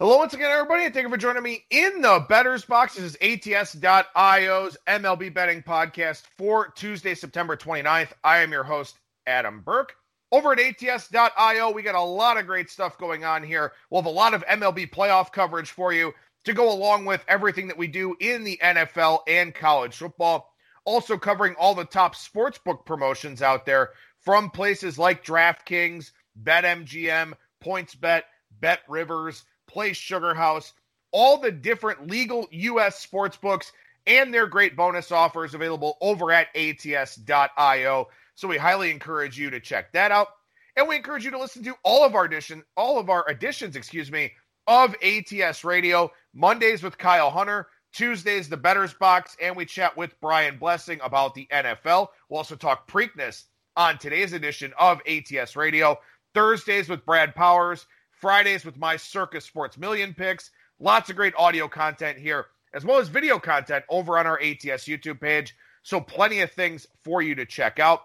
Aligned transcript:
Hello, 0.00 0.16
once 0.16 0.34
again, 0.34 0.50
everybody, 0.50 0.84
and 0.84 0.92
thank 0.92 1.04
you 1.04 1.08
for 1.08 1.16
joining 1.16 1.44
me 1.44 1.64
in 1.70 2.00
the 2.00 2.26
Bettor's 2.28 2.64
Box. 2.64 2.96
This 2.96 3.14
is 3.14 3.46
ATS.io's 3.46 4.76
MLB 4.88 5.32
betting 5.32 5.62
podcast 5.62 6.24
for 6.36 6.72
Tuesday, 6.74 7.14
September 7.14 7.56
29th. 7.56 8.08
I 8.24 8.38
am 8.38 8.50
your 8.50 8.64
host, 8.64 8.98
Adam 9.24 9.60
Burke. 9.60 9.94
Over 10.32 10.50
at 10.50 10.58
ATS.io, 10.58 11.70
we 11.70 11.82
got 11.82 11.94
a 11.94 12.00
lot 12.00 12.36
of 12.36 12.46
great 12.46 12.70
stuff 12.70 12.98
going 12.98 13.24
on 13.24 13.44
here. 13.44 13.70
We'll 13.88 14.02
have 14.02 14.10
a 14.10 14.12
lot 14.12 14.34
of 14.34 14.44
MLB 14.46 14.90
playoff 14.90 15.30
coverage 15.30 15.70
for 15.70 15.92
you 15.92 16.12
to 16.42 16.52
go 16.52 16.72
along 16.72 17.04
with 17.04 17.24
everything 17.28 17.68
that 17.68 17.78
we 17.78 17.86
do 17.86 18.16
in 18.18 18.42
the 18.42 18.58
NFL 18.60 19.20
and 19.28 19.54
college 19.54 19.94
football. 19.94 20.52
Also, 20.84 21.16
covering 21.16 21.54
all 21.54 21.76
the 21.76 21.84
top 21.84 22.16
sportsbook 22.16 22.84
promotions 22.84 23.42
out 23.42 23.64
there 23.64 23.90
from 24.18 24.50
places 24.50 24.98
like 24.98 25.24
DraftKings, 25.24 26.10
BetMGM, 26.42 27.34
PointsBet, 27.64 28.22
Bet 28.60 28.80
Rivers 28.88 29.44
Play 29.66 29.92
Sugar 29.92 30.34
House, 30.34 30.72
all 31.12 31.38
the 31.38 31.52
different 31.52 32.10
legal 32.10 32.48
U.S. 32.50 32.98
sports 32.98 33.36
books 33.36 33.72
and 34.06 34.32
their 34.32 34.46
great 34.46 34.76
bonus 34.76 35.10
offers 35.10 35.54
available 35.54 35.96
over 36.00 36.30
at 36.32 36.48
ats.io. 36.54 38.08
So 38.34 38.48
we 38.48 38.58
highly 38.58 38.90
encourage 38.90 39.38
you 39.38 39.50
to 39.50 39.60
check 39.60 39.92
that 39.92 40.10
out. 40.10 40.28
And 40.76 40.88
we 40.88 40.96
encourage 40.96 41.24
you 41.24 41.30
to 41.30 41.38
listen 41.38 41.62
to 41.64 41.76
all 41.84 42.04
of 42.04 42.14
our 42.14 42.24
edition, 42.24 42.64
all 42.76 42.98
of 42.98 43.08
our 43.08 43.28
editions, 43.30 43.76
excuse 43.76 44.10
me, 44.10 44.32
of 44.66 44.94
ATS 45.02 45.62
Radio. 45.64 46.10
Mondays 46.34 46.82
with 46.82 46.98
Kyle 46.98 47.30
Hunter, 47.30 47.68
Tuesdays 47.92 48.48
the 48.48 48.56
Bettor's 48.56 48.92
Box, 48.92 49.36
and 49.40 49.54
we 49.54 49.64
chat 49.64 49.96
with 49.96 50.18
Brian 50.20 50.58
Blessing 50.58 50.98
about 51.02 51.34
the 51.34 51.46
NFL. 51.52 52.08
We'll 52.28 52.38
also 52.38 52.56
talk 52.56 52.90
Preakness 52.90 53.44
on 53.76 53.98
today's 53.98 54.32
edition 54.32 54.72
of 54.78 55.00
ATS 55.06 55.54
Radio. 55.54 55.98
Thursdays 56.34 56.88
with 56.88 57.06
Brad 57.06 57.36
Powers, 57.36 57.86
Fridays 58.24 58.64
with 58.64 58.78
my 58.78 58.96
Circa 58.96 59.38
Sports 59.38 59.76
Million 59.76 60.14
picks. 60.14 60.50
Lots 60.80 61.10
of 61.10 61.16
great 61.16 61.34
audio 61.36 61.68
content 61.68 62.16
here, 62.16 62.46
as 62.72 62.82
well 62.82 62.98
as 62.98 63.08
video 63.08 63.38
content 63.38 63.84
over 63.90 64.16
on 64.16 64.26
our 64.26 64.40
ATS 64.40 64.86
YouTube 64.86 65.20
page. 65.20 65.54
So, 65.82 66.00
plenty 66.00 66.40
of 66.40 66.50
things 66.50 66.86
for 67.02 67.20
you 67.20 67.34
to 67.34 67.44
check 67.44 67.78
out. 67.78 68.00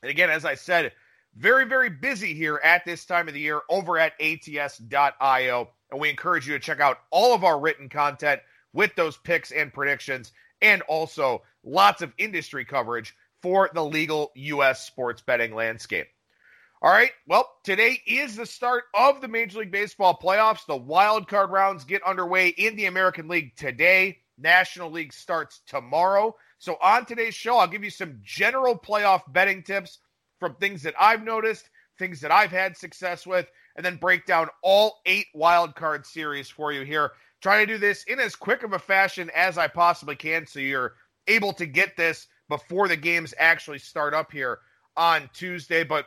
And 0.00 0.08
again, 0.08 0.30
as 0.30 0.46
I 0.46 0.54
said, 0.54 0.92
very, 1.36 1.66
very 1.66 1.90
busy 1.90 2.32
here 2.32 2.58
at 2.64 2.86
this 2.86 3.04
time 3.04 3.28
of 3.28 3.34
the 3.34 3.40
year 3.40 3.60
over 3.68 3.98
at 3.98 4.14
ats.io. 4.18 5.68
And 5.90 6.00
we 6.00 6.08
encourage 6.08 6.48
you 6.48 6.54
to 6.54 6.58
check 6.58 6.80
out 6.80 7.00
all 7.10 7.34
of 7.34 7.44
our 7.44 7.60
written 7.60 7.90
content 7.90 8.40
with 8.72 8.94
those 8.94 9.18
picks 9.18 9.52
and 9.52 9.70
predictions, 9.70 10.32
and 10.62 10.80
also 10.88 11.42
lots 11.62 12.00
of 12.00 12.14
industry 12.16 12.64
coverage 12.64 13.14
for 13.42 13.68
the 13.74 13.84
legal 13.84 14.30
U.S. 14.36 14.86
sports 14.86 15.20
betting 15.20 15.54
landscape. 15.54 16.06
All 16.82 16.90
right. 16.90 17.10
Well, 17.26 17.46
today 17.62 18.00
is 18.06 18.36
the 18.36 18.46
start 18.46 18.84
of 18.94 19.20
the 19.20 19.28
Major 19.28 19.58
League 19.58 19.70
Baseball 19.70 20.18
playoffs. 20.18 20.64
The 20.64 20.76
wild 20.76 21.28
card 21.28 21.50
rounds 21.50 21.84
get 21.84 22.02
underway 22.04 22.48
in 22.48 22.74
the 22.74 22.86
American 22.86 23.28
League 23.28 23.54
today. 23.54 24.20
National 24.38 24.90
League 24.90 25.12
starts 25.12 25.60
tomorrow. 25.66 26.34
So, 26.58 26.78
on 26.80 27.04
today's 27.04 27.34
show, 27.34 27.58
I'll 27.58 27.66
give 27.68 27.84
you 27.84 27.90
some 27.90 28.18
general 28.22 28.78
playoff 28.78 29.30
betting 29.30 29.62
tips 29.62 29.98
from 30.38 30.54
things 30.54 30.82
that 30.84 30.94
I've 30.98 31.22
noticed, 31.22 31.68
things 31.98 32.18
that 32.22 32.32
I've 32.32 32.50
had 32.50 32.74
success 32.78 33.26
with, 33.26 33.46
and 33.76 33.84
then 33.84 33.96
break 33.96 34.24
down 34.24 34.48
all 34.62 35.02
eight 35.04 35.26
wild 35.34 35.74
card 35.74 36.06
series 36.06 36.48
for 36.48 36.72
you 36.72 36.80
here. 36.86 37.12
Trying 37.42 37.66
to 37.66 37.74
do 37.74 37.78
this 37.78 38.04
in 38.04 38.18
as 38.18 38.34
quick 38.34 38.62
of 38.62 38.72
a 38.72 38.78
fashion 38.78 39.30
as 39.36 39.58
I 39.58 39.68
possibly 39.68 40.16
can 40.16 40.46
so 40.46 40.60
you're 40.60 40.94
able 41.26 41.52
to 41.52 41.66
get 41.66 41.98
this 41.98 42.26
before 42.48 42.88
the 42.88 42.96
games 42.96 43.34
actually 43.38 43.80
start 43.80 44.14
up 44.14 44.32
here 44.32 44.60
on 44.96 45.28
Tuesday. 45.34 45.84
But 45.84 46.06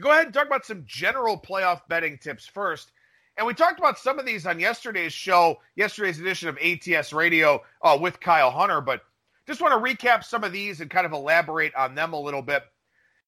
go 0.00 0.10
ahead 0.10 0.26
and 0.26 0.34
talk 0.34 0.46
about 0.46 0.66
some 0.66 0.84
general 0.86 1.38
playoff 1.38 1.82
betting 1.88 2.18
tips 2.18 2.46
first. 2.46 2.92
And 3.36 3.46
we 3.46 3.54
talked 3.54 3.78
about 3.78 3.98
some 3.98 4.18
of 4.18 4.26
these 4.26 4.46
on 4.46 4.60
yesterday's 4.60 5.12
show, 5.12 5.60
yesterday's 5.74 6.20
edition 6.20 6.48
of 6.48 6.58
ATS 6.58 7.12
Radio 7.12 7.62
uh, 7.82 7.98
with 8.00 8.20
Kyle 8.20 8.50
Hunter, 8.50 8.80
but 8.80 9.02
just 9.46 9.60
want 9.60 9.72
to 9.72 9.94
recap 9.94 10.24
some 10.24 10.44
of 10.44 10.52
these 10.52 10.80
and 10.80 10.90
kind 10.90 11.04
of 11.04 11.12
elaborate 11.12 11.74
on 11.74 11.94
them 11.94 12.12
a 12.12 12.20
little 12.20 12.42
bit. 12.42 12.62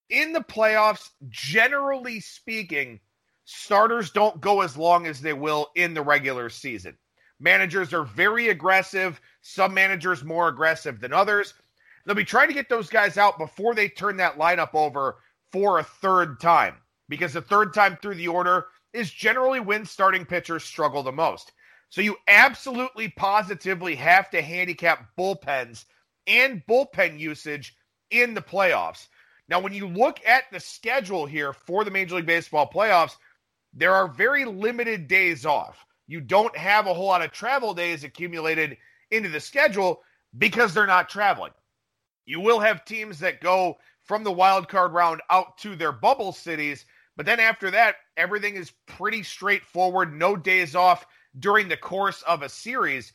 In 0.08 0.32
the 0.32 0.40
playoffs, 0.40 1.10
generally 1.28 2.20
speaking, 2.20 3.00
starters 3.44 4.10
don't 4.10 4.40
go 4.40 4.60
as 4.60 4.76
long 4.76 5.06
as 5.06 5.20
they 5.20 5.32
will 5.32 5.68
in 5.74 5.94
the 5.94 6.02
regular 6.02 6.48
season. 6.48 6.96
Managers 7.40 7.92
are 7.92 8.04
very 8.04 8.48
aggressive, 8.48 9.20
some 9.42 9.74
managers 9.74 10.24
more 10.24 10.48
aggressive 10.48 11.00
than 11.00 11.12
others. 11.12 11.54
They'll 12.04 12.14
be 12.14 12.24
trying 12.24 12.48
to 12.48 12.54
get 12.54 12.68
those 12.68 12.88
guys 12.88 13.18
out 13.18 13.36
before 13.36 13.74
they 13.74 13.88
turn 13.88 14.16
that 14.18 14.38
lineup 14.38 14.74
over 14.74 15.16
for 15.56 15.78
a 15.78 15.84
third 15.84 16.38
time 16.38 16.74
because 17.08 17.32
the 17.32 17.40
third 17.40 17.72
time 17.72 17.96
through 18.02 18.14
the 18.16 18.28
order 18.28 18.66
is 18.92 19.10
generally 19.10 19.58
when 19.58 19.86
starting 19.86 20.26
pitchers 20.26 20.62
struggle 20.62 21.02
the 21.02 21.10
most. 21.10 21.50
So 21.88 22.02
you 22.02 22.16
absolutely 22.28 23.08
positively 23.08 23.94
have 23.94 24.28
to 24.30 24.42
handicap 24.42 25.08
bullpens 25.18 25.86
and 26.26 26.62
bullpen 26.68 27.18
usage 27.18 27.74
in 28.10 28.34
the 28.34 28.42
playoffs. 28.42 29.08
Now, 29.48 29.60
when 29.60 29.72
you 29.72 29.88
look 29.88 30.20
at 30.26 30.44
the 30.52 30.60
schedule 30.60 31.24
here 31.24 31.54
for 31.54 31.84
the 31.84 31.90
Major 31.90 32.16
League 32.16 32.26
Baseball 32.26 32.68
playoffs, 32.68 33.16
there 33.72 33.94
are 33.94 34.08
very 34.08 34.44
limited 34.44 35.08
days 35.08 35.46
off. 35.46 35.86
You 36.06 36.20
don't 36.20 36.54
have 36.54 36.86
a 36.86 36.92
whole 36.92 37.06
lot 37.06 37.22
of 37.22 37.32
travel 37.32 37.72
days 37.72 38.04
accumulated 38.04 38.76
into 39.10 39.30
the 39.30 39.40
schedule 39.40 40.02
because 40.36 40.74
they're 40.74 40.86
not 40.86 41.08
traveling. 41.08 41.52
You 42.26 42.40
will 42.40 42.60
have 42.60 42.84
teams 42.84 43.20
that 43.20 43.40
go 43.40 43.78
from 44.06 44.24
the 44.24 44.32
wild 44.32 44.68
card 44.68 44.92
round 44.92 45.20
out 45.30 45.58
to 45.58 45.76
their 45.76 45.92
bubble 45.92 46.32
cities. 46.32 46.86
But 47.16 47.26
then 47.26 47.40
after 47.40 47.70
that, 47.72 47.96
everything 48.16 48.56
is 48.56 48.72
pretty 48.86 49.22
straightforward. 49.22 50.14
No 50.14 50.36
days 50.36 50.74
off 50.74 51.06
during 51.38 51.68
the 51.68 51.76
course 51.76 52.22
of 52.22 52.42
a 52.42 52.48
series. 52.48 53.12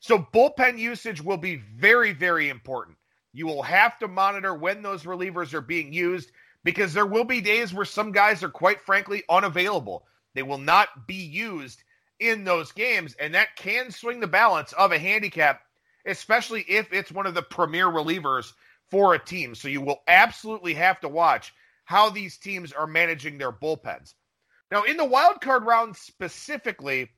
So 0.00 0.18
bullpen 0.18 0.78
usage 0.78 1.22
will 1.22 1.36
be 1.36 1.56
very, 1.56 2.12
very 2.12 2.48
important. 2.48 2.96
You 3.32 3.46
will 3.46 3.62
have 3.62 3.98
to 4.00 4.08
monitor 4.08 4.54
when 4.54 4.82
those 4.82 5.04
relievers 5.04 5.54
are 5.54 5.62
being 5.62 5.92
used 5.92 6.32
because 6.64 6.92
there 6.92 7.06
will 7.06 7.24
be 7.24 7.40
days 7.40 7.72
where 7.72 7.84
some 7.84 8.12
guys 8.12 8.42
are 8.42 8.50
quite 8.50 8.80
frankly 8.80 9.22
unavailable. 9.28 10.06
They 10.34 10.42
will 10.42 10.58
not 10.58 11.06
be 11.06 11.14
used 11.14 11.82
in 12.20 12.44
those 12.44 12.72
games, 12.72 13.14
and 13.18 13.34
that 13.34 13.56
can 13.56 13.90
swing 13.90 14.20
the 14.20 14.26
balance 14.26 14.72
of 14.72 14.92
a 14.92 14.98
handicap, 14.98 15.62
especially 16.06 16.62
if 16.68 16.92
it's 16.92 17.10
one 17.10 17.26
of 17.26 17.34
the 17.34 17.42
premier 17.42 17.86
relievers 17.86 18.52
for 18.92 19.14
a 19.14 19.18
team. 19.18 19.54
So 19.54 19.68
you 19.68 19.80
will 19.80 20.02
absolutely 20.06 20.74
have 20.74 21.00
to 21.00 21.08
watch 21.08 21.54
how 21.86 22.10
these 22.10 22.36
teams 22.36 22.72
are 22.72 22.86
managing 22.86 23.38
their 23.38 23.50
bullpens. 23.50 24.12
Now, 24.70 24.82
in 24.82 24.98
the 24.98 25.04
wild 25.06 25.40
card 25.40 25.64
round 25.64 25.96
specifically, 25.96 27.08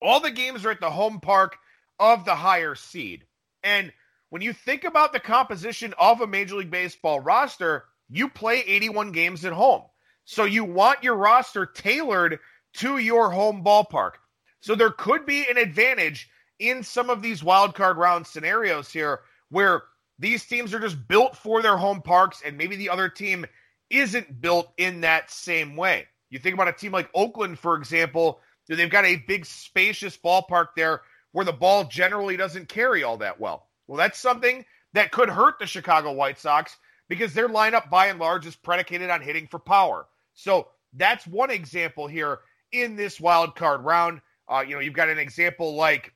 all 0.00 0.20
the 0.20 0.30
games 0.30 0.64
are 0.64 0.70
at 0.70 0.80
the 0.80 0.90
home 0.90 1.20
park 1.20 1.58
of 1.98 2.24
the 2.24 2.34
higher 2.34 2.74
seed. 2.74 3.24
And 3.62 3.92
when 4.30 4.40
you 4.40 4.54
think 4.54 4.84
about 4.84 5.12
the 5.12 5.20
composition 5.20 5.92
of 5.98 6.22
a 6.22 6.26
Major 6.26 6.56
League 6.56 6.70
Baseball 6.70 7.20
roster, 7.20 7.84
you 8.08 8.30
play 8.30 8.60
81 8.60 9.12
games 9.12 9.44
at 9.44 9.52
home. 9.52 9.82
So 10.24 10.44
you 10.44 10.64
want 10.64 11.04
your 11.04 11.16
roster 11.16 11.66
tailored 11.66 12.38
to 12.76 12.96
your 12.96 13.30
home 13.30 13.62
ballpark. 13.62 14.12
So 14.60 14.74
there 14.74 14.90
could 14.90 15.26
be 15.26 15.46
an 15.50 15.58
advantage 15.58 16.30
in 16.58 16.82
some 16.82 17.10
of 17.10 17.20
these 17.20 17.44
wild 17.44 17.74
card 17.74 17.98
round 17.98 18.26
scenarios 18.26 18.90
here 18.90 19.20
where 19.50 19.82
these 20.18 20.44
teams 20.44 20.72
are 20.72 20.80
just 20.80 21.08
built 21.08 21.36
for 21.36 21.62
their 21.62 21.76
home 21.76 22.02
parks, 22.02 22.42
and 22.44 22.56
maybe 22.56 22.76
the 22.76 22.90
other 22.90 23.08
team 23.08 23.46
isn't 23.90 24.40
built 24.40 24.72
in 24.76 25.00
that 25.02 25.30
same 25.30 25.76
way. 25.76 26.06
You 26.30 26.38
think 26.38 26.54
about 26.54 26.68
a 26.68 26.72
team 26.72 26.92
like 26.92 27.10
Oakland, 27.14 27.58
for 27.58 27.76
example, 27.76 28.40
they've 28.68 28.90
got 28.90 29.04
a 29.04 29.16
big, 29.28 29.44
spacious 29.46 30.16
ballpark 30.16 30.68
there 30.76 31.02
where 31.32 31.44
the 31.44 31.52
ball 31.52 31.84
generally 31.84 32.36
doesn't 32.36 32.68
carry 32.68 33.02
all 33.02 33.16
that 33.18 33.38
well. 33.38 33.66
Well, 33.86 33.98
that's 33.98 34.18
something 34.18 34.64
that 34.94 35.12
could 35.12 35.28
hurt 35.28 35.58
the 35.58 35.66
Chicago 35.66 36.12
White 36.12 36.38
Sox 36.38 36.76
because 37.08 37.34
their 37.34 37.48
lineup, 37.48 37.90
by 37.90 38.06
and 38.06 38.18
large, 38.18 38.46
is 38.46 38.56
predicated 38.56 39.10
on 39.10 39.20
hitting 39.20 39.46
for 39.46 39.58
power. 39.58 40.06
So 40.34 40.68
that's 40.94 41.26
one 41.26 41.50
example 41.50 42.06
here 42.06 42.40
in 42.72 42.96
this 42.96 43.20
wild 43.20 43.56
card 43.56 43.84
round. 43.84 44.20
Uh, 44.48 44.64
you 44.66 44.74
know, 44.74 44.80
you've 44.80 44.94
got 44.94 45.08
an 45.08 45.18
example 45.18 45.74
like, 45.74 46.12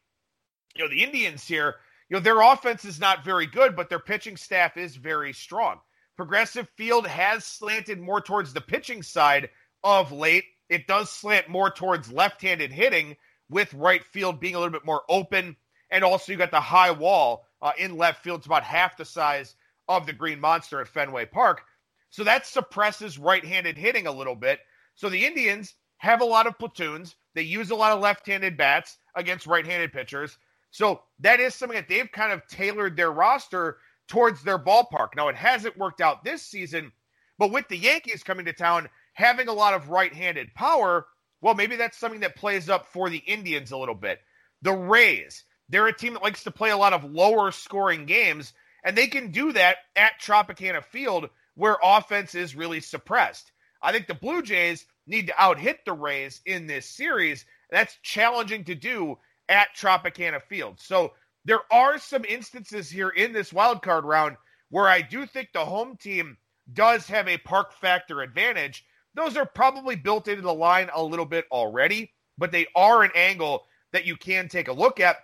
you 0.75 0.85
know, 0.85 0.91
the 0.91 1.03
Indians 1.03 1.47
here 1.47 1.77
you 2.09 2.17
know, 2.17 2.21
their 2.21 2.41
offense 2.41 2.85
is 2.85 3.01
not 3.01 3.25
very 3.25 3.47
good, 3.47 3.77
but 3.77 3.89
their 3.89 3.99
pitching 3.99 4.37
staff 4.37 4.77
is 4.77 4.97
very 4.97 5.33
strong. 5.33 5.81
Progressive 6.17 6.69
Field 6.77 7.07
has 7.07 7.45
slanted 7.45 8.01
more 8.01 8.21
towards 8.21 8.53
the 8.53 8.61
pitching 8.61 9.03
side 9.03 9.51
of 9.85 10.11
late. 10.11 10.45
It 10.69 10.87
does 10.87 11.11
slant 11.11 11.49
more 11.49 11.71
towards 11.71 12.11
left 12.11 12.43
handed 12.43 12.73
hitting, 12.73 13.17
with 13.51 13.73
right 13.75 14.05
field 14.05 14.41
being 14.41 14.55
a 14.55 14.59
little 14.59 14.73
bit 14.73 14.85
more 14.85 15.03
open. 15.09 15.57
And 15.91 16.05
also, 16.05 16.33
you 16.33 16.39
got 16.39 16.51
the 16.51 16.61
high 16.61 16.91
wall 16.91 17.47
uh, 17.63 17.73
in 17.79 17.97
left 17.97 18.23
field. 18.23 18.41
It's 18.41 18.47
about 18.47 18.65
half 18.65 18.97
the 18.97 19.05
size 19.05 19.55
of 19.89 20.07
the 20.07 20.13
Green 20.13 20.41
Monster 20.41 20.81
at 20.81 20.89
Fenway 20.89 21.27
Park. 21.27 21.63
So 22.11 22.25
that 22.25 22.47
suppresses 22.47 23.19
right 23.19 23.45
handed 23.45 23.79
hitting 23.79 24.07
a 24.07 24.13
little 24.13 24.35
bit. 24.35 24.61
So 24.95 25.09
the 25.09 25.25
Indians 25.25 25.75
have 25.99 26.21
a 26.21 26.27
lot 26.27 26.47
of 26.47 26.59
platoons. 26.59 27.17
They 27.35 27.43
use 27.43 27.71
a 27.71 27.77
lot 27.77 27.93
of 27.93 28.01
left 28.01 28.27
handed 28.27 28.57
bats 28.57 28.99
against 29.15 29.47
right 29.47 29.65
handed 29.65 29.93
pitchers. 29.93 30.37
So 30.71 31.03
that 31.21 31.41
is 31.41 31.55
something 31.55 31.77
that 31.77 31.89
they've 31.89 32.11
kind 32.11 32.33
of 32.33 32.47
tailored 32.47 32.97
their 32.97 33.11
roster 33.11 33.79
towards 34.09 34.43
their 34.43 34.59
ballpark. 34.59 35.17
Now, 35.17 35.29
it 35.29 35.37
hasn't 35.37 35.79
worked 35.79 36.01
out 36.01 36.25
this 36.25 36.43
season, 36.43 36.93
but 37.39 37.53
with 37.53 37.69
the 37.69 37.77
Yankees 37.77 38.23
coming 38.23 38.47
to 38.47 38.53
town, 38.53 38.89
having 39.15 39.49
a 39.49 39.53
lot 39.53 39.75
of 39.75 39.91
right 39.91 40.13
handed 40.13 40.55
power, 40.55 41.07
Well, 41.41 41.55
maybe 41.55 41.77
that's 41.77 41.97
something 41.97 42.21
that 42.21 42.37
plays 42.37 42.69
up 42.69 42.89
for 42.89 43.09
the 43.11 43.19
Indians 43.19 43.71
a 43.71 43.77
little 43.79 43.95
bit. 43.95 44.21
The 44.63 44.73
Rays, 44.73 45.45
they're 45.69 45.87
a 45.87 45.97
team 45.97 46.15
that 46.15 46.23
likes 46.23 46.45
to 46.45 46.51
play 46.51 46.71
a 46.71 46.77
lot 46.77 46.93
of 46.93 47.05
lower 47.05 47.53
scoring 47.53 48.07
games, 48.07 48.53
and 48.85 48.97
they 48.97 49.07
can 49.07 49.31
do 49.31 49.53
that 49.53 49.77
at 49.95 50.21
Tropicana 50.21 50.83
Field 50.83 51.31
where 51.55 51.77
offense 51.83 52.35
is 52.35 52.57
really 52.57 52.81
suppressed. 52.81 53.53
I 53.83 53.93
think 53.93 54.07
the 54.07 54.15
Blue 54.15 54.43
Jays 54.43 54.87
need 55.07 55.29
to 55.29 55.41
out 55.41 55.59
hit 55.59 55.85
the 55.85 55.93
Rays 55.93 56.41
in 56.45 56.67
this 56.67 56.87
series. 56.87 57.45
That's 57.71 57.97
challenging 58.03 58.65
to 58.65 58.75
do 58.75 59.19
at 59.49 59.75
Tropicana 59.77 60.43
Field. 60.43 60.81
So 60.81 61.13
there 61.45 61.61
are 61.71 61.99
some 61.99 62.25
instances 62.25 62.91
here 62.91 63.11
in 63.11 63.33
this 63.33 63.53
wild 63.53 63.83
card 63.83 64.05
round 64.05 64.37
where 64.71 64.89
I 64.89 65.01
do 65.01 65.27
think 65.27 65.51
the 65.53 65.65
home 65.65 65.97
team 65.97 66.37
does 66.73 67.07
have 67.07 67.29
a 67.29 67.39
park 67.39 67.73
factor 67.73 68.21
advantage. 68.21 68.85
Those 69.15 69.37
are 69.37 69.47
probably 69.47 69.97
built 69.97 70.29
into 70.29 70.43
the 70.43 70.53
line 70.53 70.91
a 70.95 71.03
little 71.03 71.25
bit 71.25 71.47
already, 71.51 72.13
but 72.37 72.53
they 72.53 72.67
are 72.77 73.03
an 73.03 73.11
angle 73.15 73.65
that 73.93 74.05
you 74.05 74.17
can 74.17 74.49
take 74.49 74.69
a 74.69 74.73
look 74.73 75.01
at. 75.01 75.17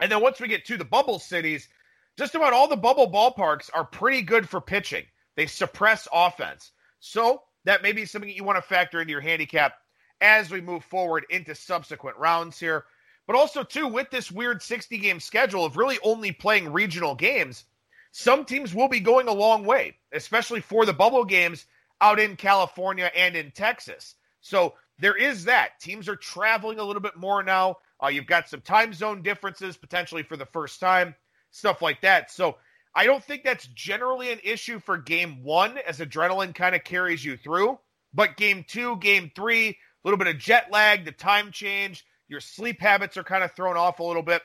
And 0.00 0.10
then 0.10 0.22
once 0.22 0.40
we 0.40 0.48
get 0.48 0.64
to 0.66 0.78
the 0.78 0.84
bubble 0.84 1.18
cities, 1.18 1.68
just 2.16 2.34
about 2.34 2.54
all 2.54 2.68
the 2.68 2.76
bubble 2.76 3.10
ballparks 3.10 3.70
are 3.74 3.84
pretty 3.84 4.22
good 4.22 4.48
for 4.48 4.60
pitching. 4.60 5.04
They 5.36 5.46
suppress 5.46 6.08
offense. 6.12 6.72
So 7.00 7.42
that 7.64 7.82
may 7.82 7.92
be 7.92 8.06
something 8.06 8.28
that 8.28 8.36
you 8.36 8.44
want 8.44 8.56
to 8.56 8.62
factor 8.62 9.00
into 9.00 9.12
your 9.12 9.20
handicap 9.20 9.74
as 10.20 10.50
we 10.50 10.60
move 10.60 10.84
forward 10.84 11.26
into 11.30 11.54
subsequent 11.54 12.16
rounds 12.16 12.58
here. 12.58 12.84
But 13.30 13.38
also, 13.38 13.62
too, 13.62 13.86
with 13.86 14.10
this 14.10 14.28
weird 14.28 14.60
60 14.60 14.98
game 14.98 15.20
schedule 15.20 15.64
of 15.64 15.76
really 15.76 16.00
only 16.02 16.32
playing 16.32 16.72
regional 16.72 17.14
games, 17.14 17.64
some 18.10 18.44
teams 18.44 18.74
will 18.74 18.88
be 18.88 18.98
going 18.98 19.28
a 19.28 19.32
long 19.32 19.64
way, 19.64 19.98
especially 20.10 20.60
for 20.60 20.84
the 20.84 20.92
bubble 20.92 21.24
games 21.24 21.66
out 22.00 22.18
in 22.18 22.34
California 22.34 23.08
and 23.14 23.36
in 23.36 23.52
Texas. 23.52 24.16
So 24.40 24.74
there 24.98 25.14
is 25.14 25.44
that. 25.44 25.78
Teams 25.78 26.08
are 26.08 26.16
traveling 26.16 26.80
a 26.80 26.82
little 26.82 27.00
bit 27.00 27.16
more 27.16 27.44
now. 27.44 27.76
Uh, 28.02 28.08
you've 28.08 28.26
got 28.26 28.48
some 28.48 28.62
time 28.62 28.92
zone 28.92 29.22
differences 29.22 29.76
potentially 29.76 30.24
for 30.24 30.36
the 30.36 30.46
first 30.46 30.80
time, 30.80 31.14
stuff 31.52 31.80
like 31.80 32.00
that. 32.00 32.32
So 32.32 32.56
I 32.96 33.06
don't 33.06 33.22
think 33.22 33.44
that's 33.44 33.68
generally 33.68 34.32
an 34.32 34.40
issue 34.42 34.80
for 34.80 34.98
game 34.98 35.44
one 35.44 35.78
as 35.86 36.00
adrenaline 36.00 36.52
kind 36.52 36.74
of 36.74 36.82
carries 36.82 37.24
you 37.24 37.36
through. 37.36 37.78
But 38.12 38.36
game 38.36 38.64
two, 38.66 38.96
game 38.96 39.30
three, 39.36 39.68
a 39.68 39.76
little 40.02 40.18
bit 40.18 40.26
of 40.26 40.38
jet 40.38 40.72
lag, 40.72 41.04
the 41.04 41.12
time 41.12 41.52
change, 41.52 42.04
your 42.30 42.40
sleep 42.40 42.80
habits 42.80 43.16
are 43.16 43.24
kind 43.24 43.44
of 43.44 43.52
thrown 43.52 43.76
off 43.76 43.98
a 43.98 44.04
little 44.04 44.22
bit. 44.22 44.42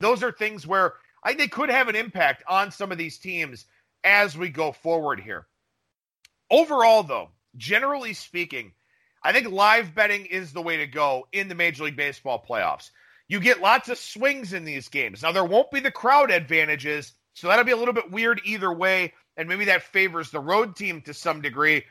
Those 0.00 0.22
are 0.22 0.32
things 0.32 0.66
where 0.66 0.94
I 1.24 1.34
could 1.34 1.70
have 1.70 1.88
an 1.88 1.96
impact 1.96 2.44
on 2.48 2.70
some 2.70 2.92
of 2.92 2.98
these 2.98 3.18
teams 3.18 3.66
as 4.04 4.36
we 4.36 4.48
go 4.48 4.72
forward 4.72 5.20
here. 5.20 5.46
Overall, 6.50 7.02
though, 7.02 7.30
generally 7.56 8.12
speaking, 8.12 8.72
I 9.24 9.32
think 9.32 9.50
live 9.50 9.94
betting 9.94 10.26
is 10.26 10.52
the 10.52 10.62
way 10.62 10.76
to 10.76 10.86
go 10.86 11.26
in 11.32 11.48
the 11.48 11.54
Major 11.54 11.84
League 11.84 11.96
Baseball 11.96 12.44
playoffs. 12.48 12.90
You 13.28 13.40
get 13.40 13.60
lots 13.60 13.88
of 13.88 13.98
swings 13.98 14.52
in 14.52 14.64
these 14.64 14.88
games. 14.88 15.22
Now, 15.22 15.32
there 15.32 15.44
won't 15.44 15.70
be 15.70 15.80
the 15.80 15.90
crowd 15.90 16.30
advantages 16.30 17.14
so 17.34 17.48
that'll 17.48 17.64
be 17.64 17.72
a 17.72 17.76
little 17.76 17.94
bit 17.94 18.10
weird 18.10 18.40
either 18.44 18.72
way, 18.72 19.14
and 19.36 19.48
maybe 19.48 19.64
that 19.66 19.82
favors 19.82 20.30
the 20.30 20.40
road 20.40 20.76
team 20.76 21.00
to 21.02 21.14
some 21.14 21.40
degree. 21.40 21.84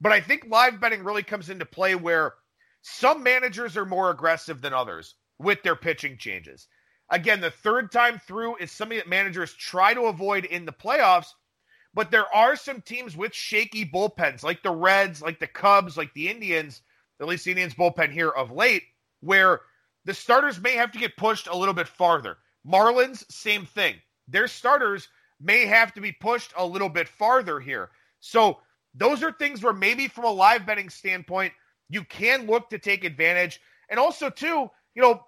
But 0.00 0.12
I 0.12 0.20
think 0.20 0.46
live 0.48 0.80
betting 0.80 1.04
really 1.04 1.22
comes 1.22 1.50
into 1.50 1.64
play 1.64 1.94
where 1.94 2.34
some 2.88 3.22
managers 3.22 3.76
are 3.76 3.86
more 3.86 4.10
aggressive 4.10 4.60
than 4.60 4.74
others 4.74 5.14
with 5.38 5.62
their 5.62 5.76
pitching 5.76 6.16
changes. 6.16 6.68
Again, 7.10 7.40
the 7.40 7.50
third 7.50 7.90
time 7.90 8.18
through 8.18 8.56
is 8.56 8.70
something 8.70 8.98
that 8.98 9.08
managers 9.08 9.54
try 9.54 9.94
to 9.94 10.02
avoid 10.02 10.44
in 10.44 10.64
the 10.64 10.72
playoffs, 10.72 11.28
but 11.94 12.10
there 12.10 12.32
are 12.34 12.56
some 12.56 12.82
teams 12.82 13.16
with 13.16 13.34
shaky 13.34 13.84
bullpens, 13.84 14.42
like 14.42 14.62
the 14.62 14.70
Reds, 14.70 15.22
like 15.22 15.40
the 15.40 15.46
Cubs, 15.46 15.96
like 15.96 16.12
the 16.14 16.28
Indians, 16.28 16.82
at 17.20 17.26
least 17.26 17.44
the 17.44 17.50
Indians 17.52 17.74
bullpen 17.74 18.12
here 18.12 18.30
of 18.30 18.50
late, 18.50 18.82
where 19.20 19.60
the 20.04 20.14
starters 20.14 20.60
may 20.60 20.72
have 20.72 20.92
to 20.92 20.98
get 20.98 21.16
pushed 21.16 21.46
a 21.46 21.56
little 21.56 21.74
bit 21.74 21.88
farther. 21.88 22.38
Marlins, 22.66 23.24
same 23.30 23.64
thing 23.64 23.96
their 24.28 24.46
starters 24.46 25.08
may 25.40 25.66
have 25.66 25.92
to 25.94 26.00
be 26.00 26.12
pushed 26.12 26.52
a 26.56 26.64
little 26.64 26.88
bit 26.88 27.08
farther 27.08 27.58
here. 27.58 27.90
So 28.20 28.58
those 28.94 29.22
are 29.22 29.32
things 29.32 29.62
where 29.62 29.72
maybe 29.72 30.08
from 30.08 30.24
a 30.24 30.30
live 30.30 30.66
betting 30.66 30.90
standpoint, 30.90 31.52
you 31.88 32.04
can 32.04 32.46
look 32.46 32.70
to 32.70 32.78
take 32.78 33.04
advantage. 33.04 33.60
And 33.88 33.98
also, 33.98 34.30
too, 34.30 34.70
you 34.94 35.02
know, 35.02 35.24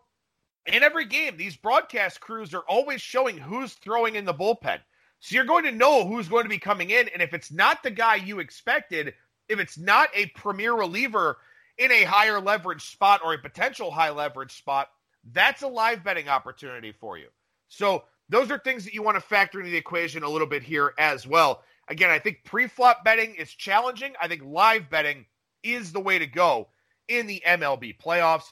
in 0.66 0.82
every 0.82 1.06
game, 1.06 1.36
these 1.36 1.56
broadcast 1.56 2.20
crews 2.20 2.54
are 2.54 2.64
always 2.68 3.00
showing 3.00 3.38
who's 3.38 3.74
throwing 3.74 4.14
in 4.14 4.24
the 4.24 4.34
bullpen. 4.34 4.78
So 5.20 5.34
you're 5.34 5.44
going 5.44 5.64
to 5.64 5.72
know 5.72 6.06
who's 6.06 6.28
going 6.28 6.44
to 6.44 6.50
be 6.50 6.58
coming 6.58 6.90
in. 6.90 7.08
And 7.08 7.22
if 7.22 7.34
it's 7.34 7.50
not 7.50 7.82
the 7.82 7.90
guy 7.90 8.16
you 8.16 8.40
expected, 8.40 9.14
if 9.48 9.58
it's 9.58 9.78
not 9.78 10.08
a 10.14 10.26
premier 10.26 10.74
reliever 10.74 11.38
in 11.78 11.90
a 11.92 12.04
higher 12.04 12.40
leverage 12.40 12.90
spot 12.90 13.20
or 13.24 13.34
a 13.34 13.38
potential 13.38 13.90
high 13.90 14.10
leverage 14.10 14.56
spot, 14.56 14.88
that's 15.32 15.62
a 15.62 15.68
live 15.68 16.04
betting 16.04 16.28
opportunity 16.28 16.92
for 16.92 17.18
you. 17.18 17.28
So 17.68 18.04
those 18.28 18.50
are 18.50 18.58
things 18.58 18.84
that 18.84 18.94
you 18.94 19.02
want 19.02 19.16
to 19.16 19.20
factor 19.20 19.58
into 19.58 19.70
the 19.70 19.76
equation 19.76 20.22
a 20.22 20.28
little 20.28 20.46
bit 20.46 20.62
here 20.62 20.94
as 20.98 21.26
well. 21.26 21.62
Again, 21.88 22.10
I 22.10 22.18
think 22.18 22.44
pre-flop 22.44 23.04
betting 23.04 23.34
is 23.34 23.50
challenging. 23.50 24.14
I 24.20 24.28
think 24.28 24.42
live 24.44 24.88
betting 24.88 25.26
is 25.62 25.92
the 25.92 26.00
way 26.00 26.18
to 26.18 26.26
go 26.26 26.68
in 27.08 27.26
the 27.26 27.42
MLB 27.46 27.98
playoffs. 27.98 28.44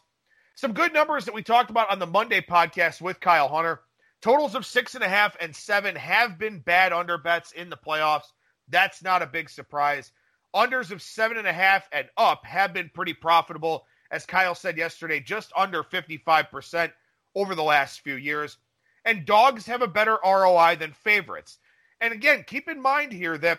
Some 0.55 0.73
good 0.73 0.93
numbers 0.93 1.25
that 1.25 1.35
we 1.35 1.43
talked 1.43 1.71
about 1.71 1.91
on 1.91 1.99
the 1.99 2.07
Monday 2.07 2.41
podcast 2.41 3.01
with 3.01 3.21
Kyle 3.21 3.49
Hunter. 3.49 3.81
Totals 4.21 4.55
of 4.55 4.67
six 4.67 4.95
and 4.95 5.05
a 5.05 5.09
half 5.09 5.37
and 5.41 5.55
seven 5.55 5.95
have 5.95 6.39
been 6.39 6.59
bad 6.59 6.93
under 6.93 7.19
bets 7.19 7.53
in 7.53 7.71
the 7.71 7.77
playoffs. 7.77 8.33
That's 8.69 9.03
not 9.03 9.23
a 9.23 9.27
big 9.27 9.49
surprise. 9.49 10.11
Unders 10.55 10.91
of 10.91 11.03
seven 11.03 11.37
and 11.37 11.47
a 11.47 11.53
half 11.53 11.89
and 11.93 12.09
up 12.17 12.45
have 12.45 12.73
been 12.73 12.91
pretty 12.93 13.15
profitable. 13.15 13.85
As 14.11 14.27
Kyle 14.27 14.55
said 14.55 14.77
yesterday, 14.77 15.21
just 15.21 15.53
under 15.57 15.83
55% 15.83 16.91
over 17.35 17.55
the 17.55 17.63
last 17.63 18.01
few 18.01 18.17
years 18.17 18.59
and 19.09 19.25
dogs 19.25 19.65
have 19.67 19.81
a 19.81 19.89
better 19.89 20.19
ROI 20.23 20.77
than 20.79 20.93
favorites. 20.93 21.59
And 22.01 22.13
again, 22.13 22.45
keep 22.47 22.69
in 22.69 22.81
mind 22.81 23.11
here 23.11 23.39
that, 23.39 23.59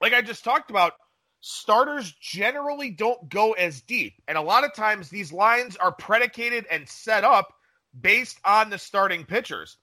like 0.00 0.12
I 0.12 0.20
just 0.20 0.44
talked 0.44 0.70
about, 0.70 0.92
starters 1.40 2.12
generally 2.20 2.90
don't 2.90 3.28
go 3.28 3.52
as 3.52 3.80
deep. 3.82 4.14
And 4.26 4.36
a 4.36 4.42
lot 4.42 4.64
of 4.64 4.74
times 4.74 5.08
these 5.08 5.32
lines 5.32 5.76
are 5.76 5.92
predicated 5.92 6.66
and 6.70 6.88
set 6.88 7.24
up 7.24 7.54
based 7.98 8.38
on 8.44 8.70
the 8.70 8.78
starting 8.78 9.24
pitchers. 9.24 9.76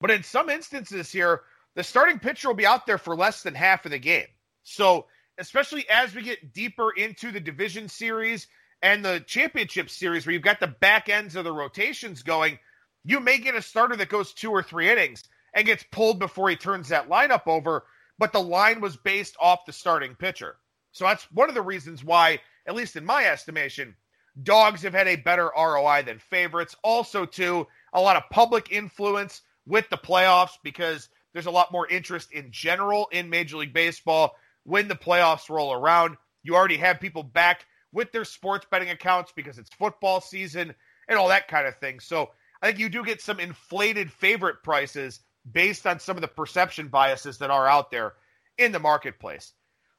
But 0.00 0.10
in 0.10 0.22
some 0.22 0.48
instances 0.48 1.10
here, 1.10 1.42
the 1.74 1.82
starting 1.82 2.18
pitcher 2.18 2.48
will 2.48 2.54
be 2.54 2.66
out 2.66 2.86
there 2.86 2.98
for 2.98 3.16
less 3.16 3.42
than 3.42 3.54
half 3.54 3.84
of 3.84 3.90
the 3.90 3.98
game. 3.98 4.26
So, 4.64 5.06
especially 5.38 5.88
as 5.88 6.14
we 6.14 6.22
get 6.22 6.52
deeper 6.52 6.90
into 6.90 7.30
the 7.30 7.40
division 7.40 7.88
series 7.88 8.48
and 8.82 9.04
the 9.04 9.22
championship 9.26 9.88
series, 9.88 10.26
where 10.26 10.32
you've 10.32 10.42
got 10.42 10.60
the 10.60 10.66
back 10.66 11.08
ends 11.08 11.36
of 11.36 11.44
the 11.44 11.52
rotations 11.52 12.22
going, 12.22 12.58
you 13.04 13.20
may 13.20 13.38
get 13.38 13.54
a 13.54 13.62
starter 13.62 13.96
that 13.96 14.08
goes 14.08 14.34
two 14.34 14.50
or 14.50 14.62
three 14.62 14.90
innings 14.90 15.24
and 15.54 15.66
gets 15.66 15.84
pulled 15.90 16.18
before 16.18 16.50
he 16.50 16.56
turns 16.56 16.88
that 16.88 17.08
lineup 17.08 17.46
over, 17.46 17.84
but 18.18 18.32
the 18.32 18.42
line 18.42 18.80
was 18.80 18.96
based 18.96 19.36
off 19.40 19.64
the 19.66 19.72
starting 19.72 20.14
pitcher. 20.14 20.56
So 20.92 21.04
that's 21.04 21.30
one 21.32 21.48
of 21.48 21.54
the 21.54 21.62
reasons 21.62 22.04
why, 22.04 22.40
at 22.66 22.74
least 22.74 22.96
in 22.96 23.04
my 23.04 23.26
estimation, 23.26 23.94
dogs 24.42 24.82
have 24.82 24.94
had 24.94 25.08
a 25.08 25.16
better 25.16 25.50
ROI 25.56 26.02
than 26.02 26.18
favorites. 26.18 26.76
Also, 26.82 27.24
too, 27.24 27.66
a 27.92 28.00
lot 28.00 28.16
of 28.16 28.30
public 28.30 28.72
influence 28.72 29.42
with 29.66 29.88
the 29.90 29.98
playoffs 29.98 30.58
because 30.62 31.08
there's 31.32 31.46
a 31.46 31.50
lot 31.50 31.72
more 31.72 31.86
interest 31.88 32.32
in 32.32 32.50
general 32.50 33.08
in 33.12 33.30
Major 33.30 33.58
League 33.58 33.74
Baseball 33.74 34.34
when 34.64 34.88
the 34.88 34.94
playoffs 34.94 35.48
roll 35.48 35.72
around. 35.72 36.16
You 36.42 36.54
already 36.54 36.78
have 36.78 37.00
people 37.00 37.22
back 37.22 37.66
with 37.92 38.12
their 38.12 38.24
sports 38.24 38.66
betting 38.70 38.90
accounts 38.90 39.32
because 39.34 39.58
it's 39.58 39.70
football 39.70 40.20
season 40.20 40.74
and 41.08 41.18
all 41.18 41.28
that 41.28 41.48
kind 41.48 41.66
of 41.66 41.76
thing. 41.76 42.00
So 42.00 42.30
I 42.62 42.66
think 42.66 42.78
you 42.78 42.88
do 42.88 43.04
get 43.04 43.20
some 43.20 43.40
inflated 43.40 44.10
favorite 44.12 44.62
prices 44.62 45.20
based 45.50 45.86
on 45.86 46.00
some 46.00 46.16
of 46.16 46.20
the 46.20 46.28
perception 46.28 46.88
biases 46.88 47.38
that 47.38 47.50
are 47.50 47.68
out 47.68 47.90
there 47.90 48.14
in 48.56 48.72
the 48.72 48.78
marketplace. 48.78 49.52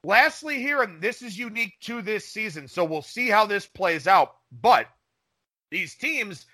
Lastly, 0.03 0.59
here, 0.59 0.81
and 0.81 1.01
this 1.01 1.21
is 1.21 1.37
unique 1.37 1.73
to 1.81 2.01
this 2.01 2.25
season, 2.25 2.67
so 2.67 2.85
we'll 2.85 3.01
see 3.01 3.27
how 3.29 3.45
this 3.45 3.65
plays 3.65 4.07
out. 4.07 4.35
But 4.51 4.87
these 5.71 5.95
teams 5.95 6.45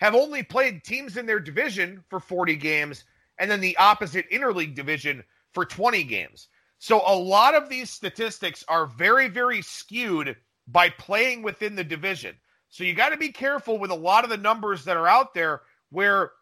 have 0.00 0.14
only 0.14 0.42
played 0.42 0.84
teams 0.84 1.16
in 1.16 1.26
their 1.26 1.40
division 1.40 2.04
for 2.08 2.20
40 2.20 2.56
games 2.56 3.04
and 3.38 3.50
then 3.50 3.60
the 3.60 3.76
opposite 3.76 4.30
interleague 4.30 4.74
division 4.74 5.22
for 5.52 5.64
20 5.64 6.04
games. 6.04 6.48
So 6.78 7.02
a 7.06 7.14
lot 7.14 7.54
of 7.54 7.68
these 7.68 7.90
statistics 7.90 8.64
are 8.68 8.86
very, 8.86 9.28
very 9.28 9.62
skewed 9.62 10.36
by 10.66 10.90
playing 10.90 11.42
within 11.42 11.74
the 11.74 11.84
division. 11.84 12.36
So 12.68 12.84
you 12.84 12.94
got 12.94 13.10
to 13.10 13.16
be 13.16 13.30
careful 13.30 13.78
with 13.78 13.90
a 13.90 13.96
lot 13.96 14.24
of 14.24 14.30
the 14.30 14.36
numbers 14.36 14.84
that 14.84 14.96
are 14.96 15.08
out 15.08 15.34
there 15.34 15.62
where, 15.90 16.32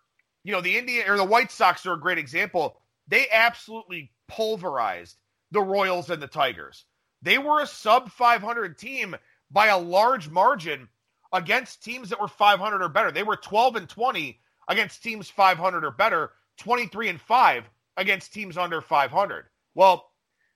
you 0.44 0.52
know, 0.52 0.60
the 0.60 0.76
Indian 0.76 1.08
or 1.08 1.16
the 1.16 1.24
White 1.24 1.50
Sox 1.50 1.84
are 1.86 1.94
a 1.94 2.00
great 2.00 2.18
example. 2.18 2.80
They 3.08 3.26
absolutely 3.32 4.12
pulverized 4.28 5.16
the 5.50 5.60
Royals 5.62 6.10
and 6.10 6.22
the 6.22 6.26
Tigers. 6.26 6.84
They 7.22 7.38
were 7.38 7.60
a 7.60 7.66
sub 7.66 8.10
500 8.10 8.78
team 8.78 9.16
by 9.50 9.66
a 9.66 9.78
large 9.78 10.28
margin 10.28 10.88
against 11.32 11.82
teams 11.82 12.08
that 12.10 12.20
were 12.20 12.28
500 12.28 12.82
or 12.82 12.88
better. 12.88 13.10
They 13.10 13.22
were 13.22 13.36
12 13.36 13.76
and 13.76 13.88
20 13.88 14.38
against 14.68 15.02
teams 15.02 15.28
500 15.28 15.84
or 15.84 15.90
better, 15.90 16.32
23 16.58 17.08
and 17.08 17.20
5 17.20 17.64
against 17.96 18.32
teams 18.32 18.56
under 18.56 18.80
500. 18.80 19.44
Well, 19.74 20.10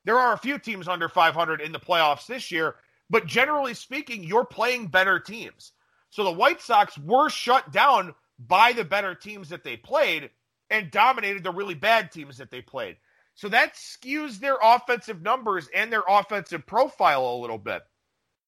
there 0.05 0.19
are 0.19 0.33
a 0.33 0.39
few 0.39 0.59
teams 0.59 0.89
under 0.89 1.09
500 1.09 1.61
in 1.61 1.73
the 1.73 1.81
playoffs 1.81 2.27
this 2.27 2.51
year, 2.51 2.77
but 3.11 3.27
generally 3.27 3.75
speaking, 3.75 4.23
you're 4.23 4.45
playing 4.45 4.89
better 4.89 5.19
teams. 5.19 5.73
So 6.11 6.25
the 6.25 6.33
White 6.33 6.61
Sox 6.61 6.97
were 6.99 7.29
shut 7.29 7.73
down 7.73 8.15
by 8.39 8.73
the 8.73 8.85
better 8.85 9.15
teams 9.15 9.49
that 9.49 9.65
they 9.65 9.77
played 9.77 10.31
and 10.71 10.91
dominated 10.91 11.43
the 11.43 11.53
really 11.53 11.75
bad 11.75 12.11
teams 12.11 12.39
that 12.39 12.51
they 12.51 12.63
played. 12.63 12.97
So 13.35 13.49
that 13.49 13.75
skews 13.75 14.38
their 14.38 14.57
offensive 14.62 15.23
numbers 15.23 15.69
and 15.75 15.93
their 15.93 16.05
offensive 16.09 16.67
profile 16.67 17.26
a 17.26 17.41
little 17.41 17.59
bit. 17.59 17.83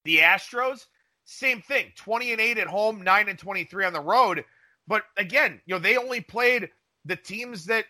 The 0.05 0.19
Astros, 0.19 0.87
same 1.25 1.61
thing 1.61 1.93
20 1.97 2.33
and 2.33 2.41
8 2.41 2.59
at 2.59 2.67
home, 2.69 3.03
9 3.03 3.29
and 3.29 3.39
23 3.39 3.85
on 3.85 3.93
the 3.93 4.01
road. 4.01 4.45
But 4.87 5.03
again, 5.17 5.61
you 5.67 5.75
know, 5.75 5.81
they 5.81 5.97
only 5.97 6.21
played 6.21 6.71
the 7.05 7.17
teams 7.17 7.67
that, 7.67 7.85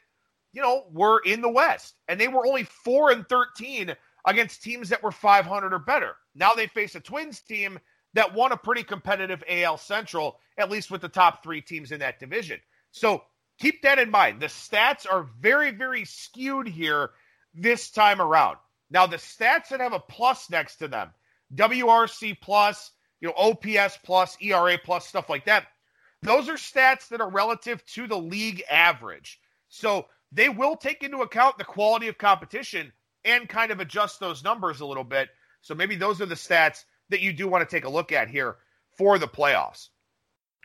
you 0.52 0.62
know, 0.62 0.86
were 0.90 1.20
in 1.20 1.42
the 1.42 1.50
West. 1.50 1.94
And 2.08 2.18
they 2.18 2.28
were 2.28 2.46
only 2.46 2.64
4 2.64 3.10
and 3.10 3.28
13 3.28 3.94
against 4.26 4.62
teams 4.62 4.88
that 4.88 5.02
were 5.02 5.12
500 5.12 5.74
or 5.74 5.78
better. 5.78 6.16
Now 6.34 6.54
they 6.54 6.66
face 6.66 6.94
a 6.94 7.00
Twins 7.00 7.40
team 7.40 7.78
that 8.14 8.34
won 8.34 8.52
a 8.52 8.56
pretty 8.56 8.82
competitive 8.82 9.44
AL 9.48 9.76
Central, 9.76 10.40
at 10.56 10.70
least 10.70 10.90
with 10.90 11.02
the 11.02 11.08
top 11.08 11.42
three 11.42 11.60
teams 11.60 11.92
in 11.92 12.00
that 12.00 12.18
division. 12.18 12.58
So 12.90 13.24
keep 13.58 13.82
that 13.82 13.98
in 13.98 14.10
mind. 14.10 14.40
The 14.40 14.46
stats 14.46 15.06
are 15.10 15.28
very, 15.40 15.70
very 15.70 16.04
skewed 16.04 16.68
here 16.68 17.10
this 17.54 17.90
time 17.90 18.20
around. 18.20 18.58
Now, 18.90 19.06
the 19.06 19.16
stats 19.16 19.68
that 19.70 19.80
have 19.80 19.92
a 19.92 20.00
plus 20.00 20.48
next 20.50 20.76
to 20.76 20.88
them, 20.88 21.10
WRC 21.54 22.40
plus, 22.40 22.92
you 23.20 23.28
know, 23.28 23.34
OPS 23.36 23.98
plus, 24.04 24.36
ERA 24.40 24.78
plus, 24.82 25.06
stuff 25.06 25.28
like 25.28 25.46
that, 25.46 25.66
those 26.22 26.48
are 26.48 26.54
stats 26.54 27.08
that 27.08 27.20
are 27.20 27.30
relative 27.30 27.84
to 27.86 28.06
the 28.06 28.18
league 28.18 28.62
average. 28.70 29.40
So 29.68 30.06
they 30.32 30.48
will 30.48 30.76
take 30.76 31.02
into 31.02 31.18
account 31.18 31.58
the 31.58 31.64
quality 31.64 32.08
of 32.08 32.18
competition 32.18 32.92
and 33.24 33.48
kind 33.48 33.72
of 33.72 33.80
adjust 33.80 34.20
those 34.20 34.44
numbers 34.44 34.80
a 34.80 34.86
little 34.86 35.04
bit. 35.04 35.28
So 35.60 35.74
maybe 35.74 35.96
those 35.96 36.20
are 36.20 36.26
the 36.26 36.34
stats 36.34 36.84
that 37.10 37.20
you 37.20 37.32
do 37.32 37.48
want 37.48 37.68
to 37.68 37.76
take 37.76 37.84
a 37.84 37.90
look 37.90 38.12
at 38.12 38.28
here 38.28 38.56
for 38.96 39.18
the 39.18 39.28
playoffs. 39.28 39.88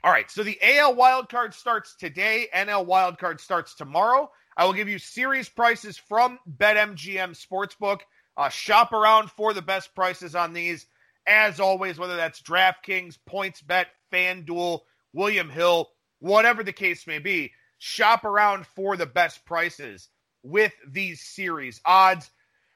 All 0.04 0.12
right, 0.12 0.32
so 0.32 0.44
the 0.44 0.58
AL 0.64 0.96
wildcard 0.96 1.54
starts 1.54 1.94
today. 1.96 2.48
NL 2.56 2.88
wildcard 2.88 3.40
starts 3.40 3.76
tomorrow. 3.76 4.32
I 4.58 4.66
will 4.66 4.74
give 4.74 4.90
you 4.90 4.98
series 4.98 5.48
prices 5.48 5.96
from 5.96 6.40
BetMGM 6.58 7.38
Sportsbook. 7.38 8.00
Uh, 8.36 8.50
shop 8.50 8.94
around 8.94 9.30
for 9.30 9.54
the 9.54 9.62
best 9.62 9.94
prices 9.94 10.34
on 10.34 10.54
these. 10.54 10.88
As 11.28 11.60
always, 11.60 12.00
whether 12.00 12.16
that's 12.16 12.42
DraftKings, 12.42 13.20
PointsBet, 13.30 13.86
FanDuel, 14.12 14.80
William 15.14 15.52
Hill, 15.52 15.92
whatever 16.18 16.64
the 16.64 16.74
case 16.74 17.06
may 17.06 17.20
be, 17.20 17.52
shop 17.78 18.26
around 18.26 18.66
for 18.66 18.98
the 18.98 19.06
best 19.06 19.46
prices 19.46 20.10
with 20.42 20.74
these 20.88 21.22
series 21.22 21.80
odds. 21.86 22.28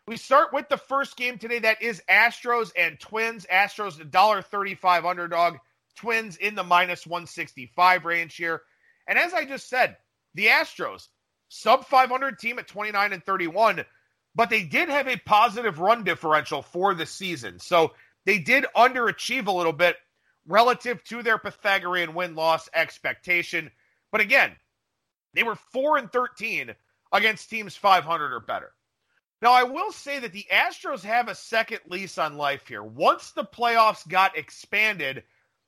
We 0.08 0.18
start 0.18 0.54
with 0.54 0.70
the 0.70 0.78
first 0.78 1.18
game 1.18 1.40
today. 1.40 1.58
That 1.58 1.82
is 1.82 2.04
Astros 2.08 2.72
and 2.78 3.00
Twins. 3.00 3.48
Astros, 3.52 3.98
$1.35 3.98 5.10
underdog. 5.10 5.58
Twins 5.96 6.38
in 6.38 6.56
the 6.56 6.64
minus 6.64 7.06
165 7.06 8.06
range 8.06 8.36
here. 8.36 8.62
And 9.08 9.18
as 9.18 9.34
I 9.34 9.46
just 9.46 9.70
said, 9.70 9.98
the 10.34 10.48
Astros, 10.48 11.08
sub 11.50 11.86
500 11.86 12.40
team 12.40 12.60
at 12.60 12.68
29 12.68 13.14
and 13.14 13.24
31, 13.24 13.86
but 14.36 14.50
they 14.50 14.64
did 14.64 14.90
have 14.90 15.08
a 15.08 15.18
positive 15.18 15.80
run 15.80 16.04
differential 16.04 16.62
for 16.62 16.94
the 16.94 17.06
season. 17.06 17.60
So 17.60 17.94
they 18.26 18.40
did 18.40 18.66
underachieve 18.76 19.48
a 19.48 19.52
little 19.52 19.74
bit 19.74 19.96
relative 20.48 21.04
to 21.06 21.24
their 21.24 21.38
Pythagorean 21.38 22.14
win 22.14 22.36
loss 22.36 22.70
expectation. 22.74 23.72
But 24.12 24.22
again, 24.22 24.52
they 25.34 25.44
were 25.44 25.56
4 25.56 25.98
and 25.98 26.12
13 26.12 26.74
against 27.12 27.50
teams 27.50 27.76
500 27.76 28.34
or 28.34 28.40
better. 28.40 28.72
Now, 29.42 29.52
I 29.52 29.64
will 29.64 29.92
say 29.92 30.20
that 30.20 30.32
the 30.32 30.46
Astros 30.52 31.04
have 31.04 31.28
a 31.28 31.36
second 31.36 31.82
lease 31.88 32.18
on 32.18 32.38
life 32.38 32.68
here. 32.68 32.84
Once 32.84 33.32
the 33.32 33.44
playoffs 33.44 34.08
got 34.08 34.38
expanded, 34.38 35.24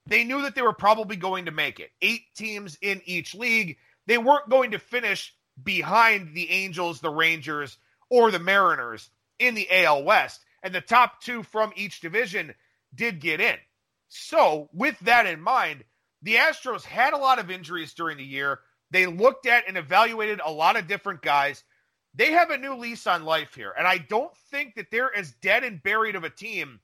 they 0.07 0.23
knew 0.23 0.41
that 0.43 0.55
they 0.55 0.61
were 0.61 0.73
probably 0.73 1.15
going 1.15 1.45
to 1.45 1.51
make 1.51 1.79
it. 1.79 1.91
Eight 2.01 2.23
teams 2.35 2.77
in 2.81 3.01
each 3.05 3.35
league. 3.35 3.77
They 4.05 4.17
weren't 4.17 4.49
going 4.49 4.71
to 4.71 4.79
finish 4.79 5.33
behind 5.61 6.33
the 6.33 6.49
Angels, 6.49 7.01
the 7.01 7.09
Rangers, 7.09 7.77
or 8.09 8.31
the 8.31 8.39
Mariners 8.39 9.09
in 9.39 9.53
the 9.53 9.67
AL 9.69 10.03
West. 10.03 10.41
And 10.63 10.73
the 10.73 10.81
top 10.81 11.21
two 11.21 11.43
from 11.43 11.73
each 11.75 11.99
division 11.99 12.53
did 12.95 13.19
get 13.19 13.41
in. 13.41 13.57
So, 14.07 14.69
with 14.73 14.97
that 15.01 15.25
in 15.25 15.41
mind, 15.41 15.83
the 16.21 16.35
Astros 16.35 16.83
had 16.83 17.13
a 17.13 17.17
lot 17.17 17.39
of 17.39 17.51
injuries 17.51 17.93
during 17.93 18.17
the 18.17 18.23
year. 18.23 18.59
They 18.89 19.05
looked 19.05 19.45
at 19.45 19.67
and 19.67 19.77
evaluated 19.77 20.39
a 20.43 20.51
lot 20.51 20.77
of 20.77 20.87
different 20.87 21.21
guys. 21.21 21.63
They 22.15 22.31
have 22.31 22.49
a 22.49 22.57
new 22.57 22.75
lease 22.75 23.05
on 23.05 23.25
life 23.25 23.53
here. 23.53 23.73
And 23.77 23.85
I 23.85 23.97
don't 23.97 24.35
think 24.49 24.75
that 24.75 24.89
they're 24.89 25.15
as 25.15 25.33
dead 25.41 25.63
and 25.63 25.83
buried 25.83 26.15
of 26.15 26.23
a 26.23 26.29
team 26.29 26.79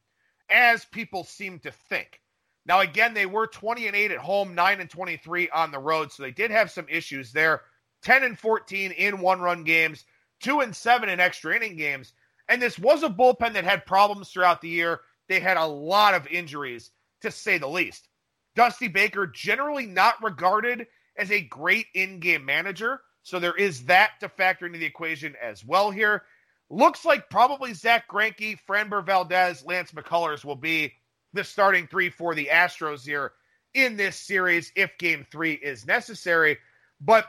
as 0.50 0.86
people 0.86 1.24
seem 1.24 1.60
to 1.60 1.72
think. 1.72 2.20
Now, 2.66 2.80
again, 2.80 3.14
they 3.14 3.26
were 3.26 3.48
20 3.48 3.88
and 3.88 3.96
8 3.96 4.12
at 4.12 4.18
home, 4.18 4.56
9 4.56 4.80
and 4.80 4.90
23 4.90 5.50
on 5.50 5.72
the 5.72 5.80
road, 5.80 6.12
so 6.12 6.24
they 6.24 6.32
did 6.32 6.52
have 6.52 6.72
some 6.72 6.86
issues 6.90 7.32
there. 7.32 7.62
10 8.04 8.24
and 8.24 8.40
14 8.40 8.92
in 8.92 9.20
one 9.20 9.42
run 9.42 9.64
games, 9.64 10.06
2 10.42 10.62
and 10.62 10.76
7 10.76 11.10
in 11.10 11.20
extra 11.20 11.56
inning 11.56 11.76
games. 11.76 12.14
And 12.48 12.62
this 12.62 12.78
was 12.78 13.04
a 13.04 13.10
bullpen 13.10 13.54
that 13.54 13.64
had 13.64 13.86
problems 13.86 14.30
throughout 14.30 14.62
the 14.62 14.70
year. 14.70 15.02
They 15.28 15.40
had 15.40 15.58
a 15.58 15.66
lot 15.66 16.14
of 16.14 16.28
injuries, 16.28 16.92
to 17.22 17.32
say 17.32 17.58
the 17.58 17.68
least. 17.68 18.08
Dusty 18.56 18.88
Baker, 18.88 19.28
generally 19.28 19.86
not 19.86 20.22
regarded 20.22 20.88
as 21.18 21.32
a 21.32 21.42
great 21.42 21.88
in 21.94 22.20
game 22.20 22.46
manager. 22.46 23.02
So 23.24 23.40
there 23.40 23.56
is 23.56 23.86
that 23.86 24.12
to 24.20 24.30
factor 24.30 24.66
into 24.66 24.80
the 24.80 24.86
equation 24.86 25.36
as 25.42 25.66
well 25.66 25.92
here. 25.92 26.24
Looks 26.70 27.06
like 27.06 27.30
probably 27.30 27.74
Zack 27.74 28.10
Greinke, 28.10 28.58
Framber 28.68 29.06
Valdez, 29.06 29.64
Lance 29.66 29.92
McCullers 29.92 30.44
will 30.44 30.56
be 30.56 30.94
the 31.34 31.44
starting 31.44 31.88
three 31.88 32.10
for 32.10 32.36
the 32.36 32.50
Astros 32.52 33.06
here 33.06 33.34
in 33.74 33.98
this 33.98 34.16
series 34.16 34.72
if 34.76 34.98
game 34.98 35.26
three 35.32 35.54
is 35.54 35.86
necessary. 35.86 36.58
But 37.02 37.26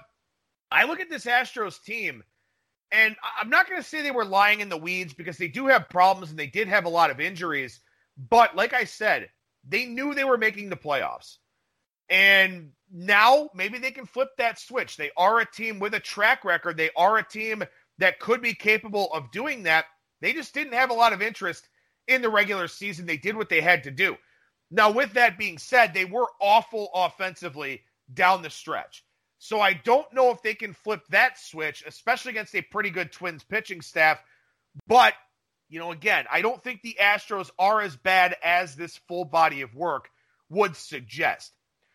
I 0.71 0.85
look 0.85 1.01
at 1.01 1.11
this 1.11 1.25
Astros 1.25 1.83
team, 1.83 2.23
and 2.93 3.17
I'm 3.41 3.51
not 3.51 3.69
going 3.69 3.81
to 3.81 3.89
say 3.89 4.03
they 4.03 4.11
were 4.11 4.25
lying 4.25 4.61
in 4.61 4.69
the 4.69 4.77
weeds 4.77 5.15
because 5.15 5.39
they 5.39 5.49
do 5.49 5.67
have 5.67 5.89
problems 5.89 6.31
and 6.31 6.39
they 6.39 6.47
did 6.47 6.69
have 6.69 6.85
a 6.85 6.91
lot 6.91 7.11
of 7.11 7.21
injuries. 7.21 7.81
But 8.17 8.55
like 8.55 8.73
I 8.73 8.85
said, 8.85 9.31
they 9.67 9.87
knew 9.87 10.15
they 10.15 10.25
were 10.25 10.39
making 10.39 10.69
the 10.69 10.77
playoffs. 10.77 11.39
And 12.11 12.73
now 12.93 13.49
maybe 13.55 13.79
they 13.79 13.91
can 13.91 14.07
flip 14.07 14.29
that 14.37 14.59
switch. 14.59 14.97
They 14.97 15.11
are 15.17 15.41
a 15.41 15.51
team 15.51 15.79
with 15.79 15.95
a 15.95 16.01
track 16.01 16.45
record. 16.45 16.77
They 16.77 16.91
are 16.97 17.17
a 17.17 17.27
team 17.27 17.65
that 17.99 18.21
could 18.21 18.43
be 18.43 18.55
capable 18.55 19.13
of 19.13 19.33
doing 19.33 19.63
that. 19.63 19.87
They 20.21 20.33
just 20.33 20.55
didn't 20.55 20.75
have 20.75 20.91
a 20.91 20.95
lot 20.95 21.13
of 21.13 21.23
interest 21.23 21.69
in 22.09 22.23
the 22.23 22.29
regular 22.29 22.69
season. 22.69 23.07
They 23.07 23.17
did 23.17 23.37
what 23.37 23.49
they 23.49 23.61
had 23.61 23.85
to 23.85 23.91
do. 23.91 24.17
Now, 24.71 24.91
with 24.91 25.13
that 25.15 25.39
being 25.39 25.59
said, 25.59 25.95
they 25.95 26.05
were 26.05 26.27
awful 26.41 26.91
offensively 26.95 27.83
down 28.13 28.43
the 28.43 28.51
stretch. 28.51 29.05
So 29.39 29.61
I 29.61 29.75
don't 29.75 30.11
know 30.13 30.31
if 30.31 30.43
they 30.43 30.55
can 30.55 30.73
flip 30.73 31.03
that 31.11 31.39
switch, 31.39 31.85
especially 31.87 32.31
against 32.31 32.55
a 32.55 32.63
pretty 32.63 32.91
good 32.91 33.13
Twins 33.13 33.45
pitching 33.45 33.83
staff. 33.83 34.23
But, 34.87 35.15
you 35.69 35.79
know, 35.79 35.93
again, 35.93 36.25
I 36.31 36.41
don't 36.41 36.63
think 36.63 36.83
the 36.83 36.97
Astros 37.01 37.51
are 37.59 37.81
as 37.81 37.95
bad 37.95 38.37
as 38.43 38.75
this 38.75 38.97
full 39.07 39.25
body 39.25 39.61
of 39.61 39.75
work 39.75 40.09
would 40.49 40.77
suggest. 40.77 41.53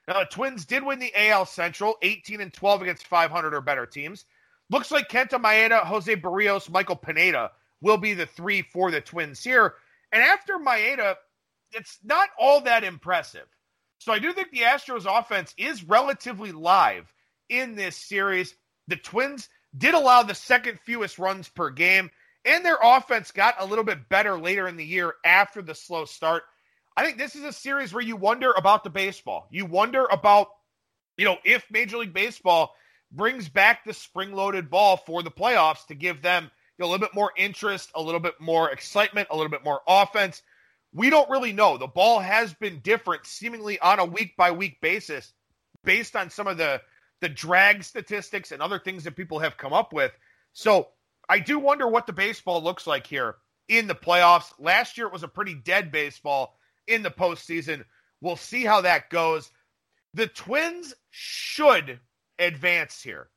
Now, 0.07 0.19
the 0.19 0.25
Twins 0.25 0.65
did 0.65 0.83
win 0.83 0.99
the 0.99 1.13
AL 1.15 1.45
Central, 1.47 1.95
18 2.01 2.41
and 2.41 2.53
12 2.53 2.83
against 2.83 3.07
500 3.07 3.53
or 3.53 3.61
better 3.61 3.85
teams. 3.85 4.25
Looks 4.69 4.91
like 4.91 5.09
Kenta 5.09 5.41
Maeda, 5.41 5.83
Jose 5.83 6.15
Berrios, 6.15 6.69
Michael 6.69 6.95
Pineda 6.95 7.51
will 7.81 7.97
be 7.97 8.13
the 8.13 8.25
three 8.25 8.61
for 8.61 8.91
the 8.91 9.01
Twins 9.01 9.43
here. 9.43 9.75
And 10.11 10.23
after 10.23 10.57
Maeda, 10.57 11.15
it's 11.71 11.99
not 12.03 12.29
all 12.39 12.61
that 12.61 12.83
impressive. 12.83 13.45
So 13.99 14.11
I 14.13 14.19
do 14.19 14.33
think 14.33 14.51
the 14.51 14.61
Astros 14.61 15.05
offense 15.05 15.53
is 15.57 15.83
relatively 15.83 16.51
live 16.51 17.11
in 17.49 17.75
this 17.75 17.95
series. 17.95 18.55
The 18.87 18.95
Twins 18.95 19.49
did 19.77 19.93
allow 19.93 20.23
the 20.23 20.33
second 20.35 20.79
fewest 20.85 21.19
runs 21.19 21.49
per 21.49 21.69
game, 21.69 22.09
and 22.45 22.65
their 22.65 22.77
offense 22.81 23.31
got 23.31 23.55
a 23.59 23.65
little 23.65 23.83
bit 23.83 24.09
better 24.09 24.39
later 24.39 24.67
in 24.67 24.77
the 24.77 24.85
year 24.85 25.13
after 25.23 25.61
the 25.61 25.75
slow 25.75 26.05
start. 26.05 26.43
I 26.97 27.05
think 27.05 27.17
this 27.17 27.35
is 27.35 27.43
a 27.43 27.53
series 27.53 27.93
where 27.93 28.03
you 28.03 28.15
wonder 28.15 28.51
about 28.51 28.83
the 28.83 28.89
baseball. 28.89 29.47
You 29.51 29.65
wonder 29.65 30.05
about, 30.05 30.47
you 31.17 31.25
know, 31.25 31.37
if 31.43 31.65
Major 31.69 31.97
League 31.97 32.13
Baseball 32.13 32.73
brings 33.11 33.49
back 33.49 33.83
the 33.83 33.93
spring 33.93 34.33
loaded 34.33 34.69
ball 34.69 34.97
for 34.97 35.23
the 35.23 35.31
playoffs 35.31 35.85
to 35.87 35.95
give 35.95 36.21
them 36.21 36.49
a 36.85 36.87
little 36.87 37.05
bit 37.05 37.13
more 37.13 37.31
interest, 37.35 37.91
a 37.95 38.01
little 38.01 38.19
bit 38.19 38.39
more 38.39 38.69
excitement, 38.71 39.27
a 39.31 39.35
little 39.35 39.49
bit 39.49 39.63
more 39.63 39.81
offense. 39.87 40.41
We 40.93 41.09
don't 41.09 41.29
really 41.29 41.53
know. 41.53 41.77
The 41.77 41.87
ball 41.87 42.19
has 42.19 42.53
been 42.53 42.79
different 42.79 43.25
seemingly 43.25 43.79
on 43.79 43.99
a 43.99 44.05
week 44.05 44.35
by 44.37 44.51
week 44.51 44.81
basis 44.81 45.33
based 45.83 46.15
on 46.15 46.29
some 46.29 46.47
of 46.47 46.57
the 46.57 46.81
the 47.21 47.29
drag 47.29 47.83
statistics 47.83 48.53
and 48.53 48.61
other 48.61 48.79
things 48.79 49.03
that 49.03 49.17
people 49.17 49.39
have 49.39 49.57
come 49.57 49.73
up 49.73 49.91
with. 49.91 50.11
So, 50.53 50.87
I 51.27 51.39
do 51.39 51.59
wonder 51.59 51.87
what 51.87 52.07
the 52.07 52.13
baseball 52.13 52.63
looks 52.63 52.87
like 52.87 53.05
here 53.05 53.35
in 53.67 53.87
the 53.87 53.95
playoffs. 53.95 54.51
Last 54.57 54.97
year 54.97 55.07
it 55.07 55.13
was 55.13 55.23
a 55.23 55.27
pretty 55.27 55.53
dead 55.53 55.91
baseball 55.91 56.57
in 56.87 57.03
the 57.03 57.11
postseason. 57.11 57.83
We'll 58.21 58.35
see 58.35 58.63
how 58.63 58.81
that 58.81 59.09
goes. 59.09 59.51
The 60.13 60.27
Twins 60.27 60.95
should 61.11 61.99
advance 62.39 63.03
here, 63.03 63.29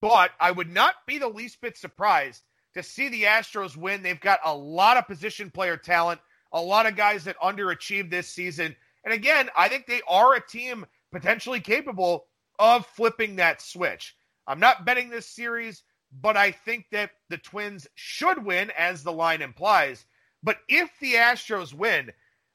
but 0.00 0.30
I 0.40 0.50
would 0.50 0.72
not 0.72 0.94
be 1.06 1.18
the 1.18 1.28
least 1.28 1.60
bit 1.60 1.76
surprised 1.76 2.42
to 2.74 2.82
see 2.82 3.08
the 3.08 3.24
Astros 3.24 3.76
win. 3.76 4.02
They've 4.02 4.20
got 4.20 4.40
a 4.44 4.54
lot 4.54 4.96
of 4.96 5.06
position 5.06 5.50
player 5.50 5.76
talent, 5.76 6.20
A 6.54 6.60
lot 6.60 6.86
of 6.86 6.94
guys 6.94 7.24
that 7.24 7.36
underachieved 7.40 8.10
this 8.10 8.28
season. 8.28 8.76
And 9.04 9.12
again, 9.12 9.50
I 9.56 9.68
think 9.68 9.86
they 9.86 10.02
are 10.08 10.34
a 10.34 10.46
team 10.46 10.86
potentially 11.10 11.58
capable 11.58 12.26
of 12.60 12.86
flipping 12.86 13.36
that 13.36 13.60
switch. 13.60 14.16
I'm 14.46 14.60
not 14.60 14.84
betting 14.84 15.10
this 15.10 15.26
series, 15.26 15.82
but 16.12 16.36
I 16.36 16.52
think 16.52 16.86
that 16.92 17.10
the 17.28 17.38
Twins 17.38 17.88
should 17.96 18.44
win, 18.44 18.70
as 18.78 19.02
the 19.02 19.12
line 19.12 19.42
implies. 19.42 20.06
But 20.44 20.58
if 20.68 20.90
the 21.00 21.14
Astros 21.14 21.74
win, 21.74 22.12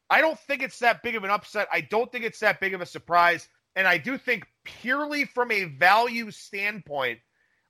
I 0.10 0.22
don't 0.22 0.40
think 0.40 0.64
it's 0.64 0.80
that 0.80 1.04
big 1.04 1.18
of 1.18 1.26
an 1.26 1.30
upset. 1.30 1.68
I 1.72 1.82
don't 1.82 2.10
think 2.10 2.24
it's 2.24 2.40
that 2.40 2.62
big 2.62 2.74
of 2.74 2.80
a 2.80 2.86
surprise. 2.86 3.50
And 3.76 3.86
I 3.86 3.98
do 3.98 4.18
think, 4.18 4.46
purely 4.64 5.26
from 5.26 5.52
a 5.52 5.66
value 5.66 6.32
standpoint, 6.32 7.20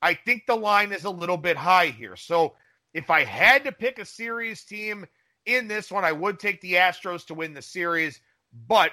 I 0.02 0.14
think 0.14 0.46
the 0.46 0.56
line 0.56 0.92
is 0.92 1.04
a 1.04 1.10
little 1.10 1.36
bit 1.36 1.56
high 1.56 1.86
here. 1.86 2.16
So 2.16 2.54
if 2.94 3.10
I 3.10 3.24
had 3.24 3.64
to 3.64 3.72
pick 3.72 3.98
a 3.98 4.04
series 4.04 4.64
team 4.64 5.06
in 5.46 5.68
this 5.68 5.90
one, 5.90 6.04
I 6.04 6.12
would 6.12 6.38
take 6.38 6.60
the 6.60 6.74
Astros 6.74 7.26
to 7.26 7.34
win 7.34 7.54
the 7.54 7.62
series, 7.62 8.20
but 8.66 8.92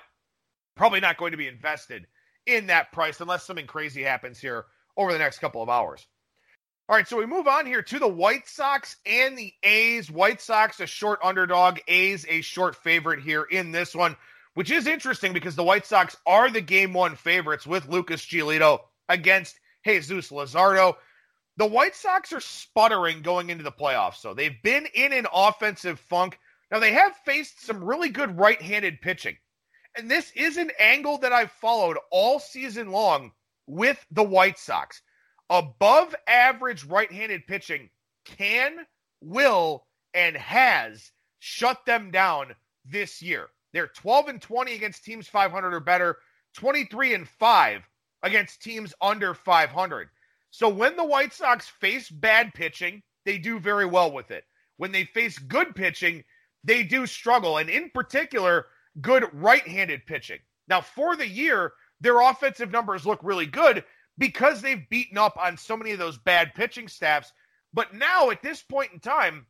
probably 0.75 0.99
not 0.99 1.17
going 1.17 1.31
to 1.31 1.37
be 1.37 1.47
invested 1.47 2.07
in 2.45 2.67
that 2.67 2.91
price 2.91 3.19
unless 3.19 3.45
something 3.45 3.67
crazy 3.67 4.03
happens 4.03 4.39
here 4.39 4.65
over 4.95 5.11
the 5.11 5.19
next 5.19 5.39
couple 5.39 5.61
of 5.61 5.69
hours. 5.69 6.05
All 6.89 6.95
right, 6.95 7.07
so 7.07 7.17
we 7.17 7.25
move 7.25 7.47
on 7.47 7.65
here 7.65 7.81
to 7.81 7.99
the 7.99 8.07
White 8.07 8.47
Sox 8.47 8.95
and 9.05 9.37
the 9.37 9.53
A's. 9.63 10.09
White 10.09 10.39
Sox, 10.39 10.79
a 10.79 10.87
short 10.87 11.19
underdog, 11.21 11.79
A's, 11.89 12.25
a 12.29 12.39
short 12.39 12.77
favorite 12.77 13.21
here 13.21 13.43
in 13.43 13.73
this 13.73 13.93
one, 13.93 14.15
which 14.53 14.71
is 14.71 14.87
interesting 14.87 15.33
because 15.33 15.57
the 15.57 15.65
White 15.65 15.85
Sox 15.85 16.15
are 16.25 16.49
the 16.49 16.61
game 16.61 16.93
one 16.93 17.17
favorites 17.17 17.67
with 17.67 17.89
Lucas 17.89 18.25
Giolito 18.25 18.79
against 19.09 19.59
Jesus 19.87 20.31
Luzardo. 20.31 20.95
The 21.57 21.65
White 21.65 21.95
Sox 21.95 22.31
are 22.33 22.39
sputtering 22.39 23.21
going 23.21 23.49
into 23.49 23.63
the 23.63 23.71
playoffs, 23.71 24.17
so 24.17 24.33
they've 24.33 24.61
been 24.61 24.85
in 24.93 25.11
an 25.13 25.25
offensive 25.33 25.99
funk. 25.99 26.37
Now, 26.69 26.79
they 26.79 26.93
have 26.93 27.15
faced 27.25 27.65
some 27.65 27.83
really 27.83 28.09
good 28.09 28.37
right 28.37 28.61
handed 28.61 29.01
pitching. 29.01 29.37
And 29.95 30.11
this 30.11 30.31
is 30.35 30.57
an 30.57 30.71
angle 30.79 31.17
that 31.19 31.33
I've 31.33 31.51
followed 31.51 31.97
all 32.11 32.39
season 32.39 32.91
long 32.91 33.31
with 33.65 34.05
the 34.11 34.23
White 34.23 34.59
Sox 34.59 35.01
above 35.49 36.13
average 36.27 36.83
right 36.83 37.11
handed 37.11 37.47
pitching 37.47 37.89
can, 38.25 38.85
will, 39.21 39.85
and 40.13 40.35
has 40.37 41.11
shut 41.39 41.85
them 41.85 42.11
down 42.11 42.53
this 42.85 43.21
year. 43.21 43.47
They're 43.73 43.87
12 43.87 44.27
and 44.27 44.41
20 44.41 44.75
against 44.75 45.03
teams 45.03 45.27
500 45.27 45.73
or 45.73 45.79
better, 45.79 46.17
23 46.53 47.13
and 47.13 47.27
5 47.27 47.83
against 48.23 48.61
teams 48.61 48.93
under 49.01 49.33
500. 49.33 50.09
So 50.51 50.69
when 50.69 50.95
the 50.95 51.05
White 51.05 51.33
Sox 51.33 51.67
face 51.67 52.09
bad 52.09 52.53
pitching, 52.53 53.03
they 53.25 53.37
do 53.37 53.59
very 53.59 53.85
well 53.85 54.11
with 54.11 54.31
it. 54.31 54.43
When 54.77 54.91
they 54.91 55.05
face 55.05 55.37
good 55.37 55.75
pitching, 55.75 56.23
they 56.63 56.83
do 56.83 57.05
struggle. 57.05 57.57
And 57.57 57.69
in 57.69 57.89
particular, 57.93 58.67
good 59.01 59.25
right 59.33 59.67
handed 59.67 60.05
pitching. 60.05 60.39
Now, 60.67 60.81
for 60.81 61.15
the 61.15 61.27
year, 61.27 61.73
their 61.99 62.19
offensive 62.21 62.71
numbers 62.71 63.05
look 63.05 63.19
really 63.23 63.45
good 63.45 63.83
because 64.17 64.61
they've 64.61 64.89
beaten 64.89 65.17
up 65.17 65.37
on 65.39 65.57
so 65.57 65.77
many 65.77 65.91
of 65.91 65.99
those 65.99 66.17
bad 66.17 66.53
pitching 66.55 66.87
staffs. 66.87 67.31
But 67.73 67.93
now, 67.93 68.29
at 68.31 68.41
this 68.41 68.61
point 68.61 68.91
in 68.93 68.99
time, 68.99 69.45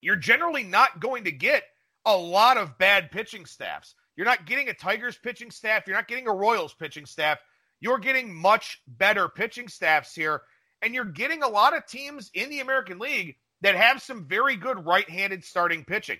you're 0.00 0.16
generally 0.16 0.62
not 0.62 1.00
going 1.00 1.24
to 1.24 1.32
get 1.32 1.64
a 2.04 2.16
lot 2.16 2.56
of 2.56 2.78
bad 2.78 3.10
pitching 3.10 3.46
staffs. 3.46 3.94
You're 4.16 4.26
not 4.26 4.46
getting 4.46 4.68
a 4.68 4.74
Tigers 4.74 5.18
pitching 5.18 5.50
staff. 5.50 5.84
You're 5.86 5.96
not 5.96 6.08
getting 6.08 6.28
a 6.28 6.32
Royals 6.32 6.74
pitching 6.74 7.06
staff. 7.06 7.38
You're 7.80 7.98
getting 7.98 8.34
much 8.34 8.80
better 8.86 9.28
pitching 9.28 9.68
staffs 9.68 10.14
here. 10.14 10.42
And 10.82 10.94
you're 10.94 11.04
getting 11.04 11.42
a 11.42 11.48
lot 11.48 11.76
of 11.76 11.86
teams 11.86 12.30
in 12.34 12.50
the 12.50 12.60
American 12.60 12.98
League 12.98 13.36
that 13.62 13.74
have 13.74 14.02
some 14.02 14.26
very 14.26 14.56
good 14.56 14.84
right 14.84 15.08
handed 15.08 15.44
starting 15.44 15.84
pitching. 15.84 16.18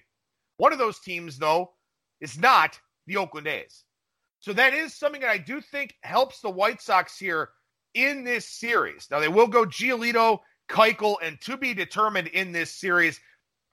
One 0.56 0.72
of 0.72 0.78
those 0.78 0.98
teams, 0.98 1.38
though, 1.38 1.72
is 2.20 2.38
not 2.38 2.78
the 3.06 3.18
Oakland 3.18 3.46
A's. 3.46 3.84
So 4.40 4.52
that 4.54 4.74
is 4.74 4.94
something 4.94 5.20
that 5.20 5.30
I 5.30 5.38
do 5.38 5.60
think 5.60 5.94
helps 6.02 6.40
the 6.40 6.50
White 6.50 6.80
Sox 6.80 7.18
here 7.18 7.50
in 7.94 8.24
this 8.24 8.48
series. 8.48 9.08
Now 9.10 9.20
they 9.20 9.28
will 9.28 9.48
go 9.48 9.64
Giolito, 9.64 10.40
Keuchel, 10.68 11.16
and 11.22 11.40
to 11.42 11.56
be 11.56 11.74
determined 11.74 12.28
in 12.28 12.52
this 12.52 12.72
series. 12.72 13.20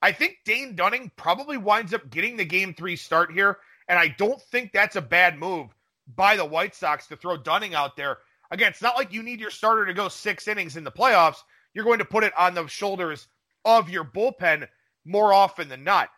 I 0.02 0.12
think 0.12 0.38
Dane 0.44 0.74
Dunning 0.74 1.10
probably 1.16 1.56
winds 1.56 1.94
up 1.94 2.10
getting 2.10 2.36
the 2.36 2.44
game 2.44 2.74
three 2.74 2.96
start 2.96 3.32
here, 3.32 3.58
and 3.88 3.98
I 3.98 4.08
don't 4.08 4.40
think 4.50 4.72
that's 4.72 4.96
a 4.96 5.02
bad 5.02 5.38
move 5.38 5.68
by 6.06 6.36
the 6.36 6.44
White 6.44 6.74
Sox 6.74 7.06
to 7.08 7.16
throw 7.16 7.36
Dunning 7.36 7.74
out 7.74 7.96
there. 7.96 8.18
Again, 8.50 8.70
it's 8.70 8.82
not 8.82 8.96
like 8.96 9.12
you 9.12 9.22
need 9.22 9.40
your 9.40 9.50
starter 9.50 9.86
to 9.86 9.94
go 9.94 10.08
six 10.08 10.48
innings 10.48 10.76
in 10.76 10.84
the 10.84 10.92
playoffs. 10.92 11.38
You're 11.72 11.84
going 11.84 11.98
to 11.98 12.04
put 12.04 12.24
it 12.24 12.32
on 12.38 12.54
the 12.54 12.66
shoulders 12.66 13.26
of 13.64 13.90
your 13.90 14.04
bullpen 14.04 14.68
more 15.04 15.32
often 15.32 15.68
than 15.68 15.84
not. 15.84 16.10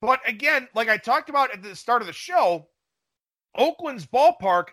But 0.00 0.20
again, 0.26 0.68
like 0.74 0.88
I 0.88 0.96
talked 0.96 1.28
about 1.28 1.52
at 1.52 1.62
the 1.62 1.76
start 1.76 2.02
of 2.02 2.06
the 2.06 2.12
show, 2.12 2.68
Oakland's 3.56 4.06
ballpark 4.06 4.68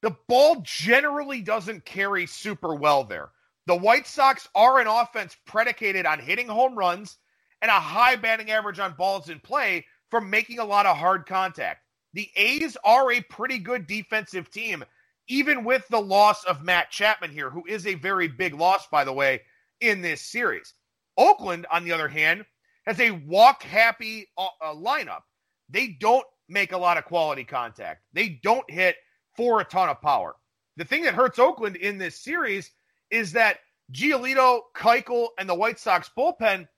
the 0.00 0.16
ball 0.28 0.62
generally 0.62 1.42
doesn't 1.42 1.84
carry 1.84 2.26
super 2.26 2.74
well 2.74 3.04
there. 3.04 3.30
The 3.66 3.76
White 3.76 4.06
Sox 4.06 4.48
are 4.54 4.78
an 4.78 4.86
offense 4.86 5.36
predicated 5.44 6.06
on 6.06 6.20
hitting 6.20 6.48
home 6.48 6.76
runs 6.76 7.18
and 7.60 7.70
a 7.70 7.80
high 7.80 8.16
batting 8.16 8.50
average 8.50 8.78
on 8.78 8.94
balls 8.94 9.28
in 9.28 9.40
play 9.40 9.86
from 10.10 10.30
making 10.30 10.58
a 10.58 10.64
lot 10.64 10.86
of 10.86 10.96
hard 10.96 11.26
contact. 11.26 11.82
The 12.14 12.30
A's 12.36 12.76
are 12.84 13.12
a 13.12 13.20
pretty 13.20 13.58
good 13.58 13.86
defensive 13.86 14.50
team, 14.50 14.84
even 15.28 15.64
with 15.64 15.86
the 15.88 16.00
loss 16.00 16.44
of 16.44 16.62
Matt 16.62 16.90
Chapman 16.90 17.30
here, 17.30 17.50
who 17.50 17.64
is 17.66 17.86
a 17.86 17.94
very 17.94 18.28
big 18.28 18.54
loss, 18.54 18.86
by 18.88 19.04
the 19.04 19.12
way, 19.12 19.42
in 19.80 20.00
this 20.00 20.22
series. 20.22 20.74
Oakland, 21.16 21.66
on 21.70 21.84
the 21.84 21.92
other 21.92 22.08
hand, 22.08 22.44
has 22.86 22.98
a 23.00 23.10
walk 23.10 23.62
happy 23.62 24.26
uh, 24.38 24.46
uh 24.62 24.74
lineup. 24.74 25.22
They 25.68 25.88
don't 25.88 26.26
make 26.48 26.72
a 26.72 26.78
lot 26.78 26.96
of 26.96 27.04
quality 27.04 27.44
contact, 27.44 28.02
they 28.12 28.40
don't 28.42 28.68
hit 28.70 28.96
for 29.36 29.60
a 29.60 29.64
ton 29.64 29.88
of 29.88 30.00
power. 30.00 30.34
The 30.76 30.84
thing 30.84 31.02
that 31.04 31.14
hurts 31.14 31.38
Oakland 31.38 31.76
in 31.76 31.98
this 31.98 32.20
series 32.20 32.70
is 33.10 33.32
that 33.32 33.58
Giolito, 33.92 34.60
Keuchel, 34.74 35.28
and 35.38 35.48
the 35.48 35.54
White 35.54 35.78
Sox 35.78 36.10
bullpen, 36.16 36.68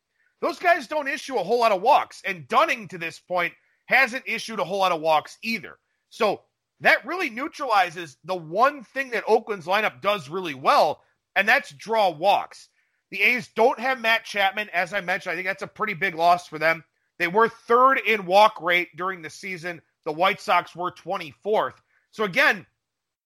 those 0.41 0.59
guys 0.59 0.87
don't 0.87 1.09
issue 1.09 1.37
a 1.37 1.43
whole 1.43 1.61
lot 1.61 1.73
of 1.73 1.83
walks. 1.83 2.23
And 2.25 2.49
Dunning, 2.49 2.89
to 2.89 2.99
this 2.99 3.19
point, 3.19 3.53
hasn't 3.91 4.23
issued 4.27 4.61
a 4.61 4.65
whole 4.65 4.79
lot 4.79 4.93
of 4.93 5.01
walks 5.01 5.37
either. 5.43 5.77
So 6.11 6.43
that 6.81 7.05
really 7.05 7.29
neutralizes 7.29 8.17
the 8.25 8.37
one 8.37 8.85
thing 8.85 9.11
that 9.11 9.25
Oakland's 9.27 9.67
lineup 9.67 10.01
does 10.01 10.29
really 10.29 10.55
well, 10.55 11.03
and 11.35 11.47
that's 11.47 11.73
draw 11.73 12.11
walks. 12.11 12.69
The 13.11 13.21
A's 13.21 13.49
don't 13.49 13.81
have 13.81 14.01
Matt 14.01 14.25
Chapman, 14.25 14.69
as 14.73 14.95
I 14.95 15.01
mentioned. 15.01 15.33
I 15.33 15.35
think 15.35 15.49
that's 15.49 15.65
a 15.65 15.67
pretty 15.67 15.95
big 15.95 16.15
loss 16.15 16.47
for 16.47 16.59
them. 16.59 16.85
They 17.19 17.27
were 17.27 17.49
third 17.49 17.99
in 17.99 18.27
walk 18.27 18.63
rate 18.63 18.97
during 18.97 19.23
the 19.23 19.29
season. 19.29 19.83
The 20.05 20.13
White 20.13 20.41
Sox 20.41 20.75
were 20.77 20.93
24th. 20.93 21.75
So 22.13 22.23
again, 22.23 22.65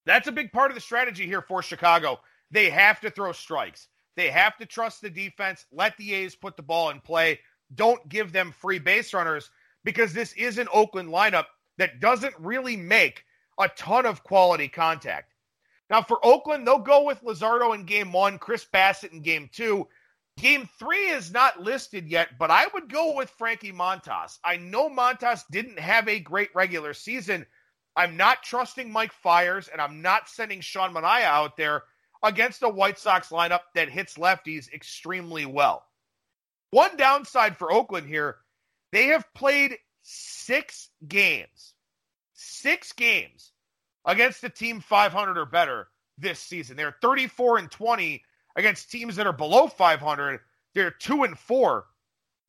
that's 0.07 0.27
a 0.27 0.31
big 0.31 0.51
part 0.51 0.71
of 0.71 0.75
the 0.75 0.81
strategy 0.81 1.27
here 1.27 1.43
for 1.43 1.61
Chicago. 1.61 2.19
They 2.49 2.71
have 2.71 2.99
to 3.01 3.11
throw 3.11 3.31
strikes. 3.33 3.87
They 4.15 4.31
have 4.31 4.57
to 4.57 4.65
trust 4.65 5.01
the 5.01 5.09
defense, 5.11 5.65
let 5.71 5.95
the 5.97 6.13
A's 6.15 6.35
put 6.35 6.57
the 6.57 6.63
ball 6.63 6.89
in 6.89 7.01
play. 7.01 7.39
Don't 7.75 8.07
give 8.09 8.31
them 8.31 8.51
free 8.51 8.79
base 8.79 9.13
runners 9.13 9.49
because 9.85 10.11
this 10.11 10.33
is 10.33 10.57
an 10.57 10.67
Oakland 10.73 11.07
lineup 11.07 11.45
that 11.77 12.01
doesn't 12.01 12.35
really 12.37 12.75
make 12.75 13.23
a 13.57 13.69
ton 13.69 14.05
of 14.05 14.23
quality 14.23 14.67
contact. 14.67 15.33
Now, 15.89 16.01
for 16.01 16.19
Oakland, 16.25 16.67
they'll 16.67 16.79
go 16.79 17.03
with 17.03 17.23
Luzardo 17.23 17.73
in 17.73 17.85
game 17.85 18.11
one, 18.11 18.37
Chris 18.37 18.65
Bassitt 18.73 19.13
in 19.13 19.21
game 19.21 19.49
two. 19.53 19.87
Game 20.37 20.67
three 20.77 21.07
is 21.07 21.31
not 21.31 21.61
listed 21.61 22.09
yet, 22.09 22.31
but 22.37 22.51
I 22.51 22.65
would 22.73 22.91
go 22.91 23.15
with 23.15 23.29
Frankie 23.29 23.71
Montas. 23.71 24.39
I 24.43 24.57
know 24.57 24.89
Montas 24.89 25.43
didn't 25.49 25.79
have 25.79 26.09
a 26.09 26.19
great 26.19 26.49
regular 26.53 26.93
season, 26.93 27.45
I'm 27.95 28.17
not 28.17 28.43
trusting 28.43 28.91
Mike 28.91 29.13
Fiers, 29.13 29.69
and 29.69 29.79
I'm 29.79 30.01
not 30.01 30.27
sending 30.27 30.59
Sean 30.59 30.93
Manaea 30.93 31.23
out 31.23 31.55
there 31.55 31.83
against 32.23 32.63
a 32.63 32.69
White 32.69 32.99
Sox 32.99 33.29
lineup 33.29 33.61
that 33.73 33.89
hits 33.89 34.15
lefties 34.15 34.71
extremely 34.73 35.45
well. 35.45 35.85
One 36.71 36.97
downside 36.97 37.57
for 37.57 37.71
Oakland 37.71 38.07
here, 38.07 38.37
they 38.95 39.07
have 39.07 39.25
played 39.33 39.77
six 40.03 40.89
games, 41.05 41.73
six 42.33 42.93
games 42.93 43.51
against 44.05 44.41
the 44.41 44.47
team 44.47 44.79
500 44.79 45.37
or 45.37 45.45
better 45.45 45.89
this 46.17 46.39
season. 46.39 46.77
They're 46.77 46.95
34 47.01 47.57
and 47.57 47.69
20 47.69 48.23
against 48.55 48.89
teams 48.89 49.17
that 49.17 49.27
are 49.27 49.33
below 49.33 49.67
500. 49.67 50.39
They're 50.73 50.91
2 50.91 51.23
and 51.25 51.37
4 51.37 51.85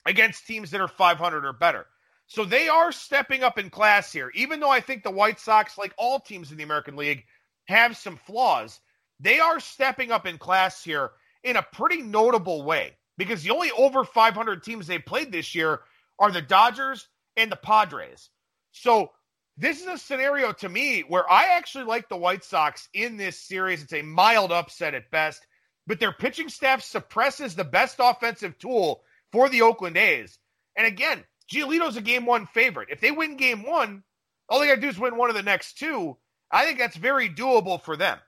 against 0.06 0.46
teams 0.46 0.70
that 0.70 0.80
are 0.80 0.86
500 0.86 1.44
or 1.44 1.52
better. 1.52 1.84
So 2.28 2.44
they 2.44 2.68
are 2.68 2.92
stepping 2.92 3.42
up 3.42 3.58
in 3.58 3.68
class 3.68 4.12
here. 4.12 4.30
Even 4.36 4.60
though 4.60 4.70
I 4.70 4.80
think 4.80 5.02
the 5.02 5.10
White 5.10 5.40
Sox, 5.40 5.76
like 5.76 5.94
all 5.98 6.20
teams 6.20 6.52
in 6.52 6.58
the 6.58 6.62
American 6.62 6.94
League, 6.94 7.24
have 7.64 7.96
some 7.96 8.18
flaws, 8.18 8.78
they 9.18 9.40
are 9.40 9.58
stepping 9.58 10.12
up 10.12 10.26
in 10.26 10.38
class 10.38 10.84
here 10.84 11.10
in 11.42 11.56
a 11.56 11.66
pretty 11.72 12.02
notable 12.02 12.62
way 12.62 12.92
because 13.18 13.42
the 13.42 13.50
only 13.50 13.72
over 13.72 14.04
500 14.04 14.62
teams 14.62 14.86
they 14.86 15.00
played 15.00 15.32
this 15.32 15.52
year 15.52 15.80
are 16.18 16.30
the 16.30 16.42
Dodgers 16.42 17.08
and 17.36 17.50
the 17.50 17.56
Padres. 17.56 18.30
So 18.72 19.10
this 19.56 19.80
is 19.80 19.86
a 19.86 19.98
scenario 19.98 20.52
to 20.52 20.68
me 20.68 21.00
where 21.00 21.30
I 21.30 21.56
actually 21.56 21.84
like 21.84 22.08
the 22.08 22.16
White 22.16 22.44
Sox 22.44 22.88
in 22.92 23.16
this 23.16 23.40
series. 23.40 23.82
It's 23.82 23.92
a 23.92 24.02
mild 24.02 24.52
upset 24.52 24.94
at 24.94 25.10
best, 25.10 25.46
but 25.86 25.98
their 26.00 26.12
pitching 26.12 26.48
staff 26.48 26.82
suppresses 26.82 27.54
the 27.54 27.64
best 27.64 27.96
offensive 27.98 28.58
tool 28.58 29.02
for 29.32 29.48
the 29.48 29.62
Oakland 29.62 29.96
A's. 29.96 30.38
And 30.76 30.86
again, 30.86 31.24
Giolito's 31.50 31.96
a 31.96 32.02
game 32.02 32.26
one 32.26 32.46
favorite. 32.46 32.88
If 32.90 33.00
they 33.00 33.10
win 33.10 33.36
game 33.36 33.62
one, 33.62 34.02
all 34.48 34.60
they 34.60 34.66
got 34.66 34.76
to 34.76 34.80
do 34.80 34.88
is 34.88 34.98
win 34.98 35.16
one 35.16 35.30
of 35.30 35.36
the 35.36 35.42
next 35.42 35.78
two. 35.78 36.16
I 36.50 36.64
think 36.64 36.78
that's 36.78 36.96
very 36.96 37.28
doable 37.28 37.80
for 37.82 37.96
them. 37.96 38.18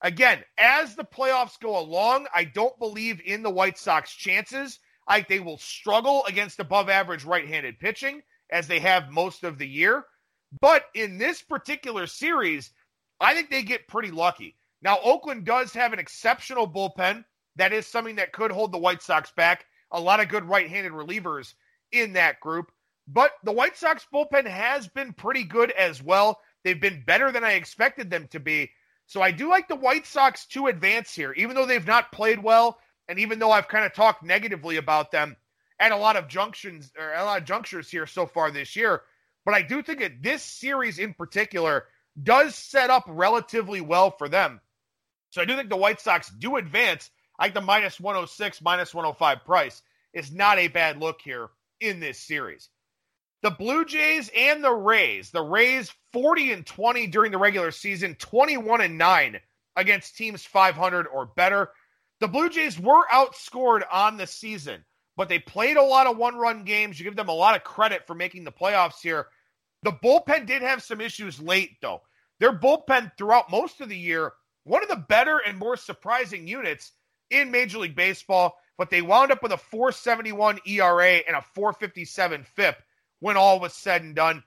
Again, 0.00 0.42
as 0.58 0.96
the 0.96 1.04
playoffs 1.04 1.60
go 1.60 1.78
along, 1.78 2.26
I 2.34 2.44
don't 2.44 2.78
believe 2.78 3.20
in 3.24 3.42
the 3.42 3.50
White 3.50 3.78
Sox 3.78 4.12
chances. 4.12 4.78
Think 5.08 5.28
they 5.28 5.40
will 5.40 5.58
struggle 5.58 6.24
against 6.26 6.60
above 6.60 6.88
average 6.88 7.24
right 7.24 7.46
handed 7.46 7.78
pitching 7.78 8.22
as 8.50 8.66
they 8.66 8.80
have 8.80 9.10
most 9.10 9.44
of 9.44 9.58
the 9.58 9.68
year. 9.68 10.04
But 10.60 10.84
in 10.94 11.18
this 11.18 11.42
particular 11.42 12.06
series, 12.06 12.70
I 13.20 13.34
think 13.34 13.50
they 13.50 13.62
get 13.62 13.88
pretty 13.88 14.10
lucky. 14.10 14.56
Now, 14.82 14.98
Oakland 15.02 15.44
does 15.44 15.72
have 15.74 15.92
an 15.92 15.98
exceptional 15.98 16.68
bullpen. 16.68 17.24
That 17.56 17.72
is 17.72 17.86
something 17.86 18.16
that 18.16 18.32
could 18.32 18.50
hold 18.50 18.72
the 18.72 18.78
White 18.78 19.02
Sox 19.02 19.30
back. 19.36 19.64
A 19.90 20.00
lot 20.00 20.20
of 20.20 20.28
good 20.28 20.44
right 20.44 20.68
handed 20.68 20.92
relievers 20.92 21.54
in 21.92 22.14
that 22.14 22.40
group. 22.40 22.72
But 23.06 23.32
the 23.44 23.52
White 23.52 23.76
Sox 23.76 24.06
bullpen 24.12 24.46
has 24.46 24.88
been 24.88 25.12
pretty 25.12 25.44
good 25.44 25.70
as 25.72 26.02
well. 26.02 26.40
They've 26.64 26.80
been 26.80 27.04
better 27.04 27.30
than 27.32 27.44
I 27.44 27.52
expected 27.52 28.10
them 28.10 28.28
to 28.28 28.40
be. 28.40 28.70
So 29.06 29.20
I 29.20 29.30
do 29.30 29.50
like 29.50 29.68
the 29.68 29.76
White 29.76 30.06
Sox 30.06 30.46
to 30.48 30.68
advance 30.68 31.14
here, 31.14 31.32
even 31.32 31.54
though 31.54 31.66
they've 31.66 31.86
not 31.86 32.12
played 32.12 32.42
well, 32.42 32.78
and 33.12 33.20
even 33.20 33.38
though 33.38 33.50
I've 33.50 33.68
kind 33.68 33.84
of 33.84 33.92
talked 33.92 34.22
negatively 34.22 34.78
about 34.78 35.10
them 35.10 35.36
at 35.78 35.92
a 35.92 35.96
lot 35.96 36.16
of 36.16 36.28
junctions 36.28 36.90
or 36.98 37.12
a 37.12 37.22
lot 37.22 37.38
of 37.38 37.46
junctures 37.46 37.90
here 37.90 38.06
so 38.06 38.24
far 38.24 38.50
this 38.50 38.74
year. 38.74 39.02
But 39.44 39.52
I 39.52 39.60
do 39.60 39.82
think 39.82 39.98
that 39.98 40.22
this 40.22 40.42
series 40.42 40.98
in 40.98 41.12
particular 41.12 41.84
does 42.22 42.54
set 42.54 42.88
up 42.88 43.04
relatively 43.06 43.82
well 43.82 44.12
for 44.12 44.30
them. 44.30 44.62
So 45.28 45.42
I 45.42 45.44
do 45.44 45.54
think 45.54 45.68
the 45.68 45.76
White 45.76 46.00
Sox 46.00 46.30
do 46.30 46.56
advance. 46.56 47.10
I 47.38 47.44
think 47.44 47.54
the 47.54 47.60
minus 47.60 48.00
106, 48.00 48.62
minus 48.62 48.94
105 48.94 49.44
price 49.44 49.82
is 50.14 50.32
not 50.32 50.58
a 50.58 50.68
bad 50.68 50.98
look 50.98 51.20
here 51.22 51.50
in 51.82 52.00
this 52.00 52.18
series. 52.18 52.70
The 53.42 53.50
Blue 53.50 53.84
Jays 53.84 54.30
and 54.34 54.64
the 54.64 54.72
Rays. 54.72 55.30
The 55.30 55.42
Rays 55.42 55.92
40 56.14 56.52
and 56.52 56.64
20 56.64 57.08
during 57.08 57.30
the 57.30 57.36
regular 57.36 57.72
season, 57.72 58.14
21 58.14 58.80
and 58.80 58.96
9 58.96 59.38
against 59.76 60.16
teams 60.16 60.46
500 60.46 61.06
or 61.08 61.26
better. 61.26 61.72
The 62.22 62.28
Blue 62.28 62.48
Jays 62.48 62.78
were 62.78 63.04
outscored 63.08 63.82
on 63.90 64.16
the 64.16 64.28
season, 64.28 64.84
but 65.16 65.28
they 65.28 65.40
played 65.40 65.76
a 65.76 65.82
lot 65.82 66.06
of 66.06 66.16
one-run 66.16 66.62
games. 66.62 66.96
You 66.96 67.02
give 67.02 67.16
them 67.16 67.28
a 67.28 67.34
lot 67.34 67.56
of 67.56 67.64
credit 67.64 68.06
for 68.06 68.14
making 68.14 68.44
the 68.44 68.52
playoffs 68.52 69.00
here. 69.02 69.26
The 69.82 69.90
bullpen 69.90 70.46
did 70.46 70.62
have 70.62 70.84
some 70.84 71.00
issues 71.00 71.40
late 71.40 71.78
though. 71.82 72.00
Their 72.38 72.52
bullpen 72.52 73.10
throughout 73.18 73.50
most 73.50 73.80
of 73.80 73.88
the 73.88 73.98
year, 73.98 74.34
one 74.62 74.84
of 74.84 74.88
the 74.88 75.04
better 75.08 75.38
and 75.38 75.58
more 75.58 75.76
surprising 75.76 76.46
units 76.46 76.92
in 77.30 77.50
Major 77.50 77.78
League 77.78 77.96
Baseball, 77.96 78.56
but 78.78 78.88
they 78.88 79.02
wound 79.02 79.32
up 79.32 79.42
with 79.42 79.50
a 79.50 79.56
471 79.56 80.60
ERA 80.64 81.22
and 81.26 81.34
a 81.34 81.44
457 81.56 82.44
FIP 82.44 82.76
when 83.18 83.36
all 83.36 83.58
was 83.58 83.74
said 83.74 84.02
and 84.02 84.14
done. 84.14 84.44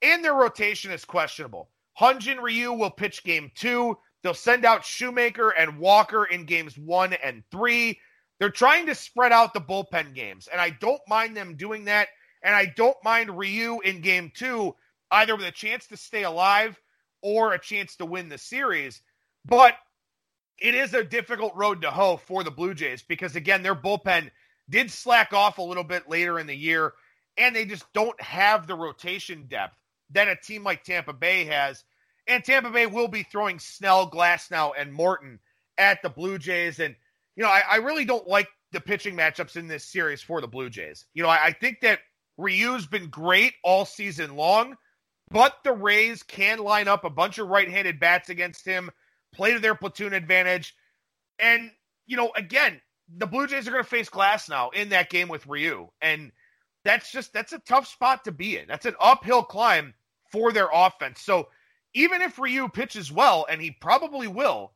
And 0.00 0.24
their 0.24 0.32
rotation 0.32 0.90
is 0.92 1.04
questionable. 1.04 1.68
Hyun-Jin 2.00 2.38
Ryu 2.38 2.72
will 2.72 2.90
pitch 2.90 3.22
game 3.22 3.50
two. 3.54 3.98
They'll 4.22 4.34
send 4.34 4.64
out 4.64 4.84
Shoemaker 4.84 5.50
and 5.50 5.78
Walker 5.78 6.24
in 6.24 6.44
games 6.44 6.76
one 6.76 7.12
and 7.12 7.42
three. 7.50 8.00
They're 8.38 8.50
trying 8.50 8.86
to 8.86 8.94
spread 8.94 9.32
out 9.32 9.54
the 9.54 9.60
bullpen 9.60 10.14
games, 10.14 10.48
and 10.50 10.60
I 10.60 10.70
don't 10.70 11.00
mind 11.08 11.36
them 11.36 11.56
doing 11.56 11.84
that. 11.86 12.08
And 12.42 12.54
I 12.54 12.66
don't 12.76 12.96
mind 13.02 13.36
Ryu 13.36 13.80
in 13.80 14.00
game 14.00 14.30
two, 14.34 14.74
either 15.10 15.34
with 15.36 15.46
a 15.46 15.52
chance 15.52 15.88
to 15.88 15.96
stay 15.96 16.22
alive 16.22 16.80
or 17.20 17.52
a 17.52 17.58
chance 17.58 17.96
to 17.96 18.06
win 18.06 18.28
the 18.28 18.38
series. 18.38 19.02
But 19.44 19.74
it 20.60 20.74
is 20.74 20.94
a 20.94 21.02
difficult 21.02 21.54
road 21.56 21.82
to 21.82 21.90
hoe 21.90 22.16
for 22.16 22.44
the 22.44 22.50
Blue 22.50 22.74
Jays 22.74 23.02
because, 23.02 23.34
again, 23.34 23.62
their 23.62 23.74
bullpen 23.74 24.30
did 24.70 24.90
slack 24.90 25.32
off 25.32 25.58
a 25.58 25.62
little 25.62 25.84
bit 25.84 26.08
later 26.08 26.38
in 26.38 26.46
the 26.46 26.54
year 26.56 26.92
and 27.38 27.54
they 27.54 27.64
just 27.64 27.90
don't 27.94 28.20
have 28.20 28.66
the 28.66 28.74
rotation 28.74 29.46
depth 29.48 29.74
that 30.10 30.28
a 30.28 30.36
team 30.36 30.64
like 30.64 30.82
Tampa 30.82 31.12
Bay 31.12 31.44
has. 31.44 31.84
And 32.28 32.44
Tampa 32.44 32.70
Bay 32.70 32.86
will 32.86 33.08
be 33.08 33.22
throwing 33.22 33.58
Snell, 33.58 34.10
Glasnow, 34.10 34.72
and 34.78 34.92
Morton 34.92 35.40
at 35.78 36.02
the 36.02 36.10
Blue 36.10 36.38
Jays. 36.38 36.78
And, 36.78 36.94
you 37.36 37.42
know, 37.42 37.48
I, 37.48 37.62
I 37.70 37.76
really 37.76 38.04
don't 38.04 38.28
like 38.28 38.48
the 38.72 38.80
pitching 38.80 39.16
matchups 39.16 39.56
in 39.56 39.66
this 39.66 39.84
series 39.84 40.20
for 40.20 40.40
the 40.40 40.46
Blue 40.46 40.68
Jays. 40.68 41.06
You 41.14 41.22
know, 41.22 41.30
I, 41.30 41.46
I 41.46 41.52
think 41.52 41.80
that 41.80 42.00
Ryu's 42.36 42.86
been 42.86 43.08
great 43.08 43.54
all 43.64 43.86
season 43.86 44.36
long, 44.36 44.76
but 45.30 45.54
the 45.64 45.72
Rays 45.72 46.22
can 46.22 46.58
line 46.58 46.86
up 46.86 47.04
a 47.04 47.10
bunch 47.10 47.38
of 47.38 47.48
right 47.48 47.68
handed 47.68 47.98
bats 47.98 48.28
against 48.28 48.66
him, 48.66 48.90
play 49.32 49.54
to 49.54 49.58
their 49.58 49.74
platoon 49.74 50.12
advantage. 50.12 50.74
And, 51.38 51.70
you 52.06 52.16
know, 52.16 52.30
again, 52.36 52.80
the 53.16 53.26
Blue 53.26 53.46
Jays 53.46 53.66
are 53.66 53.70
going 53.70 53.82
to 53.82 53.88
face 53.88 54.10
Glasnow 54.10 54.74
in 54.74 54.90
that 54.90 55.08
game 55.08 55.28
with 55.28 55.46
Ryu. 55.46 55.88
And 56.02 56.30
that's 56.84 57.10
just 57.10 57.32
that's 57.32 57.52
a 57.52 57.58
tough 57.60 57.86
spot 57.86 58.24
to 58.24 58.32
be 58.32 58.58
in. 58.58 58.66
That's 58.68 58.86
an 58.86 58.94
uphill 59.00 59.42
climb 59.42 59.94
for 60.30 60.52
their 60.52 60.68
offense. 60.72 61.20
So 61.22 61.48
even 61.94 62.22
if 62.22 62.38
Ryu 62.38 62.68
pitches 62.68 63.12
well, 63.12 63.46
and 63.48 63.60
he 63.60 63.70
probably 63.70 64.28
will, 64.28 64.72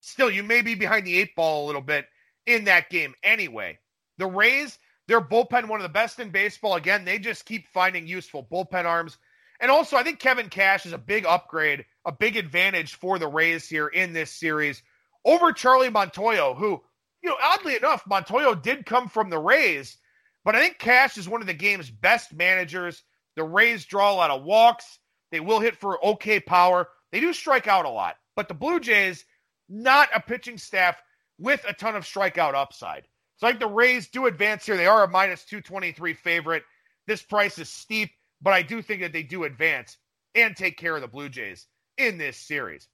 still 0.00 0.30
you 0.30 0.42
may 0.42 0.62
be 0.62 0.74
behind 0.74 1.06
the 1.06 1.18
eight 1.18 1.34
ball 1.34 1.64
a 1.64 1.66
little 1.66 1.82
bit 1.82 2.06
in 2.46 2.64
that 2.64 2.90
game 2.90 3.14
anyway. 3.22 3.78
The 4.18 4.26
Rays, 4.26 4.78
their 5.08 5.20
bullpen 5.20 5.68
one 5.68 5.80
of 5.80 5.84
the 5.84 5.88
best 5.88 6.18
in 6.20 6.30
baseball. 6.30 6.74
Again, 6.74 7.04
they 7.04 7.18
just 7.18 7.46
keep 7.46 7.68
finding 7.68 8.06
useful 8.06 8.46
bullpen 8.50 8.84
arms. 8.84 9.16
And 9.60 9.70
also, 9.70 9.96
I 9.96 10.02
think 10.02 10.18
Kevin 10.18 10.48
Cash 10.48 10.86
is 10.86 10.92
a 10.92 10.98
big 10.98 11.24
upgrade, 11.26 11.84
a 12.04 12.12
big 12.12 12.36
advantage 12.36 12.94
for 12.94 13.18
the 13.18 13.28
Rays 13.28 13.68
here 13.68 13.88
in 13.88 14.12
this 14.12 14.30
series 14.30 14.82
over 15.24 15.52
Charlie 15.52 15.88
Montoyo, 15.88 16.56
who, 16.56 16.82
you 17.22 17.30
know, 17.30 17.36
oddly 17.42 17.76
enough, 17.76 18.04
Montoyo 18.04 18.60
did 18.60 18.86
come 18.86 19.08
from 19.08 19.30
the 19.30 19.38
Rays, 19.38 19.96
but 20.44 20.54
I 20.54 20.60
think 20.60 20.78
Cash 20.78 21.16
is 21.16 21.28
one 21.28 21.40
of 21.40 21.46
the 21.46 21.54
game's 21.54 21.90
best 21.90 22.32
managers. 22.34 23.02
The 23.36 23.44
Rays 23.44 23.86
draw 23.86 24.12
a 24.12 24.14
lot 24.14 24.30
of 24.30 24.44
walks. 24.44 24.98
They 25.34 25.40
will 25.40 25.58
hit 25.58 25.76
for 25.76 26.04
okay 26.06 26.38
power. 26.38 26.88
They 27.10 27.18
do 27.18 27.32
strike 27.32 27.66
out 27.66 27.86
a 27.86 27.90
lot. 27.90 28.14
But 28.36 28.46
the 28.46 28.54
Blue 28.54 28.78
Jays, 28.78 29.24
not 29.68 30.08
a 30.14 30.20
pitching 30.20 30.58
staff 30.58 30.96
with 31.40 31.64
a 31.68 31.72
ton 31.72 31.96
of 31.96 32.04
strikeout 32.04 32.54
upside. 32.54 33.08
So 33.38 33.48
I 33.48 33.50
think 33.50 33.58
the 33.58 33.66
Rays 33.66 34.08
do 34.10 34.26
advance 34.26 34.64
here. 34.64 34.76
They 34.76 34.86
are 34.86 35.02
a 35.02 35.10
minus 35.10 35.44
223 35.44 36.14
favorite. 36.14 36.62
This 37.08 37.20
price 37.20 37.58
is 37.58 37.68
steep, 37.68 38.10
but 38.40 38.52
I 38.52 38.62
do 38.62 38.80
think 38.80 39.00
that 39.00 39.12
they 39.12 39.24
do 39.24 39.42
advance 39.42 39.96
and 40.36 40.56
take 40.56 40.78
care 40.78 40.94
of 40.94 41.02
the 41.02 41.08
Blue 41.08 41.28
Jays 41.28 41.66
in 41.98 42.16
this 42.16 42.36
series. 42.36 42.86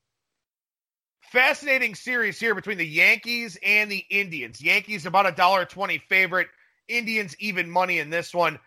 Fascinating 1.21 1.95
series 1.95 2.41
here 2.41 2.55
between 2.55 2.79
the 2.79 2.87
Yankees 2.87 3.59
and 3.63 3.93
the 3.93 4.07
Indians. 4.09 4.63
Yankees 4.63 5.05
about 5.05 5.29
a 5.29 5.33
dollar 5.33 5.67
twenty 5.67 5.99
favorite. 6.09 6.49
Indians 6.89 7.37
even 7.39 7.71
money 7.71 7.99
in 7.99 8.09
this 8.09 8.33
one. 8.33 8.59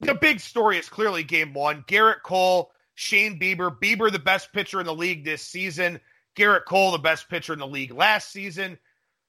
The 0.00 0.14
big 0.14 0.40
story 0.40 0.78
is 0.78 0.88
clearly 0.88 1.22
game 1.22 1.54
one. 1.54 1.84
Gerrit 1.86 2.22
Cole, 2.24 2.72
Shane 3.00 3.40
Bieber. 3.40 3.74
Bieber, 3.74 4.12
the 4.12 4.18
best 4.18 4.52
pitcher 4.52 4.78
in 4.78 4.84
the 4.84 4.94
league 4.94 5.24
this 5.24 5.40
season. 5.40 5.98
Gerrit 6.36 6.66
Cole, 6.66 6.92
the 6.92 6.98
best 6.98 7.30
pitcher 7.30 7.54
in 7.54 7.58
the 7.58 7.66
league 7.66 7.94
last 7.94 8.30
season. 8.30 8.78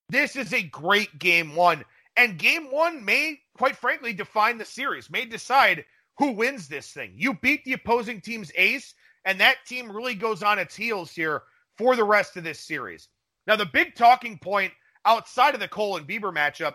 This 0.09 0.35
is 0.35 0.53
a 0.53 0.61
great 0.61 1.17
game 1.19 1.55
one. 1.55 1.85
And 2.17 2.37
game 2.37 2.69
one 2.69 3.05
may, 3.05 3.39
quite 3.57 3.77
frankly, 3.77 4.11
define 4.11 4.57
the 4.57 4.65
series, 4.65 5.09
may 5.09 5.23
decide 5.23 5.85
who 6.17 6.33
wins 6.33 6.67
this 6.67 6.91
thing. 6.91 7.13
You 7.15 7.35
beat 7.35 7.63
the 7.63 7.71
opposing 7.71 8.19
team's 8.19 8.51
ace, 8.57 8.93
and 9.23 9.39
that 9.39 9.65
team 9.65 9.89
really 9.89 10.15
goes 10.15 10.43
on 10.43 10.59
its 10.59 10.75
heels 10.75 11.11
here 11.11 11.43
for 11.77 11.95
the 11.95 12.03
rest 12.03 12.35
of 12.35 12.43
this 12.43 12.59
series. 12.59 13.07
Now, 13.47 13.55
the 13.55 13.65
big 13.65 13.95
talking 13.95 14.37
point 14.37 14.73
outside 15.05 15.53
of 15.53 15.61
the 15.61 15.69
Cole 15.69 15.95
and 15.95 16.05
Bieber 16.05 16.35
matchup 16.35 16.73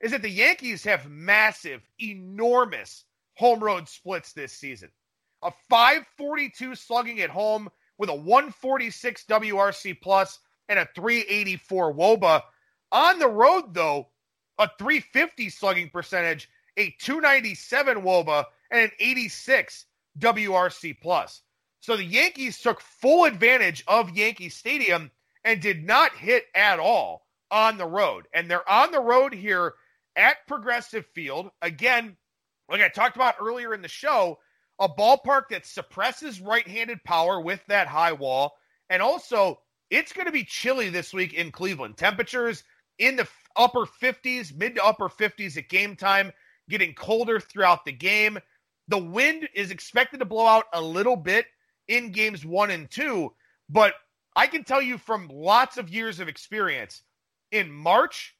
is 0.00 0.10
that 0.10 0.22
the 0.22 0.28
Yankees 0.28 0.82
have 0.82 1.08
massive, 1.08 1.88
enormous 2.00 3.04
home 3.34 3.60
road 3.60 3.88
splits 3.88 4.32
this 4.32 4.52
season. 4.52 4.90
A 5.42 5.52
542 5.68 6.74
slugging 6.74 7.20
at 7.20 7.30
home 7.30 7.68
with 7.98 8.08
a 8.08 8.14
146 8.14 9.24
WRC 9.28 10.00
plus 10.00 10.38
and 10.68 10.78
a 10.78 10.88
384 10.94 11.94
WOBA. 11.94 12.42
On 12.92 13.18
the 13.18 13.28
road, 13.28 13.74
though, 13.74 14.08
a 14.58 14.70
350 14.78 15.50
slugging 15.50 15.90
percentage, 15.90 16.48
a 16.76 16.90
297 17.00 18.02
WOBA, 18.02 18.44
and 18.70 18.82
an 18.82 18.90
86 18.98 19.86
WRC 20.18 20.96
plus. 21.00 21.42
So 21.80 21.96
the 21.96 22.04
Yankees 22.04 22.60
took 22.60 22.80
full 22.80 23.24
advantage 23.24 23.82
of 23.88 24.16
Yankee 24.16 24.48
Stadium 24.48 25.10
and 25.44 25.60
did 25.60 25.84
not 25.84 26.14
hit 26.14 26.44
at 26.54 26.78
all 26.78 27.26
on 27.50 27.76
the 27.76 27.86
road. 27.86 28.26
And 28.32 28.50
they're 28.50 28.68
on 28.68 28.92
the 28.92 29.00
road 29.00 29.34
here 29.34 29.74
at 30.16 30.46
Progressive 30.46 31.06
Field. 31.06 31.50
Again, 31.60 32.16
like 32.68 32.80
I 32.80 32.88
talked 32.88 33.16
about 33.16 33.34
earlier 33.40 33.74
in 33.74 33.82
the 33.82 33.88
show, 33.88 34.38
a 34.82 34.88
ballpark 34.88 35.48
that 35.50 35.64
suppresses 35.64 36.40
right 36.40 36.66
handed 36.66 37.02
power 37.04 37.40
with 37.40 37.64
that 37.68 37.86
high 37.86 38.12
wall. 38.12 38.56
And 38.90 39.00
also, 39.00 39.60
it's 39.90 40.12
going 40.12 40.26
to 40.26 40.32
be 40.32 40.44
chilly 40.44 40.90
this 40.90 41.14
week 41.14 41.32
in 41.34 41.52
Cleveland. 41.52 41.96
Temperatures 41.96 42.64
in 42.98 43.14
the 43.14 43.28
upper 43.56 43.86
50s, 43.86 44.54
mid 44.54 44.74
to 44.74 44.84
upper 44.84 45.08
50s 45.08 45.56
at 45.56 45.68
game 45.68 45.94
time, 45.94 46.32
getting 46.68 46.94
colder 46.94 47.38
throughout 47.38 47.84
the 47.84 47.92
game. 47.92 48.38
The 48.88 48.98
wind 48.98 49.48
is 49.54 49.70
expected 49.70 50.18
to 50.18 50.24
blow 50.24 50.46
out 50.46 50.64
a 50.72 50.80
little 50.80 51.16
bit 51.16 51.46
in 51.86 52.10
games 52.10 52.44
one 52.44 52.70
and 52.70 52.90
two, 52.90 53.32
but 53.70 53.94
I 54.34 54.48
can 54.48 54.64
tell 54.64 54.82
you 54.82 54.98
from 54.98 55.28
lots 55.28 55.76
of 55.76 55.90
years 55.90 56.18
of 56.18 56.28
experience 56.28 57.02
in 57.52 57.70
March, 57.70 58.34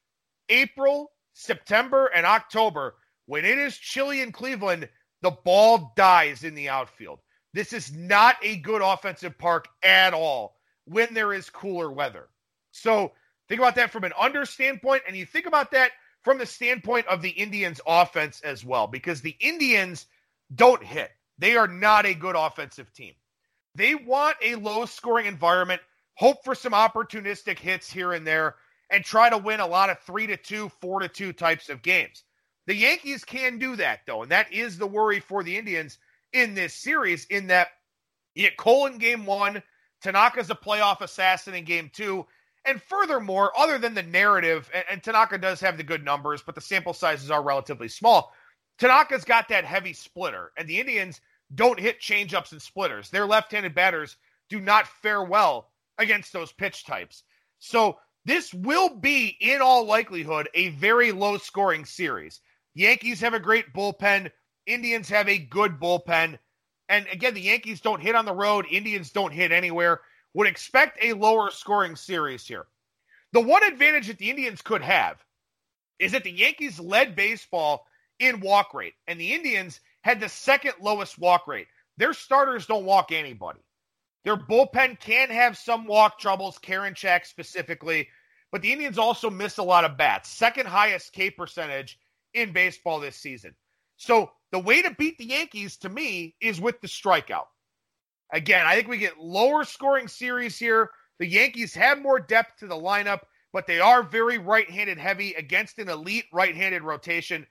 April, 0.49 1.11
September 1.33 2.07
and 2.07 2.25
October, 2.25 2.95
when 3.27 3.45
it 3.45 3.57
is 3.57 3.77
chilly 3.77 4.21
in 4.21 4.33
Cleveland, 4.33 4.89
the 5.23 5.31
ball 5.31 5.93
dies 5.95 6.43
in 6.43 6.53
the 6.53 6.69
outfield. 6.69 7.19
This 7.53 7.73
is 7.73 7.95
not 7.95 8.35
a 8.43 8.57
good 8.57 8.81
offensive 8.83 9.37
park 9.37 9.67
at 9.81 10.13
all 10.13 10.57
when 10.85 11.13
there 11.13 11.33
is 11.33 11.49
cooler 11.49 11.91
weather. 11.91 12.27
So 12.71 13.13
think 13.47 13.59
about 13.59 13.75
that 13.75 13.91
from 13.91 14.03
an 14.03 14.13
under 14.19 14.45
standpoint, 14.45 15.03
and 15.07 15.15
you 15.15 15.25
think 15.25 15.45
about 15.45 15.71
that 15.71 15.91
from 16.23 16.37
the 16.37 16.45
standpoint 16.45 17.07
of 17.07 17.21
the 17.21 17.29
Indians' 17.29 17.79
offense 17.87 18.41
as 18.41 18.65
well, 18.65 18.85
because 18.85 19.21
the 19.21 19.35
Indians 19.39 20.05
don't 20.53 20.83
hit. 20.83 21.11
They 21.37 21.55
are 21.55 21.67
not 21.67 22.05
a 22.05 22.13
good 22.13 22.35
offensive 22.35 22.91
team. 22.93 23.13
They 23.75 23.95
want 23.95 24.35
a 24.43 24.55
low 24.55 24.85
scoring 24.85 25.25
environment, 25.25 25.81
hope 26.15 26.43
for 26.43 26.53
some 26.53 26.73
opportunistic 26.73 27.59
hits 27.59 27.91
here 27.91 28.11
and 28.11 28.27
there, 28.27 28.55
and 28.89 29.03
try 29.05 29.29
to 29.29 29.37
win 29.37 29.61
a 29.61 29.67
lot 29.67 29.89
of 29.89 29.99
three 29.99 30.27
to 30.27 30.37
two, 30.37 30.69
four 30.81 30.99
to 30.99 31.07
two 31.07 31.33
types 31.33 31.69
of 31.69 31.81
games. 31.81 32.23
The 32.65 32.75
Yankees 32.75 33.23
can 33.25 33.57
do 33.59 33.75
that, 33.75 34.01
though, 34.07 34.23
and 34.23 34.31
that 34.31 34.51
is 34.53 34.77
the 34.77 34.87
worry 34.87 35.19
for 35.19 35.43
the 35.43 35.57
Indians 35.57 35.97
in 36.31 36.55
this 36.55 36.73
series, 36.73 37.25
in 37.25 37.47
that 37.47 37.67
you 38.35 38.43
get 38.43 38.57
Cole 38.57 38.85
in 38.87 38.97
game 38.97 39.25
one, 39.25 39.61
Tanaka's 40.01 40.49
a 40.49 40.55
playoff 40.55 41.01
assassin 41.01 41.53
in 41.53 41.65
game 41.65 41.91
two, 41.93 42.25
and 42.65 42.81
furthermore, 42.81 43.51
other 43.57 43.77
than 43.77 43.93
the 43.93 44.03
narrative, 44.03 44.69
and, 44.73 44.85
and, 44.89 45.03
Tanaka 45.03 45.37
does 45.37 45.59
have 45.59 45.77
the 45.77 45.83
good 45.83 46.03
numbers, 46.03 46.41
but 46.41 46.55
the 46.55 46.61
sample 46.61 46.93
sizes 46.93 47.29
are 47.29 47.43
relatively 47.43 47.89
small. 47.89 48.33
Tanaka's 48.79 49.25
got 49.25 49.49
that 49.49 49.65
heavy 49.65 49.93
splitter, 49.93 50.51
and 50.57 50.67
the 50.67 50.79
Indians 50.79 51.21
don't 51.55 51.79
hit 51.79 52.01
changeups 52.01 52.53
and 52.53 52.61
splitters. 52.61 53.09
Their 53.09 53.25
left-handed 53.25 53.75
batters 53.75 54.15
do 54.49 54.59
not 54.59 54.87
fare 54.87 55.23
well 55.23 55.69
against 55.97 56.33
those 56.33 56.51
pitch 56.51 56.85
types. 56.85 57.23
So 57.59 57.99
this 58.25 58.53
will 58.53 58.95
be, 58.95 59.37
in 59.39 59.61
all 59.61 59.85
likelihood, 59.85 60.49
a 60.53 60.69
very 60.69 61.11
low-scoring 61.11 61.85
series. 61.85 62.41
Yankees 62.73 63.21
have 63.21 63.33
a 63.33 63.39
great 63.39 63.73
bullpen. 63.73 64.31
Indians 64.65 65.09
have 65.09 65.29
a 65.29 65.37
good 65.37 65.79
bullpen. 65.79 66.39
And 66.89 67.07
again, 67.11 67.33
the 67.33 67.41
Yankees 67.41 67.81
don't 67.81 68.01
hit 68.01 68.15
on 68.15 68.25
the 68.25 68.33
road. 68.33 68.65
Indians 68.69 69.11
don't 69.11 69.31
hit 69.31 69.51
anywhere. 69.51 70.01
Would 70.33 70.47
expect 70.47 71.03
a 71.03 71.13
lower 71.13 71.51
scoring 71.51 71.95
series 71.95 72.47
here. 72.47 72.65
The 73.31 73.41
one 73.41 73.63
advantage 73.63 74.07
that 74.07 74.17
the 74.17 74.29
Indians 74.29 74.61
could 74.61 74.81
have 74.81 75.23
is 75.99 76.11
that 76.11 76.23
the 76.23 76.31
Yankees 76.31 76.79
led 76.79 77.15
baseball 77.15 77.87
in 78.19 78.39
walk 78.39 78.73
rate, 78.73 78.93
and 79.07 79.19
the 79.19 79.33
Indians 79.33 79.79
had 80.01 80.19
the 80.19 80.29
second 80.29 80.73
lowest 80.81 81.17
walk 81.17 81.47
rate. 81.47 81.67
Their 81.97 82.13
starters 82.13 82.65
don't 82.65 82.85
walk 82.85 83.11
anybody. 83.11 83.59
Their 84.23 84.37
bullpen 84.37 84.99
can 84.99 85.29
have 85.29 85.57
some 85.57 85.85
walk 85.85 86.19
troubles, 86.19 86.57
Karen 86.57 86.93
Karinchak 86.93 87.25
specifically, 87.25 88.07
but 88.51 88.61
the 88.61 88.71
Indians 88.71 88.97
also 88.97 89.29
miss 89.29 89.57
a 89.57 89.63
lot 89.63 89.83
of 89.83 89.97
bats. 89.97 90.29
Second 90.29 90.67
highest 90.67 91.11
K 91.13 91.29
percentage 91.29 91.99
in 92.33 92.51
baseball 92.53 92.99
this 92.99 93.15
season. 93.15 93.55
So 93.97 94.31
the 94.51 94.59
way 94.59 94.81
to 94.81 94.95
beat 94.95 95.17
the 95.17 95.25
Yankees 95.25 95.77
to 95.77 95.89
me 95.89 96.35
is 96.41 96.59
with 96.59 96.81
the 96.81 96.87
strikeout. 96.87 97.45
Again, 98.31 98.65
I 98.65 98.75
think 98.75 98.87
we 98.87 98.97
get 98.97 99.19
lower 99.19 99.63
scoring 99.63 100.07
series 100.07 100.57
here. 100.57 100.89
The 101.19 101.27
Yankees 101.27 101.73
have 101.75 102.01
more 102.01 102.19
depth 102.19 102.59
to 102.59 102.67
the 102.67 102.75
lineup, 102.75 103.21
but 103.51 103.67
they 103.67 103.79
are 103.79 104.01
very 104.01 104.39
right 104.39 104.69
handed 104.69 104.97
heavy 104.97 105.33
against 105.33 105.77
an 105.79 105.89
elite 105.89 106.25
right 106.33 106.55
handed 106.55 106.83
rotation. 106.83 107.45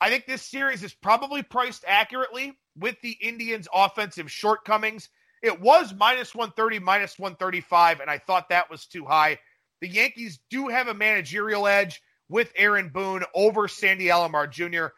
I 0.00 0.10
think 0.10 0.26
this 0.26 0.42
series 0.42 0.82
is 0.82 0.94
probably 0.94 1.42
priced 1.42 1.84
accurately 1.86 2.58
with 2.76 2.96
the 3.02 3.16
Indians' 3.20 3.68
offensive 3.74 4.30
shortcomings. 4.30 5.08
It 5.42 5.60
was 5.60 5.94
minus 5.94 6.34
130, 6.34 6.78
minus 6.78 7.18
135, 7.18 8.00
and 8.00 8.10
I 8.10 8.18
thought 8.18 8.50
that 8.50 8.70
was 8.70 8.86
too 8.86 9.04
high. 9.04 9.38
The 9.80 9.88
Yankees 9.88 10.40
do 10.50 10.68
have 10.68 10.88
a 10.88 10.94
managerial 10.94 11.66
edge 11.66 12.00
with 12.28 12.52
Aaron 12.56 12.90
Boone 12.90 13.24
over 13.34 13.68
Sandy 13.68 14.06
Alomar 14.06 14.50
Jr. 14.50 14.88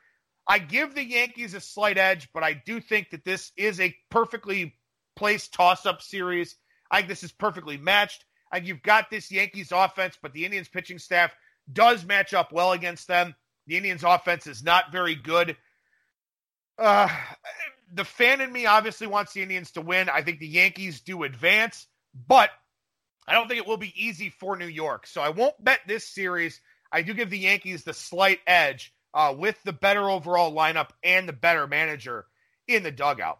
I 0.47 0.59
give 0.59 0.95
the 0.95 1.05
Yankees 1.05 1.55
a 1.55 1.61
slight 1.61 1.99
edge, 1.99 2.29
but 2.33 2.43
I 2.43 2.55
do 2.55 2.81
think 2.81 3.11
that 3.11 3.25
this 3.25 3.53
is 3.57 3.81
a 3.81 3.95
perfectly 4.11 4.75
placed 5.17 5.53
toss 5.53 5.87
up 5.87 6.03
series. 6.03 6.57
I 6.91 6.99
think 6.99 7.09
this 7.09 7.23
is 7.23 7.33
perfectly 7.33 7.77
matched. 7.77 8.25
Think 8.53 8.67
you've 8.67 8.83
got 8.83 9.11
this 9.11 9.31
Yankees 9.31 9.71
offense, 9.73 10.19
but 10.21 10.33
the 10.33 10.45
Indians 10.45 10.69
pitching 10.69 10.99
staff 10.99 11.33
does 11.73 12.05
match 12.05 12.35
up 12.35 12.53
well 12.53 12.73
against 12.73 13.07
them. 13.07 13.35
The 13.67 13.77
Indians 13.77 14.03
offense 14.03 14.47
is 14.47 14.65
not 14.65 14.91
very 14.91 15.15
good. 15.15 15.57
Uh, 16.77 17.09
the 17.93 18.05
fan 18.05 18.41
in 18.41 18.53
me 18.53 18.67
obviously 18.67 19.07
wants 19.07 19.33
the 19.33 19.43
Indians 19.43 19.71
to 19.73 19.81
win. 19.81 20.09
I 20.09 20.23
think 20.23 20.41
the 20.41 20.49
Yankees 20.49 21.01
do 21.01 21.23
advance, 21.23 21.87
but 22.27 22.51
I 23.29 23.35
don't 23.35 23.47
think 23.47 23.61
it 23.61 23.69
will 23.69 23.77
be 23.77 23.95
easy 23.95 24.31
for 24.31 24.57
New 24.57 24.67
York. 24.67 25.07
So 25.07 25.21
I 25.21 25.29
won't 25.29 25.63
bet 25.63 25.81
this 25.87 26.09
series. 26.09 26.61
I 26.93 27.03
do 27.03 27.15
give 27.15 27.31
the 27.31 27.39
Yankees 27.39 27.85
the 27.85 27.95
slight 27.95 28.41
edge 28.47 28.93
uh, 29.15 29.35
with 29.37 29.61
the 29.65 29.73
better 29.73 30.09
overall 30.09 30.53
lineup 30.53 30.91
and 31.03 31.29
the 31.29 31.33
better 31.33 31.67
manager 31.67 32.27
in 32.67 32.83
the 32.83 32.91
dugout. 32.91 33.39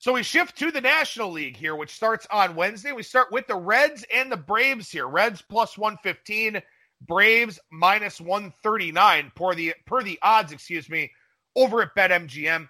So 0.00 0.12
we 0.12 0.22
shift 0.22 0.58
to 0.58 0.70
the 0.70 0.80
National 0.80 1.32
League 1.32 1.56
here, 1.56 1.74
which 1.74 1.94
starts 1.94 2.26
on 2.30 2.54
Wednesday. 2.54 2.92
We 2.92 3.02
start 3.02 3.32
with 3.32 3.48
the 3.48 3.56
Reds 3.56 4.04
and 4.14 4.30
the 4.30 4.36
Braves 4.36 4.90
here. 4.90 5.08
Reds 5.08 5.42
plus 5.42 5.76
115, 5.76 6.62
Braves 7.00 7.58
minus 7.72 8.20
139 8.20 9.32
per 9.34 9.54
the 9.54 9.74
per 9.86 10.02
the 10.02 10.18
odds, 10.22 10.52
excuse 10.52 10.88
me, 10.88 11.10
over 11.56 11.82
at 11.82 11.96
BetMGM. 11.96 12.68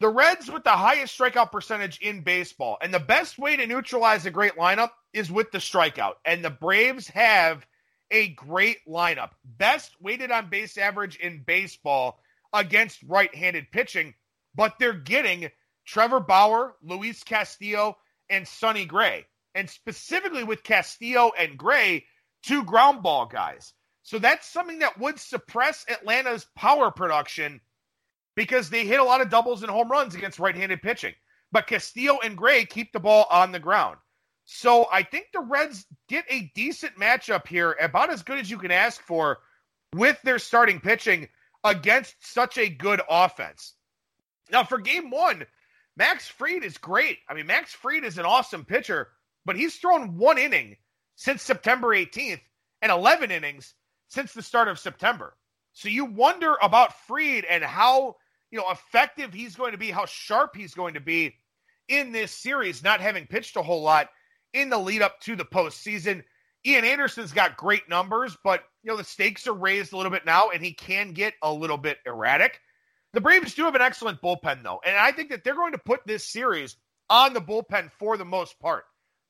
The 0.00 0.08
Reds 0.08 0.50
with 0.50 0.64
the 0.64 0.70
highest 0.70 1.18
strikeout 1.18 1.50
percentage 1.50 1.98
in 2.00 2.22
baseball. 2.22 2.76
And 2.82 2.92
the 2.92 3.00
best 3.00 3.38
way 3.38 3.56
to 3.56 3.66
neutralize 3.66 4.26
a 4.26 4.30
great 4.30 4.56
lineup 4.56 4.90
is 5.12 5.30
with 5.30 5.50
the 5.52 5.58
strikeout. 5.58 6.14
And 6.24 6.44
the 6.44 6.50
Braves 6.50 7.08
have 7.08 7.66
a 8.10 8.28
great 8.28 8.78
lineup. 8.88 9.30
Best 9.44 9.92
weighted 10.00 10.30
on 10.30 10.50
base 10.50 10.76
average 10.76 11.16
in 11.16 11.42
baseball 11.46 12.20
against 12.52 13.02
right 13.04 13.34
handed 13.34 13.70
pitching, 13.70 14.14
but 14.54 14.74
they're 14.78 14.92
getting 14.92 15.50
Trevor 15.86 16.20
Bauer, 16.20 16.76
Luis 16.82 17.22
Castillo, 17.22 17.96
and 18.28 18.46
Sonny 18.46 18.84
Gray. 18.84 19.26
And 19.54 19.68
specifically 19.68 20.44
with 20.44 20.62
Castillo 20.62 21.32
and 21.36 21.58
Gray, 21.58 22.06
two 22.42 22.64
ground 22.64 23.02
ball 23.02 23.26
guys. 23.26 23.72
So 24.02 24.18
that's 24.18 24.48
something 24.48 24.80
that 24.80 24.98
would 24.98 25.18
suppress 25.18 25.84
Atlanta's 25.88 26.46
power 26.56 26.90
production 26.90 27.60
because 28.34 28.70
they 28.70 28.86
hit 28.86 29.00
a 29.00 29.04
lot 29.04 29.20
of 29.20 29.30
doubles 29.30 29.62
and 29.62 29.70
home 29.70 29.90
runs 29.90 30.14
against 30.14 30.38
right 30.38 30.56
handed 30.56 30.82
pitching. 30.82 31.14
But 31.52 31.66
Castillo 31.66 32.18
and 32.22 32.36
Gray 32.36 32.64
keep 32.64 32.92
the 32.92 33.00
ball 33.00 33.26
on 33.30 33.52
the 33.52 33.58
ground. 33.58 33.98
So 34.52 34.88
I 34.90 35.04
think 35.04 35.28
the 35.32 35.38
Reds 35.38 35.86
get 36.08 36.24
a 36.28 36.50
decent 36.56 36.96
matchup 36.96 37.46
here, 37.46 37.76
about 37.80 38.10
as 38.10 38.24
good 38.24 38.40
as 38.40 38.50
you 38.50 38.58
can 38.58 38.72
ask 38.72 39.00
for 39.00 39.38
with 39.94 40.20
their 40.22 40.40
starting 40.40 40.80
pitching 40.80 41.28
against 41.62 42.16
such 42.18 42.58
a 42.58 42.68
good 42.68 43.00
offense. 43.08 43.74
Now, 44.50 44.64
for 44.64 44.78
game 44.78 45.10
one, 45.10 45.46
Max 45.96 46.26
Fried 46.26 46.64
is 46.64 46.78
great. 46.78 47.18
I 47.28 47.34
mean, 47.34 47.46
Max 47.46 47.72
Fried 47.72 48.02
is 48.02 48.18
an 48.18 48.26
awesome 48.26 48.64
pitcher, 48.64 49.10
but 49.44 49.54
he's 49.54 49.76
thrown 49.76 50.18
one 50.18 50.36
inning 50.36 50.76
since 51.14 51.42
September 51.42 51.94
18th 51.94 52.40
and 52.82 52.90
11 52.90 53.30
innings 53.30 53.74
since 54.08 54.32
the 54.32 54.42
start 54.42 54.66
of 54.66 54.80
September. 54.80 55.36
So 55.74 55.88
you 55.88 56.06
wonder 56.06 56.56
about 56.60 57.06
Fried 57.06 57.44
and 57.44 57.62
how, 57.62 58.16
you 58.50 58.58
know, 58.58 58.68
effective 58.68 59.32
he's 59.32 59.54
going 59.54 59.72
to 59.72 59.78
be, 59.78 59.92
how 59.92 60.06
sharp 60.06 60.56
he's 60.56 60.74
going 60.74 60.94
to 60.94 61.00
be 61.00 61.36
in 61.86 62.10
this 62.10 62.32
series, 62.32 62.82
not 62.82 63.00
having 63.00 63.28
pitched 63.28 63.54
a 63.54 63.62
whole 63.62 63.82
lot 63.82 64.08
in 64.52 64.70
the 64.70 64.78
lead 64.78 65.02
up 65.02 65.20
to 65.20 65.36
the 65.36 65.44
postseason. 65.44 66.22
Ian 66.66 66.84
Anderson's 66.84 67.32
got 67.32 67.56
great 67.56 67.88
numbers, 67.88 68.36
but 68.44 68.62
you 68.82 68.90
know 68.90 68.96
the 68.96 69.04
stakes 69.04 69.46
are 69.46 69.54
raised 69.54 69.92
a 69.92 69.96
little 69.96 70.12
bit 70.12 70.26
now, 70.26 70.50
and 70.50 70.62
he 70.62 70.72
can 70.72 71.12
get 71.12 71.34
a 71.42 71.52
little 71.52 71.78
bit 71.78 71.98
erratic. 72.04 72.60
The 73.12 73.20
Braves 73.20 73.54
do 73.54 73.64
have 73.64 73.74
an 73.74 73.80
excellent 73.80 74.20
bullpen, 74.20 74.62
though, 74.62 74.80
and 74.84 74.96
I 74.96 75.12
think 75.12 75.30
that 75.30 75.42
they're 75.42 75.54
going 75.54 75.72
to 75.72 75.78
put 75.78 76.00
this 76.06 76.26
series 76.26 76.76
on 77.08 77.32
the 77.32 77.40
bullpen 77.40 77.90
for 77.92 78.16
the 78.16 78.24
most 78.24 78.58
part. 78.60 78.84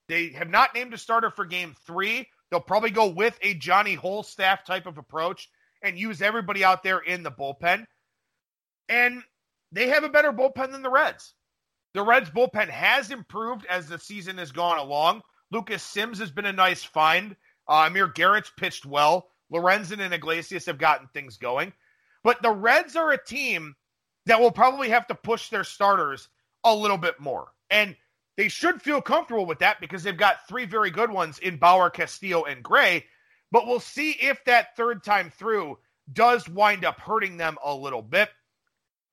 They 0.08 0.30
have 0.30 0.50
not 0.50 0.74
named 0.74 0.92
a 0.92 0.98
starter 0.98 1.30
for 1.30 1.44
game 1.44 1.74
three. 1.86 2.28
They'll 2.50 2.60
probably 2.60 2.90
go 2.90 3.08
with 3.08 3.38
a 3.42 3.54
Johnny 3.54 3.96
Wholestaff 3.96 4.64
type 4.64 4.86
of 4.86 4.98
approach 4.98 5.48
and 5.82 5.98
use 5.98 6.20
everybody 6.20 6.64
out 6.64 6.82
there 6.82 6.98
in 6.98 7.22
the 7.22 7.30
bullpen. 7.30 7.84
And 8.88 9.22
they 9.72 9.88
have 9.88 10.02
a 10.02 10.08
better 10.08 10.32
bullpen 10.32 10.72
than 10.72 10.82
the 10.82 10.90
Reds. 10.90 11.32
The 11.94 12.02
Reds 12.02 12.30
bullpen 12.30 12.68
has 12.68 13.10
improved 13.10 13.66
as 13.66 13.88
the 13.88 13.98
season 13.98 14.38
has 14.38 14.52
gone 14.52 14.78
along. 14.78 15.22
Lucas 15.50 15.82
Sims 15.82 16.18
has 16.20 16.30
been 16.30 16.46
a 16.46 16.52
nice 16.52 16.84
find. 16.84 17.34
Uh, 17.68 17.86
Amir 17.86 18.08
Garrett's 18.08 18.52
pitched 18.56 18.86
well. 18.86 19.28
Lorenzen 19.52 20.00
and 20.00 20.14
Iglesias 20.14 20.66
have 20.66 20.78
gotten 20.78 21.08
things 21.08 21.36
going. 21.36 21.72
But 22.22 22.42
the 22.42 22.50
Reds 22.50 22.94
are 22.96 23.10
a 23.10 23.24
team 23.24 23.74
that 24.26 24.40
will 24.40 24.52
probably 24.52 24.90
have 24.90 25.06
to 25.08 25.14
push 25.14 25.48
their 25.48 25.64
starters 25.64 26.28
a 26.62 26.74
little 26.74 26.98
bit 26.98 27.18
more. 27.18 27.48
And 27.70 27.96
they 28.36 28.48
should 28.48 28.80
feel 28.80 29.02
comfortable 29.02 29.46
with 29.46 29.58
that 29.58 29.80
because 29.80 30.02
they've 30.02 30.16
got 30.16 30.46
three 30.48 30.66
very 30.66 30.90
good 30.90 31.10
ones 31.10 31.38
in 31.38 31.56
Bauer, 31.56 31.90
Castillo, 31.90 32.44
and 32.44 32.62
Gray. 32.62 33.06
But 33.50 33.66
we'll 33.66 33.80
see 33.80 34.12
if 34.12 34.44
that 34.44 34.76
third 34.76 35.02
time 35.02 35.30
through 35.30 35.78
does 36.12 36.48
wind 36.48 36.84
up 36.84 37.00
hurting 37.00 37.36
them 37.36 37.56
a 37.64 37.74
little 37.74 38.02
bit. 38.02 38.30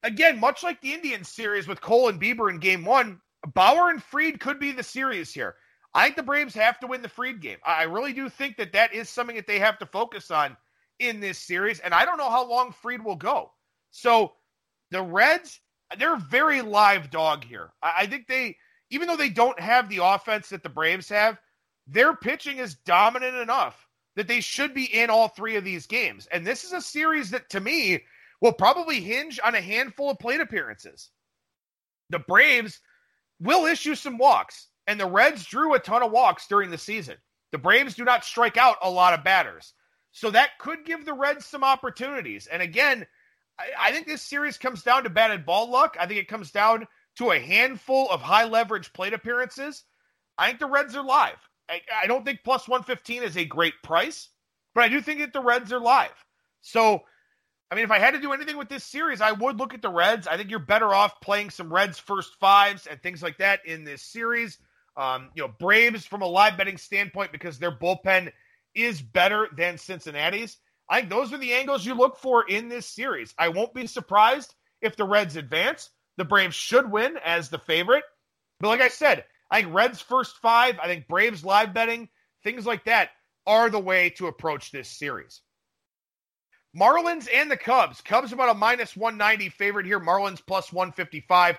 Again, 0.04 0.40
much 0.40 0.64
like 0.64 0.82
the 0.82 0.94
Indians 0.94 1.30
series 1.30 1.68
with 1.68 1.82
Cole 1.82 2.10
and 2.10 2.22
Bieber 2.22 2.50
in 2.50 2.60
game 2.60 2.86
one, 2.86 3.20
Bauer 3.54 3.90
and 3.90 4.02
Fried 4.02 4.40
could 4.40 4.60
be 4.60 4.72
the 4.72 4.84
series 4.84 5.34
here. 5.34 5.56
I 5.94 6.04
think 6.04 6.16
the 6.16 6.24
Braves 6.24 6.54
have 6.54 6.80
to 6.80 6.88
win 6.88 7.02
the 7.02 7.10
Fried 7.10 7.42
game. 7.42 7.58
I 7.66 7.84
really 7.84 8.14
do 8.14 8.30
think 8.30 8.58
that 8.58 8.74
that 8.74 8.94
is 8.94 9.10
something 9.10 9.36
that 9.36 9.48
they 9.48 9.60
have 9.60 9.80
to 9.80 9.86
focus 9.86 10.30
on 10.32 10.56
in 11.00 11.20
this 11.20 11.40
series. 11.40 11.80
And 11.80 11.94
I 11.94 12.06
don't 12.06 12.18
know 12.18 12.30
how 12.30 12.48
long 12.48 12.72
Fried 12.72 13.04
will 13.04 13.16
go. 13.16 13.52
So 13.92 14.34
the 14.92 15.02
Reds 15.02 15.60
they're 15.98 16.18
very 16.18 16.62
live 16.62 17.10
dog 17.10 17.44
here. 17.44 17.72
I 17.82 18.08
think 18.08 18.28
they, 18.28 18.58
even 18.90 19.08
though 19.08 19.16
they 19.16 19.30
don't 19.30 19.60
have 19.60 19.90
the 19.90 20.04
offense 20.04 20.50
that 20.50 20.64
the 20.64 20.70
Braves 20.70 21.10
have, 21.10 21.38
their 21.88 22.16
pitching 22.16 22.58
is 22.58 22.76
dominant 22.76 23.36
enough 23.36 23.88
that 24.16 24.28
they 24.28 24.42
should 24.42 24.74
be 24.74 24.84
in 24.84 25.10
all 25.10 25.30
three 25.30 25.56
of 25.56 25.64
these 25.64 25.86
games. 25.86 26.28
And 26.32 26.46
this 26.46 26.64
is 26.64 26.74
a 26.74 26.82
series 26.82 27.30
that, 27.30 27.50
to 27.52 27.60
me, 27.60 28.04
will 28.42 28.54
probably 28.54 29.02
hinge 29.02 29.40
on 29.44 29.56
a 29.56 29.62
handful 29.62 30.10
of 30.10 30.20
plate 30.20 30.42
appearances. 30.42 31.10
The 32.10 32.20
Braves 32.20 32.80
will 33.40 33.66
issue 33.66 33.96
some 33.96 34.18
walks, 34.18 34.68
and 34.86 35.00
the 35.00 35.08
Reds 35.08 35.46
drew 35.46 35.74
a 35.74 35.80
ton 35.80 36.04
of 36.04 36.12
walks 36.12 36.48
during 36.48 36.70
the 36.70 36.78
season. 36.78 37.18
The 37.52 37.58
Braves 37.58 37.96
do 37.96 38.04
not 38.04 38.26
strike 38.26 38.58
out 38.58 38.78
a 38.82 38.90
lot 38.90 39.14
of 39.14 39.24
batters. 39.24 39.74
So 40.12 40.32
that 40.32 40.58
could 40.60 40.86
give 40.86 41.06
the 41.06 41.14
Reds 41.14 41.46
some 41.46 41.64
opportunities. 41.64 42.48
And 42.48 42.62
again, 42.62 43.06
I, 43.60 43.66
I 43.80 43.92
think 43.92 44.08
this 44.08 44.22
series 44.22 44.58
comes 44.58 44.84
down 44.84 45.04
to 45.04 45.10
batted 45.10 45.46
ball 45.46 45.70
luck. 45.70 45.96
I 46.00 46.08
think 46.08 46.20
it 46.20 46.28
comes 46.28 46.52
down 46.52 46.88
to 47.18 47.32
a 47.32 47.40
handful 47.40 48.10
of 48.10 48.22
high 48.22 48.46
leverage 48.46 48.94
plate 48.94 49.14
appearances. 49.14 49.84
I 50.38 50.48
think 50.48 50.60
the 50.60 50.68
Reds 50.68 50.96
are 50.96 51.04
live. 51.04 51.38
I, 51.70 51.82
I 52.04 52.08
don't 52.08 52.26
think 52.26 52.40
plus 52.44 52.68
115 52.68 53.24
is 53.24 53.38
a 53.38 53.46
great 53.46 53.74
price, 53.84 54.30
but 54.74 54.84
I 54.84 54.88
do 54.88 55.02
think 55.02 55.20
that 55.20 55.34
the 55.34 55.42
Reds 55.42 55.74
are 55.74 55.80
live. 55.80 56.26
So, 56.62 57.02
I 57.70 57.76
mean, 57.76 57.84
if 57.84 57.92
I 57.92 58.00
had 58.00 58.12
to 58.12 58.22
do 58.22 58.32
anything 58.32 58.58
with 58.58 58.70
this 58.70 58.86
series, 58.86 59.20
I 59.20 59.34
would 59.34 59.58
look 59.58 59.74
at 59.74 59.82
the 59.82 59.90
Reds. 59.90 60.26
I 60.26 60.38
think 60.38 60.50
you're 60.50 60.60
better 60.60 60.94
off 60.94 61.20
playing 61.20 61.50
some 61.50 61.72
Reds 61.72 62.00
first 62.00 62.36
fives 62.40 62.88
and 62.88 63.02
things 63.02 63.22
like 63.22 63.40
that 63.40 63.66
in 63.66 63.84
this 63.84 64.02
series. 64.02 64.58
Um, 64.96 65.30
you 65.36 65.44
know, 65.44 65.54
Braves 65.60 66.06
from 66.06 66.22
a 66.22 66.28
live 66.28 66.58
betting 66.58 66.78
standpoint 66.78 67.32
because 67.32 67.60
their 67.60 67.72
bullpen 67.72 68.32
is 68.74 69.02
better 69.02 69.50
than 69.56 69.78
Cincinnati's. 69.78 70.58
I 70.90 71.00
think 71.00 71.10
those 71.10 71.34
are 71.34 71.38
the 71.38 71.54
angles 71.54 71.86
you 71.86 71.94
look 71.94 72.18
for 72.18 72.48
in 72.48 72.70
this 72.70 72.86
series. 72.86 73.34
I 73.38 73.50
won't 73.50 73.74
be 73.74 73.86
surprised 73.88 74.56
if 74.82 74.96
the 74.96 75.04
Reds 75.04 75.36
advance. 75.36 75.90
The 76.16 76.26
Braves 76.26 76.56
should 76.56 76.90
win 76.90 77.18
as 77.24 77.50
the 77.50 77.60
favorite. 77.60 78.04
But 78.60 78.70
like 78.70 78.82
I 78.82 78.88
said, 78.88 79.26
I 79.52 79.62
think 79.62 79.74
Reds 79.74 80.02
first 80.02 80.38
five, 80.38 80.80
I 80.80 80.88
think 80.88 81.08
Braves 81.08 81.44
live 81.44 81.74
betting, 81.74 82.08
things 82.44 82.66
like 82.66 82.86
that 82.86 83.10
are 83.46 83.70
the 83.70 83.80
way 83.80 84.12
to 84.12 84.28
approach 84.28 84.72
this 84.72 84.90
series. 84.90 85.42
Marlins 86.78 87.28
and 87.34 87.50
the 87.50 87.58
Cubs. 87.58 88.02
Cubs 88.02 88.32
about 88.32 88.50
a 88.50 88.54
minus 88.54 88.96
190 88.96 89.50
favorite 89.50 89.86
here. 89.86 90.00
Marlins 90.00 90.46
plus 90.46 90.72
155. 90.72 91.58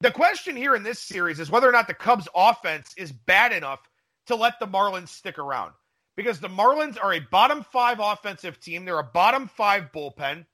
The 0.00 0.10
question 0.10 0.56
here 0.56 0.74
in 0.74 0.82
this 0.82 0.98
series 0.98 1.40
is 1.40 1.50
whether 1.50 1.68
or 1.68 1.72
not 1.72 1.86
the 1.86 1.94
Cubs 1.94 2.28
offense 2.34 2.94
is 2.96 3.12
bad 3.12 3.52
enough 3.52 3.80
to 4.26 4.36
let 4.36 4.58
the 4.58 4.66
Marlins 4.66 5.08
stick 5.08 5.38
around. 5.38 5.72
Because 6.16 6.40
the 6.40 6.48
Marlins 6.48 7.02
are 7.02 7.12
a 7.12 7.20
bottom 7.20 7.64
five 7.64 7.98
offensive 8.00 8.58
team. 8.60 8.84
They're 8.84 8.98
a 8.98 9.04
bottom 9.04 9.48
five 9.48 9.92
bullpen, 9.92 10.46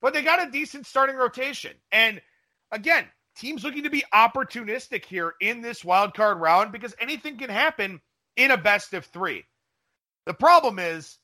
but 0.00 0.14
they 0.14 0.22
got 0.22 0.46
a 0.46 0.50
decent 0.50 0.86
starting 0.86 1.16
rotation. 1.16 1.72
And 1.90 2.20
again, 2.70 3.04
teams 3.36 3.64
looking 3.64 3.84
to 3.84 3.90
be 3.90 4.04
opportunistic 4.12 5.04
here 5.04 5.34
in 5.40 5.60
this 5.60 5.84
wild 5.84 6.14
card 6.14 6.38
round 6.38 6.72
because 6.72 6.94
anything 7.00 7.38
can 7.38 7.50
happen 7.50 8.00
in 8.36 8.50
a 8.50 8.56
best 8.56 8.94
of 8.94 9.04
three. 9.06 9.44
The 10.26 10.34
problem 10.34 10.78
is 10.78 11.18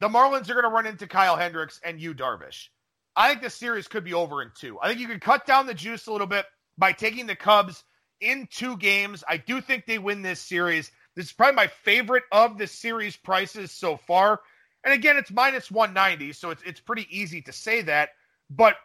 the 0.00 0.08
Marlins 0.08 0.48
are 0.48 0.54
going 0.54 0.64
to 0.64 0.70
run 0.70 0.86
into 0.86 1.06
Kyle 1.06 1.36
Hendricks 1.36 1.80
and 1.84 2.00
Yu 2.00 2.14
Darvish. 2.14 2.68
I 3.16 3.28
think 3.28 3.42
the 3.42 3.50
series 3.50 3.88
could 3.88 4.04
be 4.04 4.14
over 4.14 4.42
in 4.42 4.50
two. 4.54 4.78
I 4.80 4.88
think 4.88 5.00
you 5.00 5.06
can 5.06 5.20
cut 5.20 5.46
down 5.46 5.66
the 5.66 5.74
juice 5.74 6.06
a 6.06 6.12
little 6.12 6.26
bit 6.26 6.46
by 6.76 6.92
taking 6.92 7.26
the 7.26 7.36
Cubs 7.36 7.84
in 8.20 8.48
two 8.50 8.76
games. 8.76 9.22
I 9.28 9.36
do 9.36 9.60
think 9.60 9.86
they 9.86 9.98
win 9.98 10.22
this 10.22 10.40
series. 10.40 10.90
This 11.14 11.26
is 11.26 11.32
probably 11.32 11.54
my 11.54 11.68
favorite 11.68 12.24
of 12.32 12.58
the 12.58 12.66
series 12.66 13.16
prices 13.16 13.70
so 13.70 13.96
far. 13.96 14.40
And 14.82 14.92
again, 14.92 15.16
it's 15.16 15.30
minus 15.30 15.70
190, 15.70 16.32
so 16.32 16.50
it's 16.50 16.62
it's 16.66 16.80
pretty 16.80 17.06
easy 17.10 17.40
to 17.42 17.52
say 17.52 17.82
that. 17.82 18.10
But 18.50 18.76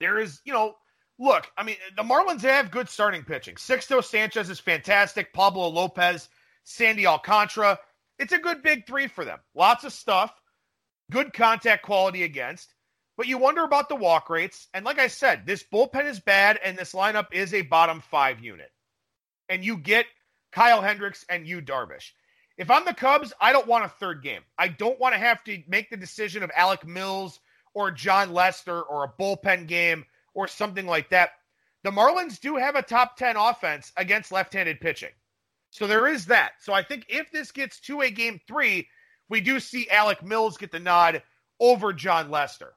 there 0.00 0.18
is, 0.18 0.40
you 0.44 0.52
know, 0.52 0.74
look, 1.18 1.50
I 1.56 1.62
mean, 1.62 1.76
the 1.96 2.02
Marlins 2.02 2.42
have 2.42 2.70
good 2.70 2.88
starting 2.88 3.24
pitching. 3.24 3.56
Sixto 3.56 4.04
Sanchez 4.04 4.50
is 4.50 4.60
fantastic. 4.60 5.32
Pablo 5.32 5.68
Lopez, 5.68 6.28
Sandy 6.64 7.06
Alcantara. 7.06 7.78
It's 8.20 8.34
a 8.34 8.38
good 8.38 8.62
big 8.62 8.86
three 8.86 9.08
for 9.08 9.24
them. 9.24 9.38
Lots 9.54 9.84
of 9.84 9.94
stuff. 9.94 10.30
Good 11.10 11.32
contact 11.32 11.82
quality 11.82 12.22
against. 12.22 12.74
But 13.16 13.26
you 13.26 13.38
wonder 13.38 13.64
about 13.64 13.88
the 13.88 13.96
walk 13.96 14.28
rates. 14.28 14.68
And 14.74 14.84
like 14.84 14.98
I 14.98 15.08
said, 15.08 15.46
this 15.46 15.64
bullpen 15.64 16.04
is 16.04 16.20
bad, 16.20 16.60
and 16.62 16.76
this 16.76 16.92
lineup 16.92 17.32
is 17.32 17.54
a 17.54 17.62
bottom 17.62 18.00
five 18.00 18.40
unit. 18.40 18.70
And 19.48 19.64
you 19.64 19.78
get 19.78 20.04
Kyle 20.52 20.82
Hendricks 20.82 21.24
and 21.30 21.46
Yu 21.46 21.62
Darvish. 21.62 22.10
If 22.58 22.70
I'm 22.70 22.84
the 22.84 22.92
Cubs, 22.92 23.32
I 23.40 23.52
don't 23.52 23.66
want 23.66 23.86
a 23.86 23.88
third 23.88 24.22
game. 24.22 24.42
I 24.58 24.68
don't 24.68 25.00
want 25.00 25.14
to 25.14 25.18
have 25.18 25.42
to 25.44 25.62
make 25.66 25.88
the 25.88 25.96
decision 25.96 26.42
of 26.42 26.50
Alec 26.54 26.86
Mills 26.86 27.40
or 27.72 27.90
Jon 27.90 28.34
Lester 28.34 28.82
or 28.82 29.04
a 29.04 29.22
bullpen 29.22 29.66
game 29.66 30.04
or 30.34 30.46
something 30.46 30.86
like 30.86 31.08
that. 31.08 31.30
The 31.84 31.90
Marlins 31.90 32.38
do 32.38 32.56
have 32.56 32.76
a 32.76 32.82
top 32.82 33.16
10 33.16 33.36
offense 33.36 33.92
against 33.96 34.30
left 34.30 34.52
handed 34.52 34.78
pitching. 34.78 35.12
So 35.70 35.86
there 35.86 36.06
is 36.06 36.26
that. 36.26 36.52
So 36.60 36.72
I 36.72 36.82
think 36.82 37.06
if 37.08 37.30
this 37.30 37.52
gets 37.52 37.80
to 37.80 38.00
a 38.00 38.10
game 38.10 38.40
three, 38.46 38.88
we 39.28 39.40
do 39.40 39.60
see 39.60 39.88
Alec 39.88 40.22
Mills 40.22 40.58
get 40.58 40.72
the 40.72 40.80
nod 40.80 41.22
over 41.60 41.92
Jon 41.92 42.30
Lester. 42.30 42.72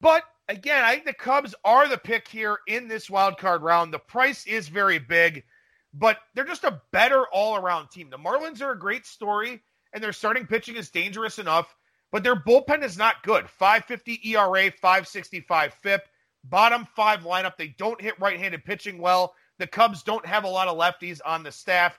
But 0.00 0.22
again, 0.48 0.84
I 0.84 0.94
think 0.94 1.06
the 1.06 1.12
Cubs 1.12 1.54
are 1.64 1.88
the 1.88 1.98
pick 1.98 2.28
here 2.28 2.58
in 2.66 2.88
this 2.88 3.10
wild 3.10 3.38
card 3.38 3.62
round. 3.62 3.92
The 3.92 3.98
price 3.98 4.46
is 4.46 4.68
very 4.68 4.98
big, 4.98 5.44
but 5.92 6.18
they're 6.34 6.44
just 6.44 6.64
a 6.64 6.80
better 6.92 7.26
all 7.32 7.56
around 7.56 7.90
team. 7.90 8.10
The 8.10 8.18
Marlins 8.18 8.62
are 8.62 8.72
a 8.72 8.78
great 8.78 9.06
story, 9.06 9.62
and 9.92 10.02
their 10.02 10.12
starting 10.12 10.46
pitching 10.46 10.76
is 10.76 10.90
dangerous 10.90 11.38
enough, 11.38 11.74
but 12.10 12.22
their 12.22 12.36
bullpen 12.36 12.82
is 12.82 12.96
not 12.96 13.22
good. 13.22 13.48
550 13.48 14.20
ERA, 14.30 14.70
565 14.70 15.74
FIP 15.74 16.02
bottom 16.44 16.86
five 16.94 17.20
lineup. 17.20 17.56
They 17.56 17.68
don't 17.68 18.00
hit 18.00 18.20
right 18.20 18.38
handed 18.38 18.64
pitching 18.64 18.98
well. 18.98 19.34
The 19.58 19.66
Cubs 19.66 20.02
don't 20.02 20.26
have 20.26 20.44
a 20.44 20.48
lot 20.48 20.68
of 20.68 20.76
lefties 20.76 21.20
on 21.24 21.42
the 21.42 21.52
staff. 21.52 21.98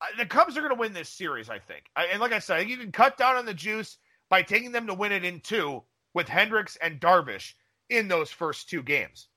Uh, 0.00 0.06
the 0.18 0.26
Cubs 0.26 0.56
are 0.56 0.60
going 0.60 0.74
to 0.74 0.80
win 0.80 0.92
this 0.92 1.08
series, 1.08 1.48
I 1.48 1.58
think. 1.58 1.84
And 1.96 2.20
like 2.20 2.32
I 2.32 2.38
said, 2.38 2.68
you 2.68 2.76
can 2.76 2.92
cut 2.92 3.16
down 3.16 3.36
on 3.36 3.46
the 3.46 3.54
juice 3.54 3.98
by 4.28 4.42
taking 4.42 4.72
them 4.72 4.86
to 4.86 4.94
win 4.94 5.12
it 5.12 5.24
in 5.24 5.40
two 5.40 5.82
with 6.14 6.28
Hendricks 6.28 6.76
and 6.76 7.00
Darvish 7.00 7.54
in 7.88 8.08
those 8.08 8.30
first 8.30 8.68
two 8.68 8.82
games. 8.82 9.28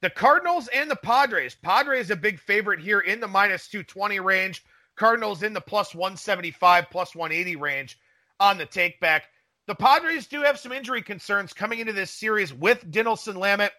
The 0.00 0.10
Cardinals 0.10 0.68
and 0.68 0.90
the 0.90 0.96
Padres. 0.96 1.54
Padres 1.54 2.10
a 2.10 2.16
big 2.16 2.38
favorite 2.38 2.80
here 2.80 3.00
in 3.00 3.20
the 3.20 3.28
minus 3.28 3.68
220 3.68 4.20
range. 4.20 4.64
Cardinals 4.96 5.42
in 5.42 5.52
the 5.52 5.60
plus 5.60 5.94
175, 5.94 6.90
plus 6.90 7.14
180 7.14 7.56
range 7.56 7.98
on 8.38 8.58
the 8.58 8.66
take 8.66 9.00
back. 9.00 9.24
The 9.66 9.74
Padres 9.74 10.26
do 10.26 10.42
have 10.42 10.58
some 10.58 10.72
injury 10.72 11.02
concerns 11.02 11.52
coming 11.52 11.78
into 11.78 11.94
this 11.94 12.10
series 12.10 12.52
with 12.52 12.88
Dinelson 12.90 13.36
Lamet 13.36 13.70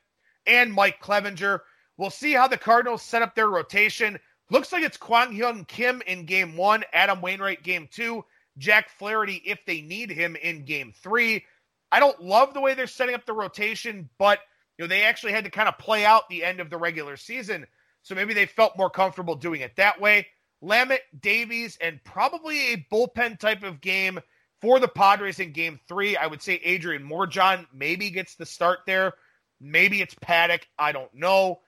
and 0.48 0.74
Mike 0.74 1.00
Clevinger. 1.00 1.60
We'll 1.98 2.10
see 2.10 2.34
how 2.34 2.48
the 2.48 2.58
Cardinals 2.58 3.02
set 3.02 3.22
up 3.22 3.36
their 3.36 3.48
rotation. 3.48 4.20
Looks 4.50 4.72
like 4.72 4.84
it's 4.84 4.98
Kwang 4.98 5.34
Hyun 5.36 5.68
Kim 5.68 6.02
in 6.06 6.26
game 6.26 6.56
one, 6.58 6.84
Adam 6.94 7.22
Wainwright 7.22 7.64
game 7.64 7.88
two, 7.92 8.26
Jack 8.58 8.90
Flaherty 8.90 9.42
if 9.46 9.60
they 9.66 9.82
need 9.82 10.12
him 10.12 10.36
in 10.36 10.66
game 10.66 10.94
three. 11.02 11.46
I 11.92 12.00
don't 12.00 12.22
love 12.22 12.54
the 12.54 12.62
way 12.62 12.74
they're 12.74 12.88
setting 12.88 13.16
up 13.16 13.26
the 13.26 13.34
rotation, 13.34 14.10
but 14.18 14.40
you 14.78 14.84
know 14.84 14.90
they 14.90 15.04
actually 15.04 15.32
had 15.32 15.46
to 15.46 15.52
kind 15.52 15.70
of 15.70 15.78
play 15.78 16.06
out 16.06 16.30
the 16.30 16.44
end 16.44 16.60
of 16.60 16.70
the 16.70 16.78
regular 16.78 17.18
season, 17.18 17.66
so 18.02 18.14
maybe 18.14 18.34
they 18.34 18.46
felt 18.46 18.78
more 18.78 18.90
comfortable 18.90 19.36
doing 19.36 19.62
it 19.62 19.76
that 19.78 20.00
way. 20.00 20.28
Lamet, 20.62 21.00
Davies, 21.20 21.78
and 21.80 22.04
probably 22.04 22.74
a 22.74 22.86
bullpen 22.92 23.40
type 23.40 23.64
of 23.64 23.82
game 23.82 24.20
for 24.62 24.80
the 24.80 24.88
Padres 24.88 25.40
in 25.40 25.52
game 25.52 25.80
three, 25.88 26.18
I 26.18 26.28
would 26.28 26.42
say 26.42 26.56
Adrian 26.56 27.08
Morejon 27.08 27.66
maybe 27.74 28.10
gets 28.10 28.36
the 28.36 28.46
start 28.46 28.80
there. 28.86 29.14
Maybe 29.62 30.02
it's 30.02 30.16
Paddack. 30.16 30.64
I 30.78 30.92
don't 30.92 31.14
know. 31.14 31.60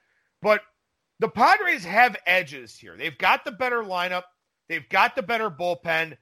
But 0.42 0.62
the 1.18 1.28
Padres 1.28 1.84
have 1.84 2.16
edges 2.26 2.76
here. 2.76 2.96
They've 2.96 3.16
got 3.16 3.44
the 3.44 3.52
better 3.52 3.82
lineup, 3.82 4.24
they've 4.68 4.88
got 4.88 5.16
the 5.16 5.22
better 5.22 5.50
bullpen, 5.50 6.16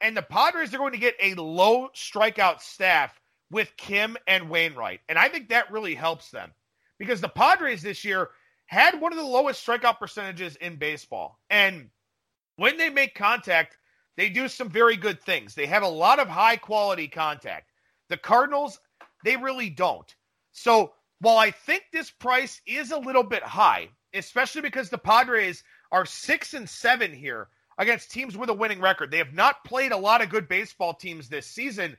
and 0.00 0.16
the 0.16 0.22
Padres 0.22 0.74
are 0.74 0.78
going 0.78 0.92
to 0.92 0.98
get 0.98 1.16
a 1.20 1.34
low 1.34 1.88
strikeout 1.94 2.60
staff 2.60 3.20
with 3.50 3.76
Kim 3.76 4.16
and 4.26 4.48
Wainwright. 4.48 5.00
And 5.08 5.18
I 5.18 5.28
think 5.28 5.48
that 5.48 5.70
really 5.70 5.94
helps 5.94 6.30
them 6.30 6.52
because 6.98 7.20
the 7.20 7.28
Padres 7.28 7.82
this 7.82 8.04
year 8.04 8.30
had 8.66 9.00
one 9.00 9.12
of 9.12 9.18
the 9.18 9.24
lowest 9.24 9.66
strikeout 9.66 9.98
percentages 9.98 10.56
in 10.56 10.76
baseball. 10.76 11.38
And 11.50 11.90
when 12.56 12.76
they 12.76 12.88
make 12.88 13.14
contact, 13.14 13.76
they 14.16 14.28
do 14.28 14.48
some 14.48 14.68
very 14.68 14.96
good 14.96 15.20
things. 15.22 15.54
They 15.54 15.66
have 15.66 15.82
a 15.82 15.88
lot 15.88 16.18
of 16.18 16.28
high 16.28 16.56
quality 16.56 17.08
contact. 17.08 17.70
The 18.08 18.16
Cardinals, 18.16 18.78
they 19.24 19.36
really 19.36 19.70
don't. 19.70 20.14
So 20.52 20.92
while 21.20 21.38
I 21.38 21.50
think 21.50 21.84
this 21.92 22.10
price 22.10 22.60
is 22.66 22.90
a 22.90 22.98
little 22.98 23.22
bit 23.22 23.42
high, 23.42 23.88
especially 24.14 24.62
because 24.62 24.90
the 24.90 24.98
Padres 24.98 25.62
are 25.92 26.06
six 26.06 26.54
and 26.54 26.68
seven 26.68 27.12
here 27.12 27.48
against 27.78 28.10
teams 28.10 28.36
with 28.36 28.50
a 28.50 28.54
winning 28.54 28.80
record, 28.80 29.10
they 29.10 29.18
have 29.18 29.32
not 29.32 29.64
played 29.64 29.92
a 29.92 29.96
lot 29.96 30.22
of 30.22 30.30
good 30.30 30.48
baseball 30.48 30.94
teams 30.94 31.28
this 31.28 31.46
season. 31.46 31.96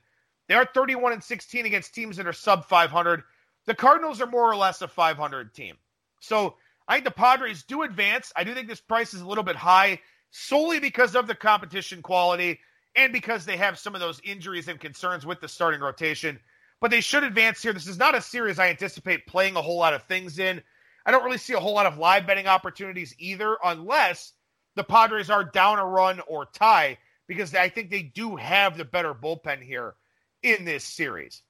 They 0.47 0.55
are 0.55 0.65
31 0.65 1.13
and 1.13 1.23
16 1.23 1.65
against 1.65 1.93
teams 1.93 2.17
that 2.17 2.27
are 2.27 2.33
sub 2.33 2.65
500. 2.65 3.23
The 3.65 3.75
Cardinals 3.75 4.21
are 4.21 4.27
more 4.27 4.51
or 4.51 4.55
less 4.55 4.81
a 4.81 4.87
500 4.87 5.53
team. 5.53 5.77
So 6.19 6.55
I 6.87 6.95
think 6.95 7.05
the 7.05 7.11
Padres 7.11 7.63
do 7.63 7.83
advance. 7.83 8.33
I 8.35 8.43
do 8.43 8.53
think 8.53 8.67
this 8.67 8.81
price 8.81 9.13
is 9.13 9.21
a 9.21 9.27
little 9.27 9.43
bit 9.43 9.55
high 9.55 9.99
solely 10.31 10.79
because 10.79 11.15
of 11.15 11.27
the 11.27 11.35
competition 11.35 12.01
quality 12.01 12.59
and 12.95 13.13
because 13.13 13.45
they 13.45 13.57
have 13.57 13.77
some 13.77 13.95
of 13.95 14.01
those 14.01 14.19
injuries 14.23 14.67
and 14.67 14.79
concerns 14.79 15.25
with 15.25 15.39
the 15.41 15.47
starting 15.47 15.81
rotation. 15.81 16.39
But 16.81 16.89
they 16.89 17.01
should 17.01 17.23
advance 17.23 17.61
here. 17.61 17.73
This 17.73 17.87
is 17.87 17.99
not 17.99 18.15
a 18.15 18.21
series 18.21 18.57
I 18.57 18.69
anticipate 18.69 19.27
playing 19.27 19.55
a 19.55 19.61
whole 19.61 19.77
lot 19.77 19.93
of 19.93 20.03
things 20.03 20.39
in. 20.39 20.61
I 21.05 21.11
don't 21.11 21.23
really 21.23 21.37
see 21.37 21.53
a 21.53 21.59
whole 21.59 21.75
lot 21.75 21.85
of 21.85 21.99
live 21.99 22.25
betting 22.25 22.47
opportunities 22.47 23.13
either, 23.19 23.55
unless 23.63 24.33
the 24.75 24.83
Padres 24.83 25.29
are 25.29 25.43
down 25.43 25.77
a 25.77 25.85
run 25.85 26.21
or 26.27 26.47
tie, 26.47 26.97
because 27.27 27.53
I 27.53 27.69
think 27.69 27.89
they 27.89 28.01
do 28.01 28.35
have 28.35 28.77
the 28.77 28.85
better 28.85 29.13
bullpen 29.13 29.61
here 29.61 29.95
in 30.41 30.65
this 30.65 30.83
series. 30.83 31.43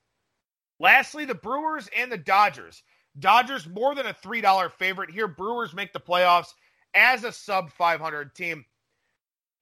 Lastly, 0.79 1.23
the 1.23 1.35
Brewers 1.35 1.89
and 1.97 2.11
the 2.11 2.17
Dodgers. 2.17 2.83
Dodgers 3.17 3.67
more 3.67 3.95
than 3.95 4.07
a 4.07 4.13
$3 4.13 4.71
favorite 4.73 5.11
here. 5.11 5.27
Brewers 5.27 5.73
make 5.73 5.93
the 5.93 5.99
playoffs 5.99 6.53
as 6.93 7.23
a 7.23 7.31
sub 7.31 7.71
500 7.71 8.35
team. 8.35 8.65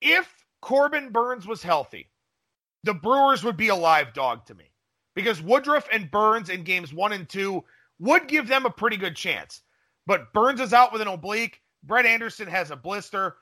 If 0.02 0.34
Corbin 0.62 1.12
Burnes 1.12 1.46
was 1.46 1.62
healthy, 1.62 2.10
the 2.84 2.94
Brewers 2.94 3.44
would 3.44 3.58
be 3.58 3.68
a 3.68 3.76
live 3.76 4.14
dog 4.14 4.46
to 4.48 4.56
me 4.56 4.72
because 5.16 5.42
Woodruff 5.42 5.88
and 5.92 6.12
Burnes 6.12 6.50
in 6.50 6.64
games 6.64 6.94
one 6.94 7.14
and 7.14 7.28
two 7.28 7.64
would 8.00 8.28
give 8.28 8.48
them 8.48 8.66
a 8.66 8.72
pretty 8.72 8.98
good 8.98 9.16
chance. 9.16 9.62
But 10.06 10.34
Burnes 10.34 10.62
is 10.62 10.74
out 10.74 10.92
with 10.92 11.02
an 11.02 11.08
oblique. 11.08 11.62
Brett 11.84 12.06
Anderson 12.06 12.48
has 12.48 12.72
a 12.72 12.76
blister. 12.76 13.36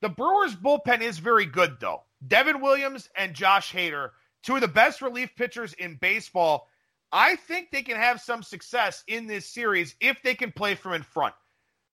The 0.00 0.08
Brewers 0.08 0.54
bullpen 0.54 1.00
is 1.00 1.18
very 1.18 1.46
good, 1.46 1.78
though. 1.80 2.02
Devin 2.26 2.60
Williams 2.60 3.08
and 3.16 3.34
Josh 3.34 3.72
Hader, 3.72 4.10
two 4.42 4.54
of 4.56 4.60
the 4.60 4.68
best 4.68 5.02
relief 5.02 5.34
pitchers 5.36 5.72
in 5.74 5.96
baseball. 5.96 6.68
I 7.12 7.36
think 7.36 7.70
they 7.70 7.82
can 7.82 7.96
have 7.96 8.20
some 8.20 8.42
success 8.42 9.04
in 9.06 9.26
this 9.26 9.46
series 9.46 9.94
if 10.00 10.22
they 10.22 10.34
can 10.34 10.52
play 10.52 10.74
from 10.74 10.94
in 10.94 11.02
front. 11.02 11.34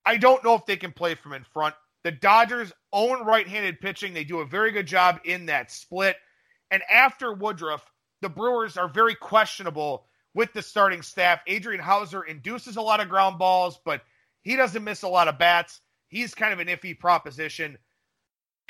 I 0.04 0.16
don't 0.16 0.42
know 0.42 0.54
if 0.54 0.66
they 0.66 0.76
can 0.76 0.92
play 0.92 1.14
from 1.14 1.32
in 1.32 1.44
front. 1.44 1.74
The 2.02 2.10
Dodgers 2.10 2.72
own 2.92 3.24
right 3.24 3.46
handed 3.46 3.80
pitching. 3.80 4.14
They 4.14 4.24
do 4.24 4.40
a 4.40 4.46
very 4.46 4.72
good 4.72 4.86
job 4.86 5.20
in 5.24 5.46
that 5.46 5.70
split. 5.70 6.16
And 6.70 6.82
after 6.90 7.32
Woodruff, 7.32 7.88
the 8.22 8.30
Brewers 8.30 8.78
are 8.78 8.88
very 8.88 9.14
questionable 9.14 10.06
with 10.32 10.52
the 10.54 10.62
starting 10.62 11.02
staff. 11.02 11.40
Adrian 11.46 11.82
Houser 11.82 12.22
induces 12.22 12.76
a 12.76 12.82
lot 12.82 13.00
of 13.00 13.10
ground 13.10 13.38
balls, 13.38 13.78
but 13.84 14.00
he 14.40 14.56
doesn't 14.56 14.84
miss 14.84 15.02
a 15.02 15.08
lot 15.08 15.28
of 15.28 15.38
bats. 15.38 15.80
He's 16.08 16.34
kind 16.34 16.52
of 16.52 16.60
an 16.60 16.68
iffy 16.68 16.98
proposition. 16.98 17.76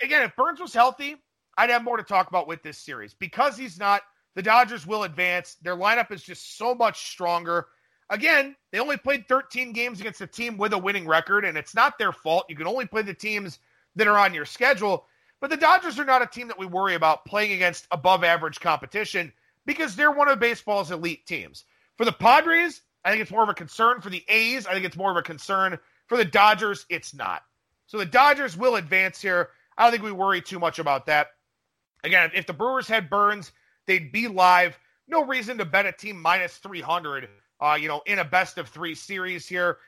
Again, 0.03 0.23
if 0.23 0.35
Burnes 0.35 0.59
was 0.59 0.75
healthy, 0.75 1.17
I'd 1.57 1.71
have 1.71 1.85
more 1.85 1.99
to 1.99 2.03
talk 2.03 2.29
about 2.29 2.49
with 2.49 2.63
this 2.63 2.79
series. 2.79 3.15
Because 3.15 3.57
he's 3.57 3.79
not, 3.79 4.03
the 4.35 4.43
Dodgers 4.43 4.87
will 4.87 5.05
advance. 5.05 5.57
Their 5.63 5.77
lineup 5.77 6.11
is 6.11 6.23
just 6.23 6.57
so 6.57 6.75
much 6.75 7.11
stronger. 7.11 7.67
Again, 8.11 8.57
they 8.73 8.81
only 8.81 8.97
played 8.97 9.29
13 9.29 9.73
games 9.73 10.01
against 10.01 10.21
a 10.21 10.27
team 10.27 10.57
with 10.57 10.73
a 10.73 10.79
winning 10.79 11.07
record, 11.07 11.45
and 11.45 11.57
it's 11.57 11.75
not 11.75 11.99
their 11.99 12.13
fault. 12.13 12.47
You 12.49 12.57
can 12.57 12.67
only 12.67 12.87
play 12.87 13.03
the 13.03 13.15
teams 13.15 13.59
that 13.97 14.07
are 14.07 14.19
on 14.19 14.35
your 14.35 14.47
schedule. 14.47 15.07
But 15.41 15.51
the 15.51 15.57
Dodgers 15.57 15.99
are 15.99 16.05
not 16.05 16.23
a 16.23 16.27
team 16.27 16.49
that 16.49 16.59
we 16.59 16.67
worry 16.67 16.95
about 16.95 17.25
playing 17.25 17.53
against 17.53 17.87
above 17.91 18.25
average 18.25 18.61
competition 18.61 19.33
because 19.67 19.97
they're 19.97 20.11
one 20.11 20.29
of 20.29 20.39
baseball's 20.39 20.91
elite 20.91 21.27
teams. 21.27 21.65
For 21.97 22.05
the 22.05 22.13
Padres, 22.13 22.83
I 23.05 23.11
think 23.11 23.23
it's 23.23 23.31
more 23.31 23.43
of 23.43 23.49
a 23.49 23.55
concern. 23.55 24.01
For 24.01 24.11
the 24.11 24.25
A's, 24.29 24.67
I 24.67 24.73
think 24.73 24.85
it's 24.85 24.97
more 24.97 25.11
of 25.11 25.17
a 25.17 25.23
concern. 25.23 25.79
For 26.07 26.17
the 26.17 26.25
Dodgers, 26.25 26.87
it's 26.89 27.15
not. 27.15 27.43
So 27.87 27.99
the 27.99 28.07
Dodgers 28.07 28.57
will 28.57 28.77
advance 28.77 29.21
here. 29.21 29.51
I 29.77 29.85
don't 29.85 29.93
think 29.93 30.05
we 30.05 30.13
worry 30.13 30.41
too 30.41 30.59
much 30.59 30.79
about 30.79 31.07
that. 31.07 31.29
Again, 32.05 32.31
if 32.35 32.47
the 32.47 32.53
Brewers 32.53 32.89
had 32.89 33.11
Burnes, 33.11 33.53
they'd 33.87 34.13
be 34.13 34.29
live. 34.29 34.79
No 35.09 35.25
reason 35.25 35.59
to 35.59 35.65
bet 35.65 35.87
a 35.87 35.93
team 35.93 36.21
minus 36.21 36.57
300, 36.59 37.29
uh, 37.61 37.79
you 37.81 37.89
know, 37.89 38.03
in 38.07 38.19
a 38.19 38.25
best 38.25 38.59
of 38.59 38.69
three 38.69 38.95
series 38.95 39.47
here. 39.47 39.79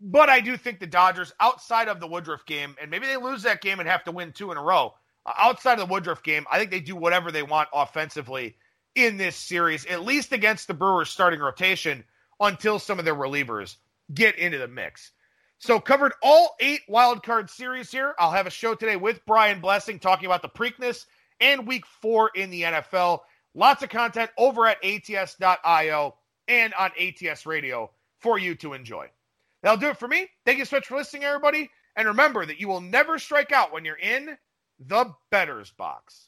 But 0.00 0.28
I 0.28 0.40
do 0.40 0.56
think 0.56 0.78
the 0.78 0.86
Dodgers, 0.86 1.32
outside 1.40 1.88
of 1.88 2.00
the 2.00 2.06
Woodruff 2.06 2.46
game, 2.46 2.76
and 2.80 2.90
maybe 2.90 3.06
they 3.06 3.16
lose 3.16 3.42
that 3.42 3.60
game 3.60 3.80
and 3.80 3.88
have 3.88 4.04
to 4.04 4.12
win 4.12 4.32
two 4.32 4.52
in 4.52 4.58
a 4.58 4.62
row, 4.62 4.94
uh, 5.26 5.32
outside 5.36 5.78
of 5.78 5.88
the 5.88 5.92
Woodruff 5.92 6.22
game, 6.22 6.46
I 6.50 6.58
think 6.58 6.70
they 6.70 6.80
do 6.80 6.96
whatever 6.96 7.32
they 7.32 7.42
want 7.42 7.68
offensively 7.72 8.56
in 8.98 9.16
this 9.16 9.36
series, 9.36 9.86
at 9.86 10.04
least 10.04 10.32
against 10.32 10.66
the 10.66 10.74
Brewers 10.74 11.08
starting 11.08 11.38
rotation 11.38 12.02
until 12.40 12.80
some 12.80 12.98
of 12.98 13.04
their 13.04 13.14
relievers 13.14 13.76
get 14.12 14.36
into 14.36 14.58
the 14.58 14.66
mix. 14.66 15.12
So 15.58 15.78
covered 15.78 16.14
all 16.20 16.56
eight 16.58 16.80
wild 16.88 17.22
card 17.22 17.48
series 17.48 17.92
here. 17.92 18.14
I'll 18.18 18.32
have 18.32 18.48
a 18.48 18.50
show 18.50 18.74
today 18.74 18.96
with 18.96 19.24
Brian 19.24 19.60
Blessing 19.60 20.00
talking 20.00 20.26
about 20.26 20.42
the 20.42 20.48
Preakness 20.48 21.06
and 21.40 21.66
week 21.66 21.86
four 21.86 22.32
in 22.34 22.50
the 22.50 22.62
NFL. 22.62 23.20
Lots 23.54 23.84
of 23.84 23.88
content 23.88 24.30
over 24.36 24.66
at 24.66 24.84
ats.io 24.84 26.16
and 26.48 26.74
on 26.74 26.90
ATS 27.00 27.46
radio 27.46 27.90
for 28.18 28.36
you 28.36 28.56
to 28.56 28.72
enjoy. 28.72 29.06
That'll 29.62 29.78
do 29.78 29.88
it 29.88 29.98
for 29.98 30.08
me. 30.08 30.28
Thank 30.44 30.58
you 30.58 30.64
so 30.64 30.76
much 30.76 30.88
for 30.88 30.96
listening, 30.96 31.22
everybody. 31.22 31.70
And 31.94 32.08
remember 32.08 32.44
that 32.44 32.60
you 32.60 32.66
will 32.66 32.80
never 32.80 33.18
strike 33.20 33.52
out 33.52 33.72
when 33.72 33.84
you're 33.84 33.96
in 33.96 34.36
the 34.80 35.12
Bettor's 35.30 35.70
Box. 35.70 36.27